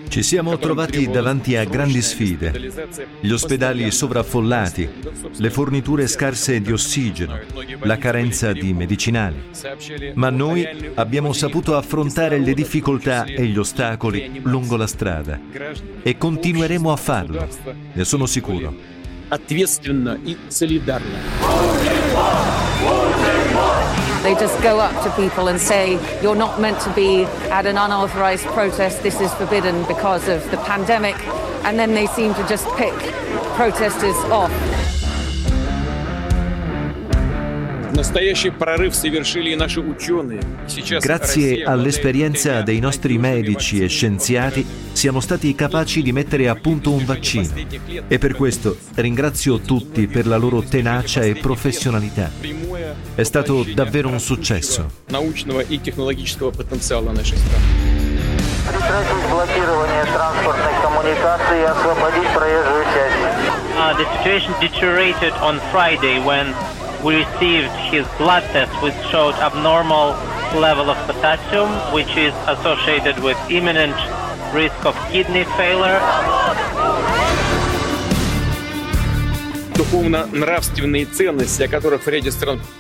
Ci 0.07 0.21
siamo 0.21 0.57
trovati 0.57 1.07
davanti 1.07 1.55
a 1.55 1.63
grandi 1.63 2.01
sfide, 2.01 2.71
gli 3.19 3.31
ospedali 3.31 3.89
sovraffollati, 3.89 4.87
le 5.37 5.49
forniture 5.49 6.07
scarse 6.07 6.61
di 6.61 6.71
ossigeno, 6.71 7.39
la 7.81 7.97
carenza 7.97 8.51
di 8.53 8.73
medicinali. 8.73 9.41
Ma 10.13 10.29
noi 10.29 10.67
abbiamo 10.95 11.33
saputo 11.33 11.75
affrontare 11.75 12.37
le 12.37 12.53
difficoltà 12.53 13.23
e 13.25 13.45
gli 13.45 13.57
ostacoli 13.57 14.41
lungo 14.43 14.75
la 14.75 14.87
strada 14.87 15.39
e 16.03 16.17
continueremo 16.17 16.91
a 16.91 16.95
farlo, 16.95 17.47
ne 17.93 18.03
sono 18.03 18.25
sicuro. 18.25 19.01
Ответственно 19.29 20.19
и 20.23 20.37
солидарно. 20.49 21.17
They 24.28 24.34
just 24.34 24.62
go 24.62 24.78
up 24.78 24.92
to 25.04 25.10
people 25.22 25.48
and 25.48 25.58
say, 25.58 25.92
You're 26.20 26.36
not 26.36 26.60
meant 26.60 26.78
to 26.82 26.92
be 26.92 27.24
at 27.48 27.64
an 27.64 27.78
unauthorized 27.78 28.44
protest, 28.48 29.02
this 29.02 29.22
is 29.22 29.32
forbidden 29.32 29.86
because 29.86 30.28
of 30.28 30.44
the 30.50 30.58
pandemic. 30.58 31.16
And 31.64 31.78
then 31.78 31.94
they 31.94 32.06
seem 32.08 32.34
to 32.34 32.46
just 32.46 32.66
pick 32.76 32.92
protesters 33.56 34.16
off. 34.30 34.77
Grazie 41.00 41.64
all'esperienza 41.64 42.62
dei 42.62 42.78
nostri 42.78 43.18
medici 43.18 43.82
e 43.82 43.88
scienziati 43.88 44.64
siamo 44.92 45.18
stati 45.18 45.52
capaci 45.56 46.00
di 46.02 46.12
mettere 46.12 46.48
a 46.48 46.54
punto 46.54 46.92
un 46.92 47.04
vaccino. 47.04 47.48
E 48.06 48.18
per 48.18 48.36
questo 48.36 48.76
ringrazio 48.94 49.58
tutti 49.58 50.06
per 50.06 50.28
la 50.28 50.36
loro 50.36 50.62
tenacia 50.62 51.22
e 51.22 51.34
professionalità. 51.34 52.30
È 53.16 53.22
stato 53.24 53.64
davvero 53.74 54.08
un 54.08 54.20
successo. 54.20 54.88
Uh, 63.78 63.94
the 63.96 64.04
situation 64.16 64.52
deteriorated 64.60 65.32
on 65.34 65.60
Friday 65.70 66.18
when 66.18 66.52
we 67.04 67.16
received 67.16 67.70
his 67.92 68.06
blood 68.18 68.42
test 68.52 68.72
which 68.82 68.94
showed 69.10 69.34
abnormal 69.36 70.10
level 70.60 70.90
of 70.90 70.96
potassium 71.06 71.70
which 71.92 72.16
is 72.16 72.34
associated 72.48 73.18
with 73.22 73.36
imminent 73.50 73.96
risk 74.52 74.84
of 74.86 74.96
kidney 75.10 75.44
failure. 75.56 76.67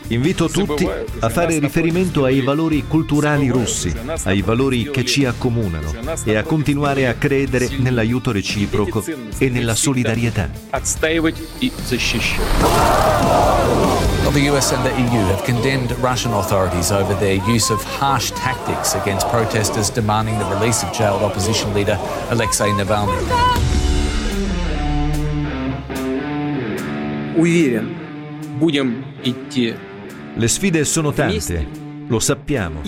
Invito 0.08 0.48
tutti 0.48 0.88
a 1.20 1.28
fare 1.28 1.58
riferimento 1.60 2.24
ai 2.24 2.40
valori 2.40 2.84
culturali 2.88 3.48
russi, 3.48 3.94
ai 4.24 4.42
valori 4.42 4.90
che 4.90 5.04
ci 5.04 5.24
accomunano 5.24 5.92
e 6.24 6.34
a 6.36 6.42
continuare 6.42 7.06
a 7.06 7.14
credere 7.14 7.68
nell'aiuto 7.78 8.32
reciproco 8.32 9.04
e 9.38 9.48
nella 9.48 9.76
solidarietà. 9.76 10.50
The 14.32 14.50
US 14.50 14.72
and 14.72 14.84
the 14.84 14.90
EU 14.90 15.26
have 15.30 15.42
condemned 15.44 15.90
Russian 16.00 16.32
authorities 16.34 16.90
over 16.90 17.16
their 17.16 17.40
use 17.46 17.72
of 17.72 17.82
harsh 17.82 18.30
tactics 18.32 18.94
against 18.94 19.26
protesters 19.28 19.90
demanding 19.90 20.36
the 20.38 20.44
release 20.54 20.84
of 20.84 20.92
jailed 20.92 21.22
opposition 21.22 21.72
leader 21.72 21.98
Alexei 22.28 22.70
Navalny. 22.72 23.67
Уверен, 27.37 27.95
будем 28.59 29.03
идти. 29.23 29.75
Le 30.35 30.47
sfide 30.47 30.83
sono 30.85 31.11
tante, 31.11 31.67
lo 32.07 32.19
sappiamo, 32.19 32.81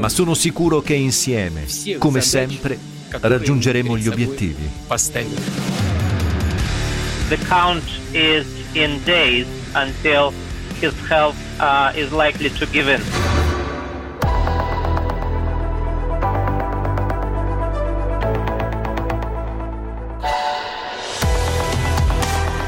ma 0.00 0.08
sono 0.08 0.34
sicuro 0.34 0.80
che 0.80 0.94
insieme, 0.94 1.66
come 1.98 2.20
sempre, 2.20 2.78
raggiungeremo 3.10 3.96
gli 3.96 4.08
obiettivi. 4.08 4.68
The 7.28 7.36
count 7.48 7.84
is 8.12 8.46
in 8.72 9.00
days 9.04 9.46
until 9.74 10.32
his 10.80 10.94
health 11.08 11.36
uh, 11.60 11.92
is 11.94 12.10
likely 12.10 12.50
to 12.50 12.66
give 12.66 12.88
in. 12.88 13.02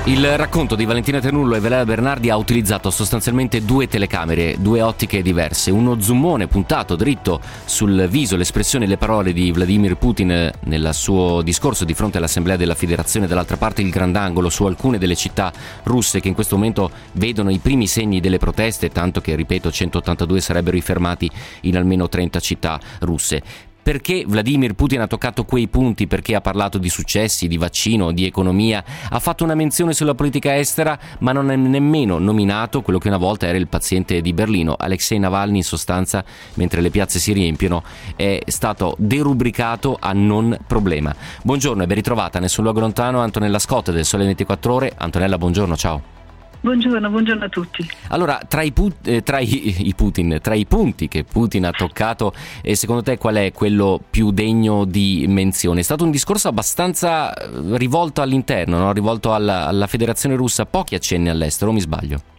Il 0.07 0.37
racconto 0.37 0.75
di 0.75 0.85
Valentina 0.85 1.19
Ternullo 1.19 1.55
e 1.55 1.59
Velera 1.59 1.83
Bernardi 1.83 2.29
ha 2.29 2.37
utilizzato 2.37 2.91
sostanzialmente 2.91 3.65
due 3.65 3.87
telecamere, 3.87 4.55
due 4.59 4.83
ottiche 4.83 5.23
diverse, 5.23 5.71
uno 5.71 5.99
zoomone 5.99 6.45
puntato 6.45 6.95
dritto 6.95 7.41
sul 7.65 8.05
viso, 8.07 8.35
l'espressione 8.35 8.85
e 8.85 8.87
le 8.87 8.97
parole 8.97 9.33
di 9.33 9.51
Vladimir 9.51 9.95
Putin 9.95 10.51
nel 10.59 10.89
suo 10.93 11.41
discorso 11.41 11.85
di 11.85 11.95
fronte 11.95 12.19
all'Assemblea 12.19 12.55
della 12.55 12.75
Federazione, 12.75 13.25
dall'altra 13.25 13.57
parte 13.57 13.81
il 13.81 13.89
grandangolo 13.89 14.49
su 14.49 14.65
alcune 14.65 14.99
delle 14.99 15.15
città 15.15 15.51
russe 15.85 16.19
che 16.19 16.27
in 16.27 16.35
questo 16.35 16.55
momento 16.55 16.91
vedono 17.13 17.49
i 17.49 17.57
primi 17.57 17.87
segni 17.87 18.19
delle 18.19 18.37
proteste, 18.37 18.89
tanto 18.89 19.21
che, 19.21 19.33
ripeto, 19.33 19.71
182 19.71 20.39
sarebbero 20.39 20.77
i 20.77 20.81
fermati 20.81 21.27
in 21.61 21.77
almeno 21.77 22.07
30 22.07 22.39
città 22.39 22.79
russe. 22.99 23.41
Perché 23.85 24.23
Vladimir 24.25 24.73
Putin 24.73 25.01
ha 25.01 25.05
toccato 25.05 25.45
quei 25.45 25.67
punti? 25.67 26.07
Perché 26.07 26.33
ha 26.33 26.41
parlato 26.41 26.79
di 26.79 26.89
successi, 26.89 27.47
di 27.47 27.55
vaccino, 27.57 28.11
di 28.11 28.25
economia? 28.25 28.83
Ha 29.11 29.19
fatto 29.19 29.43
una 29.43 29.53
menzione 29.53 29.93
sulla 29.93 30.15
politica 30.15 30.57
estera, 30.57 30.97
ma 31.19 31.31
non 31.31 31.51
ha 31.51 31.55
nemmeno 31.55 32.17
nominato 32.17 32.81
quello 32.81 32.97
che 32.97 33.09
una 33.09 33.17
volta 33.17 33.45
era 33.45 33.59
il 33.59 33.67
paziente 33.67 34.21
di 34.21 34.33
Berlino. 34.33 34.73
Alexei 34.75 35.19
Navalny, 35.19 35.57
in 35.57 35.63
sostanza, 35.63 36.25
mentre 36.55 36.81
le 36.81 36.89
piazze 36.89 37.19
si 37.19 37.31
riempiono, 37.31 37.83
è 38.15 38.39
stato 38.47 38.95
derubricato 38.97 39.95
a 40.01 40.13
non 40.13 40.57
problema. 40.65 41.15
Buongiorno 41.43 41.83
e 41.83 41.85
ben 41.85 41.97
ritrovata 41.97 42.39
nel 42.39 42.49
suo 42.49 42.63
luogo 42.63 42.79
lontano 42.79 43.19
Antonella 43.19 43.59
Scott 43.59 43.91
del 43.91 44.03
Sole 44.03 44.25
24 44.25 44.73
Ore. 44.73 44.93
Antonella, 44.97 45.37
buongiorno, 45.37 45.77
ciao. 45.77 46.14
Buongiorno, 46.65 47.11
buongiorno 47.11 47.45
a 47.45 47.49
tutti. 47.49 47.87
Allora, 48.07 48.39
tra 48.47 48.63
i, 48.63 48.71
put- 48.71 49.07
eh, 49.07 49.21
tra 49.21 49.37
i, 49.37 49.85
i, 49.85 49.93
Putin, 49.93 50.39
tra 50.41 50.55
i 50.55 50.65
punti 50.65 51.07
che 51.07 51.23
Putin 51.23 51.67
ha 51.67 51.69
toccato, 51.69 52.33
eh, 52.63 52.75
secondo 52.75 53.03
te 53.03 53.19
qual 53.19 53.35
è 53.35 53.51
quello 53.51 54.01
più 54.09 54.31
degno 54.31 54.83
di 54.83 55.25
menzione? 55.27 55.81
È 55.81 55.83
stato 55.83 56.03
un 56.03 56.09
discorso 56.09 56.47
abbastanza 56.47 57.31
eh, 57.35 57.77
rivolto 57.77 58.23
all'interno, 58.23 58.79
no? 58.79 58.91
rivolto 58.93 59.31
alla, 59.35 59.67
alla 59.67 59.85
Federazione 59.85 60.35
russa, 60.35 60.65
pochi 60.65 60.95
accenni 60.95 61.29
all'estero, 61.29 61.71
mi 61.71 61.81
sbaglio? 61.81 62.33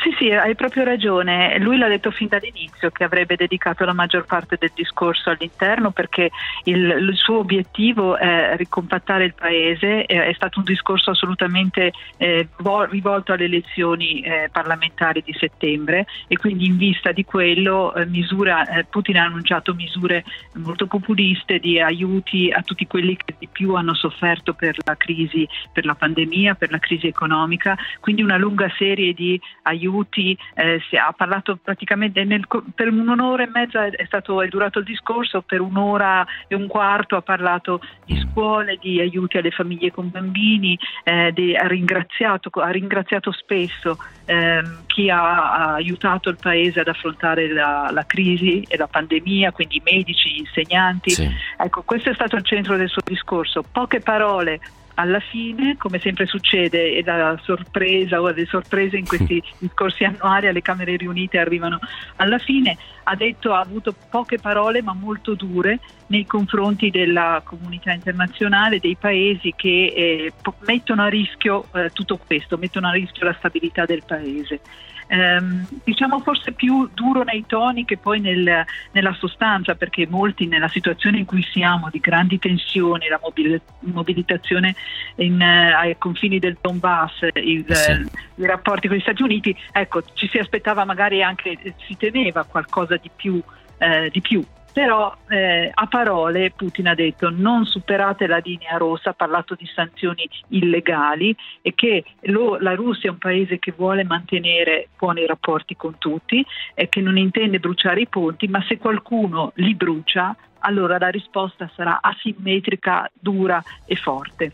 Sì, 0.00 0.14
sì, 0.16 0.30
hai 0.30 0.54
proprio 0.54 0.84
ragione. 0.84 1.58
Lui 1.58 1.76
l'ha 1.76 1.88
detto 1.88 2.12
fin 2.12 2.28
dall'inizio 2.28 2.90
che 2.90 3.02
avrebbe 3.02 3.34
dedicato 3.34 3.84
la 3.84 3.92
maggior 3.92 4.26
parte 4.26 4.56
del 4.56 4.70
discorso 4.72 5.30
all'interno 5.30 5.90
perché 5.90 6.30
il, 6.64 6.88
il 6.88 7.16
suo 7.16 7.38
obiettivo 7.38 8.16
è 8.16 8.54
ricompattare 8.56 9.24
il 9.24 9.34
paese. 9.34 10.04
È 10.04 10.32
stato 10.34 10.60
un 10.60 10.64
discorso 10.66 11.10
assolutamente 11.10 11.92
eh, 12.16 12.48
rivolto 12.90 13.32
alle 13.32 13.46
elezioni 13.46 14.20
eh, 14.20 14.48
parlamentari 14.52 15.20
di 15.24 15.34
settembre 15.36 16.06
e 16.28 16.36
quindi 16.36 16.66
in 16.66 16.76
vista 16.76 17.10
di 17.10 17.24
quello 17.24 17.92
eh, 17.92 18.06
misura, 18.06 18.68
eh, 18.68 18.84
Putin 18.84 19.16
ha 19.16 19.24
annunciato 19.24 19.74
misure 19.74 20.24
molto 20.54 20.86
populiste 20.86 21.58
di 21.58 21.80
aiuti 21.80 22.52
a 22.52 22.62
tutti 22.62 22.86
quelli 22.86 23.16
che 23.16 23.34
di 23.36 23.48
più 23.50 23.74
hanno 23.74 23.94
sofferto 23.94 24.54
per 24.54 24.76
la 24.84 24.96
crisi, 24.96 25.48
per 25.72 25.84
la 25.84 25.96
pandemia, 25.96 26.54
per 26.54 26.70
la 26.70 26.78
crisi 26.78 27.08
economica. 27.08 27.76
Quindi 27.98 28.22
una 28.22 28.36
lunga 28.36 28.72
serie 28.78 29.12
di 29.12 29.40
aiuti 29.62 29.86
aiuti, 29.88 30.36
eh, 30.54 30.80
ha 30.96 31.12
parlato 31.12 31.58
praticamente 31.62 32.22
nel, 32.24 32.46
per 32.74 32.88
un'ora 32.88 33.44
e 33.44 33.50
mezza 33.52 33.86
è, 33.86 34.04
stato, 34.04 34.42
è 34.42 34.48
durato 34.48 34.80
il 34.80 34.84
discorso, 34.84 35.40
per 35.40 35.60
un'ora 35.60 36.26
e 36.46 36.54
un 36.54 36.66
quarto 36.66 37.16
ha 37.16 37.22
parlato 37.22 37.80
di 38.04 38.14
mm. 38.14 38.30
scuole, 38.30 38.78
di 38.80 39.00
aiuti 39.00 39.38
alle 39.38 39.50
famiglie 39.50 39.90
con 39.90 40.10
bambini, 40.10 40.78
eh, 41.04 41.32
di, 41.32 41.56
ha, 41.56 41.66
ringraziato, 41.66 42.50
ha, 42.60 42.70
ringraziato, 42.70 43.32
spesso 43.32 43.98
eh, 44.26 44.62
chi 44.86 45.08
ha, 45.10 45.52
ha, 45.52 45.74
aiutato 45.74 46.28
il 46.28 46.36
paese 46.40 46.80
ad 46.80 46.88
affrontare 46.88 47.48
la, 47.48 47.88
la, 47.90 48.04
crisi 48.04 48.62
e 48.68 48.76
la 48.76 48.86
pandemia, 48.86 49.52
quindi 49.52 49.76
i 49.76 49.82
medici, 49.84 50.30
gli 50.30 50.38
insegnanti. 50.40 51.10
Sì. 51.10 51.28
Ecco, 51.56 51.82
questo 51.82 52.10
è 52.10 52.14
stato 52.14 52.36
il 52.36 52.44
centro 52.44 52.76
del 52.76 52.88
suo 52.88 53.02
discorso. 53.04 53.62
Poche 53.62 54.00
parole 54.00 54.60
alla 54.98 55.20
fine, 55.20 55.76
come 55.76 56.00
sempre 56.00 56.26
succede, 56.26 56.96
è 56.96 57.02
la 57.04 57.38
sorpresa 57.42 58.20
o 58.20 58.30
le 58.30 58.46
sorprese 58.46 58.96
in 58.96 59.06
questi 59.06 59.42
discorsi 59.58 60.02
annuali 60.02 60.48
alle 60.48 60.60
Camere 60.60 60.96
riunite 60.96 61.38
arrivano 61.38 61.78
alla 62.16 62.38
fine, 62.38 62.76
ha 63.04 63.14
detto, 63.14 63.54
ha 63.54 63.60
avuto 63.60 63.94
poche 64.10 64.38
parole 64.38 64.82
ma 64.82 64.94
molto 64.94 65.34
dure 65.34 65.78
nei 66.08 66.26
confronti 66.26 66.90
della 66.90 67.40
comunità 67.44 67.92
internazionale, 67.92 68.80
dei 68.80 68.96
paesi 68.98 69.54
che 69.56 69.92
eh, 69.94 70.32
mettono 70.66 71.02
a 71.02 71.08
rischio 71.08 71.66
eh, 71.74 71.90
tutto 71.90 72.18
questo, 72.18 72.58
mettono 72.58 72.88
a 72.88 72.92
rischio 72.92 73.24
la 73.24 73.34
stabilità 73.38 73.84
del 73.84 74.02
paese 74.04 74.60
ehm, 75.08 75.66
diciamo 75.84 76.20
forse 76.20 76.52
più 76.52 76.88
duro 76.94 77.24
nei 77.24 77.44
toni 77.46 77.84
che 77.84 77.98
poi 77.98 78.20
nel, 78.20 78.64
nella 78.92 79.12
sostanza, 79.18 79.74
perché 79.74 80.06
molti 80.08 80.46
nella 80.46 80.68
situazione 80.68 81.18
in 81.18 81.24
cui 81.24 81.42
siamo 81.42 81.88
di 81.90 81.98
grandi 81.98 82.38
tensioni, 82.38 83.08
la 83.08 83.18
mobil- 83.20 83.60
mobilitazione 83.80 84.74
in, 85.16 85.40
eh, 85.40 85.72
ai 85.72 85.98
confini 85.98 86.38
del 86.38 86.56
Donbass, 86.60 87.28
il, 87.34 87.64
eh 87.66 87.74
sì. 87.74 88.06
i 88.36 88.46
rapporti 88.46 88.88
con 88.88 88.96
gli 88.96 89.00
Stati 89.00 89.22
Uniti, 89.22 89.56
ecco, 89.72 90.02
ci 90.14 90.28
si 90.28 90.38
aspettava 90.38 90.84
magari 90.84 91.22
anche, 91.22 91.74
si 91.86 91.96
temeva 91.96 92.44
qualcosa 92.44 92.96
di 92.96 93.10
più, 93.14 93.42
eh, 93.78 94.10
di 94.10 94.20
più 94.20 94.44
però 94.78 95.12
eh, 95.28 95.72
a 95.74 95.86
parole 95.88 96.52
Putin 96.52 96.86
ha 96.86 96.94
detto 96.94 97.30
non 97.30 97.66
superate 97.66 98.28
la 98.28 98.36
linea 98.36 98.76
rossa, 98.76 99.10
ha 99.10 99.12
parlato 99.12 99.56
di 99.56 99.66
sanzioni 99.66 100.30
illegali 100.50 101.34
e 101.62 101.74
che 101.74 102.04
lo, 102.26 102.58
la 102.60 102.76
Russia 102.76 103.08
è 103.08 103.12
un 103.12 103.18
paese 103.18 103.58
che 103.58 103.74
vuole 103.76 104.04
mantenere 104.04 104.90
buoni 104.96 105.26
rapporti 105.26 105.74
con 105.74 105.98
tutti 105.98 106.46
e 106.74 106.88
che 106.88 107.00
non 107.00 107.18
intende 107.18 107.58
bruciare 107.58 108.02
i 108.02 108.06
ponti, 108.06 108.46
ma 108.46 108.62
se 108.68 108.78
qualcuno 108.78 109.50
li 109.56 109.74
brucia 109.74 110.36
allora 110.60 110.98
la 110.98 111.08
risposta 111.08 111.70
sarà 111.74 111.98
asimmetrica, 112.00 113.10
dura 113.20 113.62
e 113.84 113.96
forte. 113.96 114.52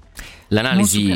L'analisi. 0.48 1.12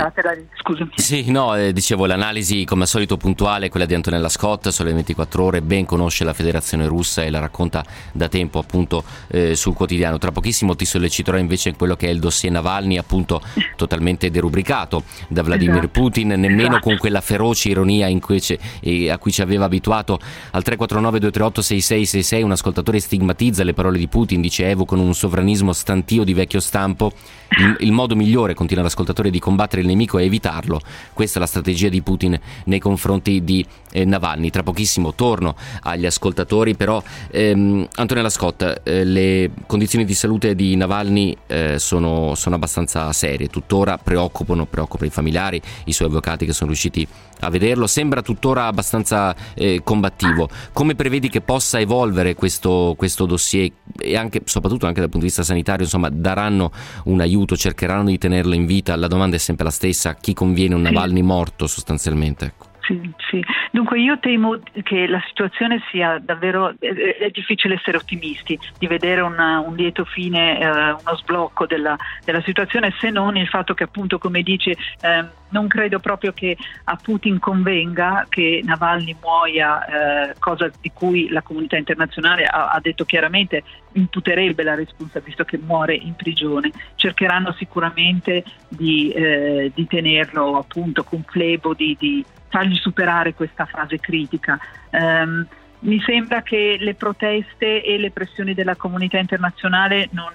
Scusami. 0.61 0.91
Sì, 0.97 1.31
no, 1.31 1.55
eh, 1.55 1.73
dicevo, 1.73 2.07
l'analisi 2.07 2.65
come 2.65 2.83
al 2.83 2.89
solito 2.89 3.17
puntuale, 3.17 3.69
quella 3.69 3.87
di 3.87 3.95
Antonella 3.95 4.29
Scott, 4.29 4.69
sulle 4.69 4.93
24 4.93 5.45
ore, 5.45 5.63
ben 5.63 5.85
conosce 5.85 6.25
la 6.25 6.33
federazione 6.33 6.87
russa 6.87 7.23
e 7.23 7.31
la 7.31 7.39
racconta 7.39 7.85
da 8.13 8.29
tempo 8.29 8.59
appunto 8.59 9.05
eh, 9.29 9.55
sul 9.55 9.75
quotidiano. 9.75 10.19
Tra 10.19 10.33
pochissimo 10.33 10.75
ti 10.75 10.85
solleciterò 10.85 11.37
invece 11.37 11.69
in 11.69 11.77
quello 11.77 11.95
che 11.95 12.09
è 12.09 12.11
il 12.11 12.19
dossier 12.21 12.51
Navalny, 12.53 12.97
appunto 12.97 13.41
totalmente 13.77 14.31
derubricato 14.31 15.05
da 15.29 15.43
Vladimir 15.43 15.85
esatto. 15.85 16.01
Putin, 16.01 16.29
nemmeno 16.29 16.63
esatto. 16.63 16.81
con 16.81 16.97
quella 16.97 17.21
feroce 17.21 17.69
ironia 17.69 18.09
cui 18.21 18.41
eh, 18.81 19.11
a 19.11 19.19
cui 19.19 19.31
ci 19.31 19.43
aveva 19.43 19.67
abituato 19.67 20.15
al 20.15 20.63
349 20.63 21.19
238 21.21 21.63
6666. 21.63 22.43
Un 22.43 22.53
ascoltatore 22.53 22.99
stigmatizza 22.99 23.63
le 23.63 23.75
parole 23.75 23.99
di 23.99 24.09
Putin, 24.09 24.41
dice 24.41 24.69
evocano 24.79 25.03
un 25.03 25.15
sovranismo 25.15 25.73
stantio 25.73 26.23
di 26.23 26.33
vecchio 26.33 26.61
stampo. 26.61 27.13
Il, 27.51 27.77
il 27.81 27.93
modo 27.93 28.15
migliore, 28.15 28.55
continua 28.55 28.85
l'ascoltatore, 28.85 29.31
di 29.31 29.41
combattere 29.41 29.83
il 29.83 29.89
nemico 29.89 30.19
e 30.19 30.25
evitarlo. 30.25 30.81
Questa 31.13 31.39
è 31.39 31.41
la 31.41 31.49
strategia 31.49 31.89
di 31.89 32.01
Putin 32.03 32.39
nei 32.65 32.79
confronti 32.79 33.43
di 33.43 33.65
eh, 33.93 34.05
Navalny. 34.05 34.51
Tra 34.51 34.63
pochissimo 34.63 35.15
torno 35.15 35.57
agli 35.83 36.07
ascoltatori, 36.07 36.75
però 36.75 37.03
ehm, 37.31 37.89
Antonella 37.97 38.31
Scott, 38.31 38.81
eh, 38.83 39.05
le 39.05 39.51
condizioni 39.67 40.05
di 40.05 40.15
salute 40.15 40.55
di 40.55 40.77
Navalny 40.77 41.37
eh, 41.47 41.79
sono, 41.79 42.35
sono, 42.35 42.55
abbastanza 42.55 43.13
serie, 43.13 43.49
tuttora 43.49 43.99
preoccupano, 43.99 44.67
preoccupano 44.67 45.09
i 45.09 45.13
familiari, 45.13 45.61
i 45.85 45.93
suoi 45.93 46.09
avvocati 46.09 46.45
che 46.45 46.53
sono 46.53 46.69
riusciti 46.71 47.07
a 47.41 47.51
vederlo, 47.51 47.87
sembra 47.87 48.23
tuttora 48.23 48.67
abbastanza 48.67 49.35
eh, 49.55 49.81
combattivo. 49.83 50.49
Come 50.73 50.95
prevedi 50.95 51.29
che 51.29 51.41
possa 51.41 51.81
evolvere 51.81 52.35
questo, 52.35 52.95
questo 52.97 53.27
dossier 53.27 53.71
e 53.97 54.17
anche, 54.17 54.43
soprattutto 54.45 54.68
anche 54.69 55.01
dal 55.01 55.09
punto 55.09 55.19
di 55.19 55.33
vista 55.33 55.43
sanitario, 55.43 55.85
insomma, 55.85 56.09
daranno 56.11 56.71
un 57.05 57.21
aiuto, 57.21 57.57
cercheranno 57.57 58.09
di 58.09 58.19
tenerlo 58.19 58.55
in 58.55 58.67
vita? 58.67 58.97
La 58.97 59.09
domanda 59.09 59.37
è 59.37 59.39
sempre 59.39 59.65
la 59.65 59.71
stessa, 59.71 60.15
chi 60.15 60.35
conviene 60.35 60.75
un 60.75 60.83
Navalny 60.83 61.23
morto 61.23 61.67
sostanzialmente? 61.67 62.47
Ecco. 62.47 62.69
Sì, 62.89 63.15
sì. 63.31 63.45
Dunque 63.71 64.01
io 64.01 64.19
temo 64.19 64.59
che 64.83 65.07
la 65.07 65.23
situazione 65.27 65.83
sia 65.91 66.19
davvero, 66.19 66.75
è 66.79 67.29
difficile 67.31 67.75
essere 67.75 67.99
ottimisti, 67.99 68.59
di 68.79 68.87
vedere 68.87 69.21
una, 69.21 69.61
un 69.61 69.75
lieto 69.75 70.07
fine, 70.07 70.59
eh, 70.59 70.67
uno 70.67 71.17
sblocco 71.17 71.67
della, 71.67 71.95
della, 72.25 72.41
situazione, 72.41 72.95
se 72.99 73.11
non 73.11 73.37
il 73.37 73.47
fatto 73.47 73.75
che 73.75 73.85
appunto, 73.85 74.17
come 74.17 74.41
dice, 74.41 74.71
eh, 74.71 75.25
non 75.51 75.69
credo 75.69 75.99
proprio 75.99 76.33
che 76.33 76.57
a 76.85 76.97
Putin 76.97 77.39
convenga 77.39 78.27
che 78.31 78.63
Navalny 78.65 79.17
muoia, 79.21 80.31
eh, 80.31 80.35
cosa 80.39 80.71
di 80.81 80.91
cui 80.95 81.29
la 81.29 81.43
comunità 81.43 81.77
internazionale 81.77 82.45
ha, 82.45 82.71
ha 82.71 82.81
detto 82.81 83.05
chiaramente 83.05 83.65
imputerebbe 83.93 84.63
la 84.63 84.75
responsabilità 84.75 85.21
visto 85.21 85.45
che 85.45 85.59
muore 85.59 85.95
in 85.95 86.15
prigione. 86.15 86.71
Cercheranno 86.95 87.53
sicuramente 87.53 88.45
di, 88.69 89.11
eh, 89.11 89.71
di 89.75 89.87
tenerlo 89.87 90.57
appunto 90.57 91.05
con 91.05 91.23
flebo, 91.27 91.75
di, 91.75 91.97
di 91.99 92.25
fargli 92.49 92.77
superare 92.77 93.35
questa 93.35 93.67
fase 93.67 93.99
critica. 93.99 94.59
Um, 94.91 95.47
mi 95.81 96.01
sembra 96.01 96.43
che 96.43 96.77
le 96.81 96.95
proteste 96.95 97.85
e 97.85 97.99
le 97.99 98.11
pressioni 98.11 98.53
della 98.53 98.75
comunità 98.75 99.19
internazionale 99.19 100.09
non, 100.11 100.33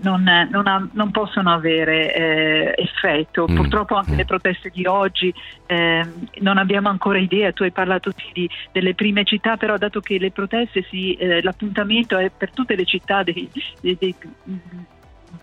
non, 0.00 0.22
non, 0.50 0.66
ha, 0.66 0.86
non 0.92 1.10
possono 1.10 1.52
avere 1.52 2.14
eh, 2.14 2.74
effetto. 2.76 3.46
Mm. 3.48 3.54
Purtroppo 3.54 3.94
anche 3.94 4.12
mm. 4.12 4.16
le 4.16 4.24
proteste 4.24 4.70
di 4.70 4.86
oggi 4.86 5.32
eh, 5.66 6.06
non 6.40 6.58
abbiamo 6.58 6.88
ancora 6.88 7.18
idea. 7.18 7.52
Tu 7.52 7.62
hai 7.62 7.72
parlato 7.72 8.12
di, 8.32 8.48
delle 8.72 8.94
prime 8.94 9.24
città, 9.24 9.56
però 9.56 9.76
dato 9.76 10.00
che 10.00 10.18
le 10.18 10.30
proteste, 10.30 10.84
sì, 10.88 11.14
eh, 11.14 11.42
l'appuntamento 11.42 12.16
è 12.16 12.30
per 12.30 12.52
tutte 12.52 12.76
le 12.76 12.84
città 12.84 13.22
dei, 13.22 13.50
dei, 13.80 13.96
dei 13.98 14.14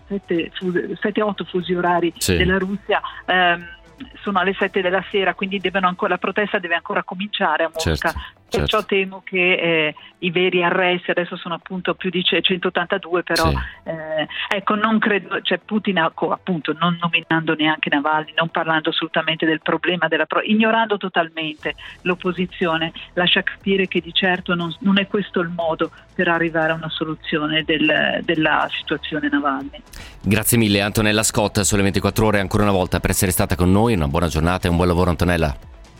7-8 0.08 1.44
fusi 1.44 1.74
orari 1.74 2.12
sì. 2.16 2.36
della 2.36 2.58
Russia. 2.58 3.00
Ehm, 3.26 3.74
sono 4.22 4.38
alle 4.38 4.54
7 4.54 4.80
della 4.80 5.02
sera, 5.10 5.34
quindi 5.34 5.60
ancora, 5.72 6.12
la 6.12 6.18
protesta 6.18 6.58
deve 6.58 6.74
ancora 6.74 7.02
cominciare 7.02 7.64
a 7.64 7.70
Mosca. 7.72 7.94
Certo, 7.94 8.20
Perciò 8.48 8.78
certo. 8.78 8.94
temo 8.94 9.22
che 9.24 9.54
eh, 9.54 9.94
i 10.18 10.30
veri 10.30 10.62
arresti 10.62 11.10
adesso 11.10 11.36
sono 11.36 11.54
appunto 11.54 11.94
più 11.94 12.10
di 12.10 12.22
182, 12.22 13.22
però 13.24 13.50
sì. 13.50 13.56
eh, 13.84 14.28
ecco, 14.48 14.76
non 14.76 14.98
credo, 15.00 15.40
cioè 15.42 15.58
Putin 15.58 15.98
appunto 15.98 16.72
non 16.78 16.96
nominando 17.00 17.54
neanche 17.54 17.90
Navalny, 17.90 18.34
non 18.36 18.48
parlando 18.48 18.90
assolutamente 18.90 19.46
del 19.46 19.60
problema, 19.60 20.06
della 20.06 20.26
pro- 20.26 20.42
ignorando 20.42 20.96
totalmente 20.96 21.74
l'opposizione, 22.02 22.92
lascia 23.14 23.42
capire 23.42 23.88
che 23.88 24.00
di 24.00 24.12
certo 24.12 24.54
non, 24.54 24.74
non, 24.80 24.98
è 24.98 25.08
questo 25.08 25.40
il 25.40 25.48
modo 25.48 25.90
per 26.14 26.28
arrivare 26.28 26.70
a 26.70 26.76
una 26.76 26.88
soluzione 26.88 27.64
del, 27.64 28.20
della 28.22 28.68
situazione 28.70 29.28
Navalny. 29.28 29.82
Grazie 30.22 30.56
mille 30.56 30.80
Antonella 30.82 31.24
Scott, 31.24 31.60
sole 31.60 31.82
24 31.82 32.26
ore 32.26 32.40
ancora 32.40 32.62
una 32.62 32.72
volta 32.72 33.00
per 33.00 33.10
essere 33.10 33.32
stata 33.32 33.56
con 33.56 33.72
noi, 33.72 33.94
una 33.94 34.08
buona 34.08 34.28
giornata 34.28 34.66
e 34.66 34.70
un 34.70 34.76
buon 34.76 34.88
lavoro 34.88 35.10
Antonella. 35.10 35.54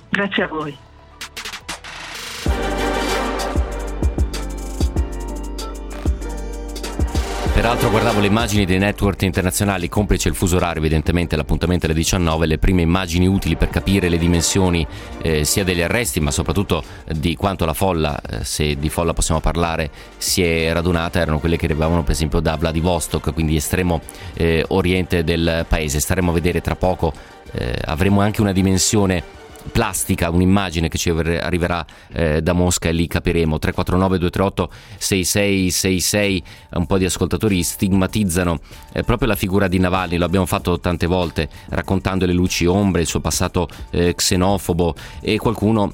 Grazie 0.08 0.44
a 0.44 0.46
voi. 0.46 0.76
Peraltro 7.56 7.88
guardavo 7.88 8.20
le 8.20 8.26
immagini 8.26 8.66
dei 8.66 8.78
network 8.78 9.22
internazionali, 9.22 9.88
complice 9.88 10.28
il 10.28 10.34
fuso 10.34 10.56
orario, 10.56 10.78
evidentemente 10.78 11.36
l'appuntamento 11.36 11.86
alle 11.86 11.94
19, 11.94 12.44
le 12.44 12.58
prime 12.58 12.82
immagini 12.82 13.26
utili 13.26 13.56
per 13.56 13.70
capire 13.70 14.10
le 14.10 14.18
dimensioni 14.18 14.86
eh, 15.22 15.42
sia 15.42 15.64
degli 15.64 15.80
arresti 15.80 16.20
ma 16.20 16.30
soprattutto 16.30 16.84
di 17.10 17.34
quanto 17.34 17.64
la 17.64 17.72
folla, 17.72 18.20
eh, 18.20 18.44
se 18.44 18.76
di 18.76 18.90
folla 18.90 19.14
possiamo 19.14 19.40
parlare, 19.40 19.90
si 20.18 20.42
è 20.42 20.70
radunata, 20.70 21.18
erano 21.18 21.38
quelle 21.38 21.56
che 21.56 21.64
arrivavano 21.64 22.02
per 22.02 22.12
esempio 22.12 22.40
da 22.40 22.56
Vladivostok, 22.56 23.32
quindi 23.32 23.56
estremo 23.56 24.02
eh, 24.34 24.62
oriente 24.68 25.24
del 25.24 25.64
paese. 25.66 25.98
Staremo 25.98 26.32
a 26.32 26.34
vedere 26.34 26.60
tra 26.60 26.76
poco, 26.76 27.10
eh, 27.52 27.74
avremo 27.86 28.20
anche 28.20 28.42
una 28.42 28.52
dimensione 28.52 29.35
plastica, 29.70 30.30
un'immagine 30.30 30.88
che 30.88 30.98
ci 30.98 31.10
arriverà 31.10 31.84
eh, 32.12 32.42
da 32.42 32.52
Mosca 32.52 32.88
e 32.88 32.92
lì 32.92 33.06
capiremo. 33.06 33.58
349 33.58 34.18
238 34.18 34.70
6666, 34.98 36.42
un 36.72 36.86
po' 36.86 36.98
di 36.98 37.04
ascoltatori 37.04 37.62
stigmatizzano 37.62 38.58
eh, 38.92 39.02
proprio 39.02 39.28
la 39.28 39.36
figura 39.36 39.68
di 39.68 39.78
Navalny, 39.78 40.16
lo 40.16 40.24
abbiamo 40.24 40.46
fatto 40.46 40.78
tante 40.80 41.06
volte 41.06 41.48
raccontando 41.68 42.26
le 42.26 42.32
luci 42.32 42.66
ombre, 42.66 43.02
il 43.02 43.06
suo 43.06 43.20
passato 43.20 43.68
eh, 43.90 44.14
xenofobo 44.14 44.94
e 45.20 45.38
qualcuno 45.38 45.92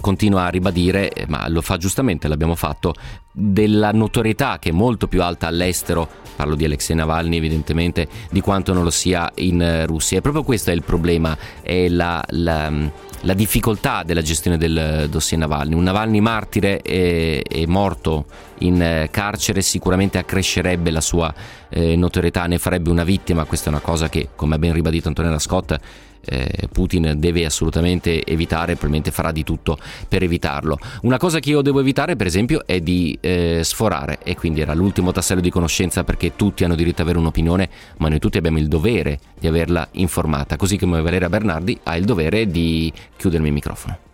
continua 0.00 0.44
a 0.44 0.48
ribadire, 0.48 1.10
eh, 1.10 1.26
ma 1.28 1.48
lo 1.48 1.60
fa 1.60 1.76
giustamente, 1.76 2.28
l'abbiamo 2.28 2.54
fatto, 2.54 2.94
della 3.30 3.92
notorietà 3.92 4.58
che 4.58 4.70
è 4.70 4.72
molto 4.72 5.06
più 5.08 5.22
alta 5.22 5.46
all'estero, 5.46 6.08
parlo 6.36 6.54
di 6.54 6.64
Alexei 6.64 6.96
Navalny 6.96 7.36
evidentemente, 7.36 8.08
di 8.30 8.40
quanto 8.40 8.72
non 8.72 8.84
lo 8.84 8.90
sia 8.90 9.30
in 9.36 9.60
eh, 9.60 9.86
Russia. 9.86 10.18
E 10.18 10.20
proprio 10.20 10.42
questo 10.42 10.70
è 10.70 10.74
il 10.74 10.82
problema, 10.82 11.36
è 11.62 11.88
la, 11.88 12.22
la, 12.28 12.72
la 13.20 13.34
difficoltà 13.34 14.02
della 14.02 14.22
gestione 14.22 14.58
del 14.58 15.06
dossier 15.10 15.40
Navalny. 15.40 15.74
Un 15.74 15.84
Navalny 15.84 16.20
martire 16.20 16.82
e, 16.82 17.42
e 17.48 17.66
morto 17.66 18.26
in 18.66 18.82
eh, 18.82 19.08
carcere 19.10 19.62
sicuramente 19.62 20.18
accrescerebbe 20.18 20.90
la 20.90 21.00
sua 21.00 21.32
eh, 21.68 21.96
notorietà, 21.96 22.46
ne 22.46 22.58
farebbe 22.58 22.90
una 22.90 23.04
vittima, 23.04 23.44
questa 23.44 23.66
è 23.66 23.72
una 23.72 23.80
cosa 23.80 24.08
che, 24.08 24.30
come 24.34 24.56
ha 24.56 24.58
ben 24.58 24.72
ribadito 24.72 25.08
Antonella 25.08 25.38
Scott, 25.38 25.78
eh, 26.24 26.68
Putin 26.70 27.14
deve 27.16 27.44
assolutamente 27.44 28.24
evitare, 28.24 28.72
probabilmente 28.74 29.10
farà 29.10 29.32
di 29.32 29.42
tutto 29.44 29.78
per 30.08 30.22
evitarlo. 30.22 30.78
Una 31.02 31.18
cosa 31.18 31.40
che 31.40 31.50
io 31.50 31.62
devo 31.62 31.80
evitare, 31.80 32.16
per 32.16 32.26
esempio, 32.26 32.64
è 32.66 32.80
di 32.80 33.16
eh, 33.20 33.60
sforare 33.62 34.18
e 34.22 34.36
quindi 34.36 34.60
era 34.60 34.74
l'ultimo 34.74 35.12
tassello 35.12 35.40
di 35.40 35.50
conoscenza 35.50 36.04
perché 36.04 36.36
tutti 36.36 36.64
hanno 36.64 36.74
diritto 36.74 37.02
ad 37.02 37.08
avere 37.08 37.18
un'opinione, 37.18 37.68
ma 37.98 38.08
noi 38.08 38.18
tutti 38.18 38.38
abbiamo 38.38 38.58
il 38.58 38.68
dovere 38.68 39.18
di 39.38 39.46
averla 39.46 39.88
informata, 39.92 40.56
così 40.56 40.78
come 40.78 41.00
Valeria 41.00 41.28
Bernardi 41.28 41.78
ha 41.82 41.96
il 41.96 42.04
dovere 42.04 42.46
di 42.46 42.92
chiudermi 43.16 43.48
il 43.48 43.54
microfono. 43.54 44.11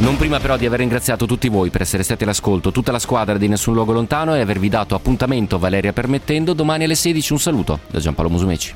Non 0.00 0.16
prima 0.16 0.40
però 0.40 0.56
di 0.56 0.64
aver 0.64 0.78
ringraziato 0.78 1.26
tutti 1.26 1.50
voi 1.50 1.68
per 1.68 1.82
essere 1.82 2.02
stati 2.02 2.22
all'ascolto, 2.22 2.72
tutta 2.72 2.90
la 2.90 2.98
squadra 2.98 3.36
di 3.36 3.48
Nessun 3.48 3.74
Luogo 3.74 3.92
Lontano 3.92 4.34
e 4.34 4.40
avervi 4.40 4.70
dato 4.70 4.94
appuntamento, 4.94 5.58
Valeria 5.58 5.92
permettendo, 5.92 6.54
domani 6.54 6.84
alle 6.84 6.94
16 6.94 7.32
un 7.32 7.38
saluto 7.38 7.80
da 7.90 7.98
Giampaolo 7.98 8.30
Musumeci. 8.30 8.74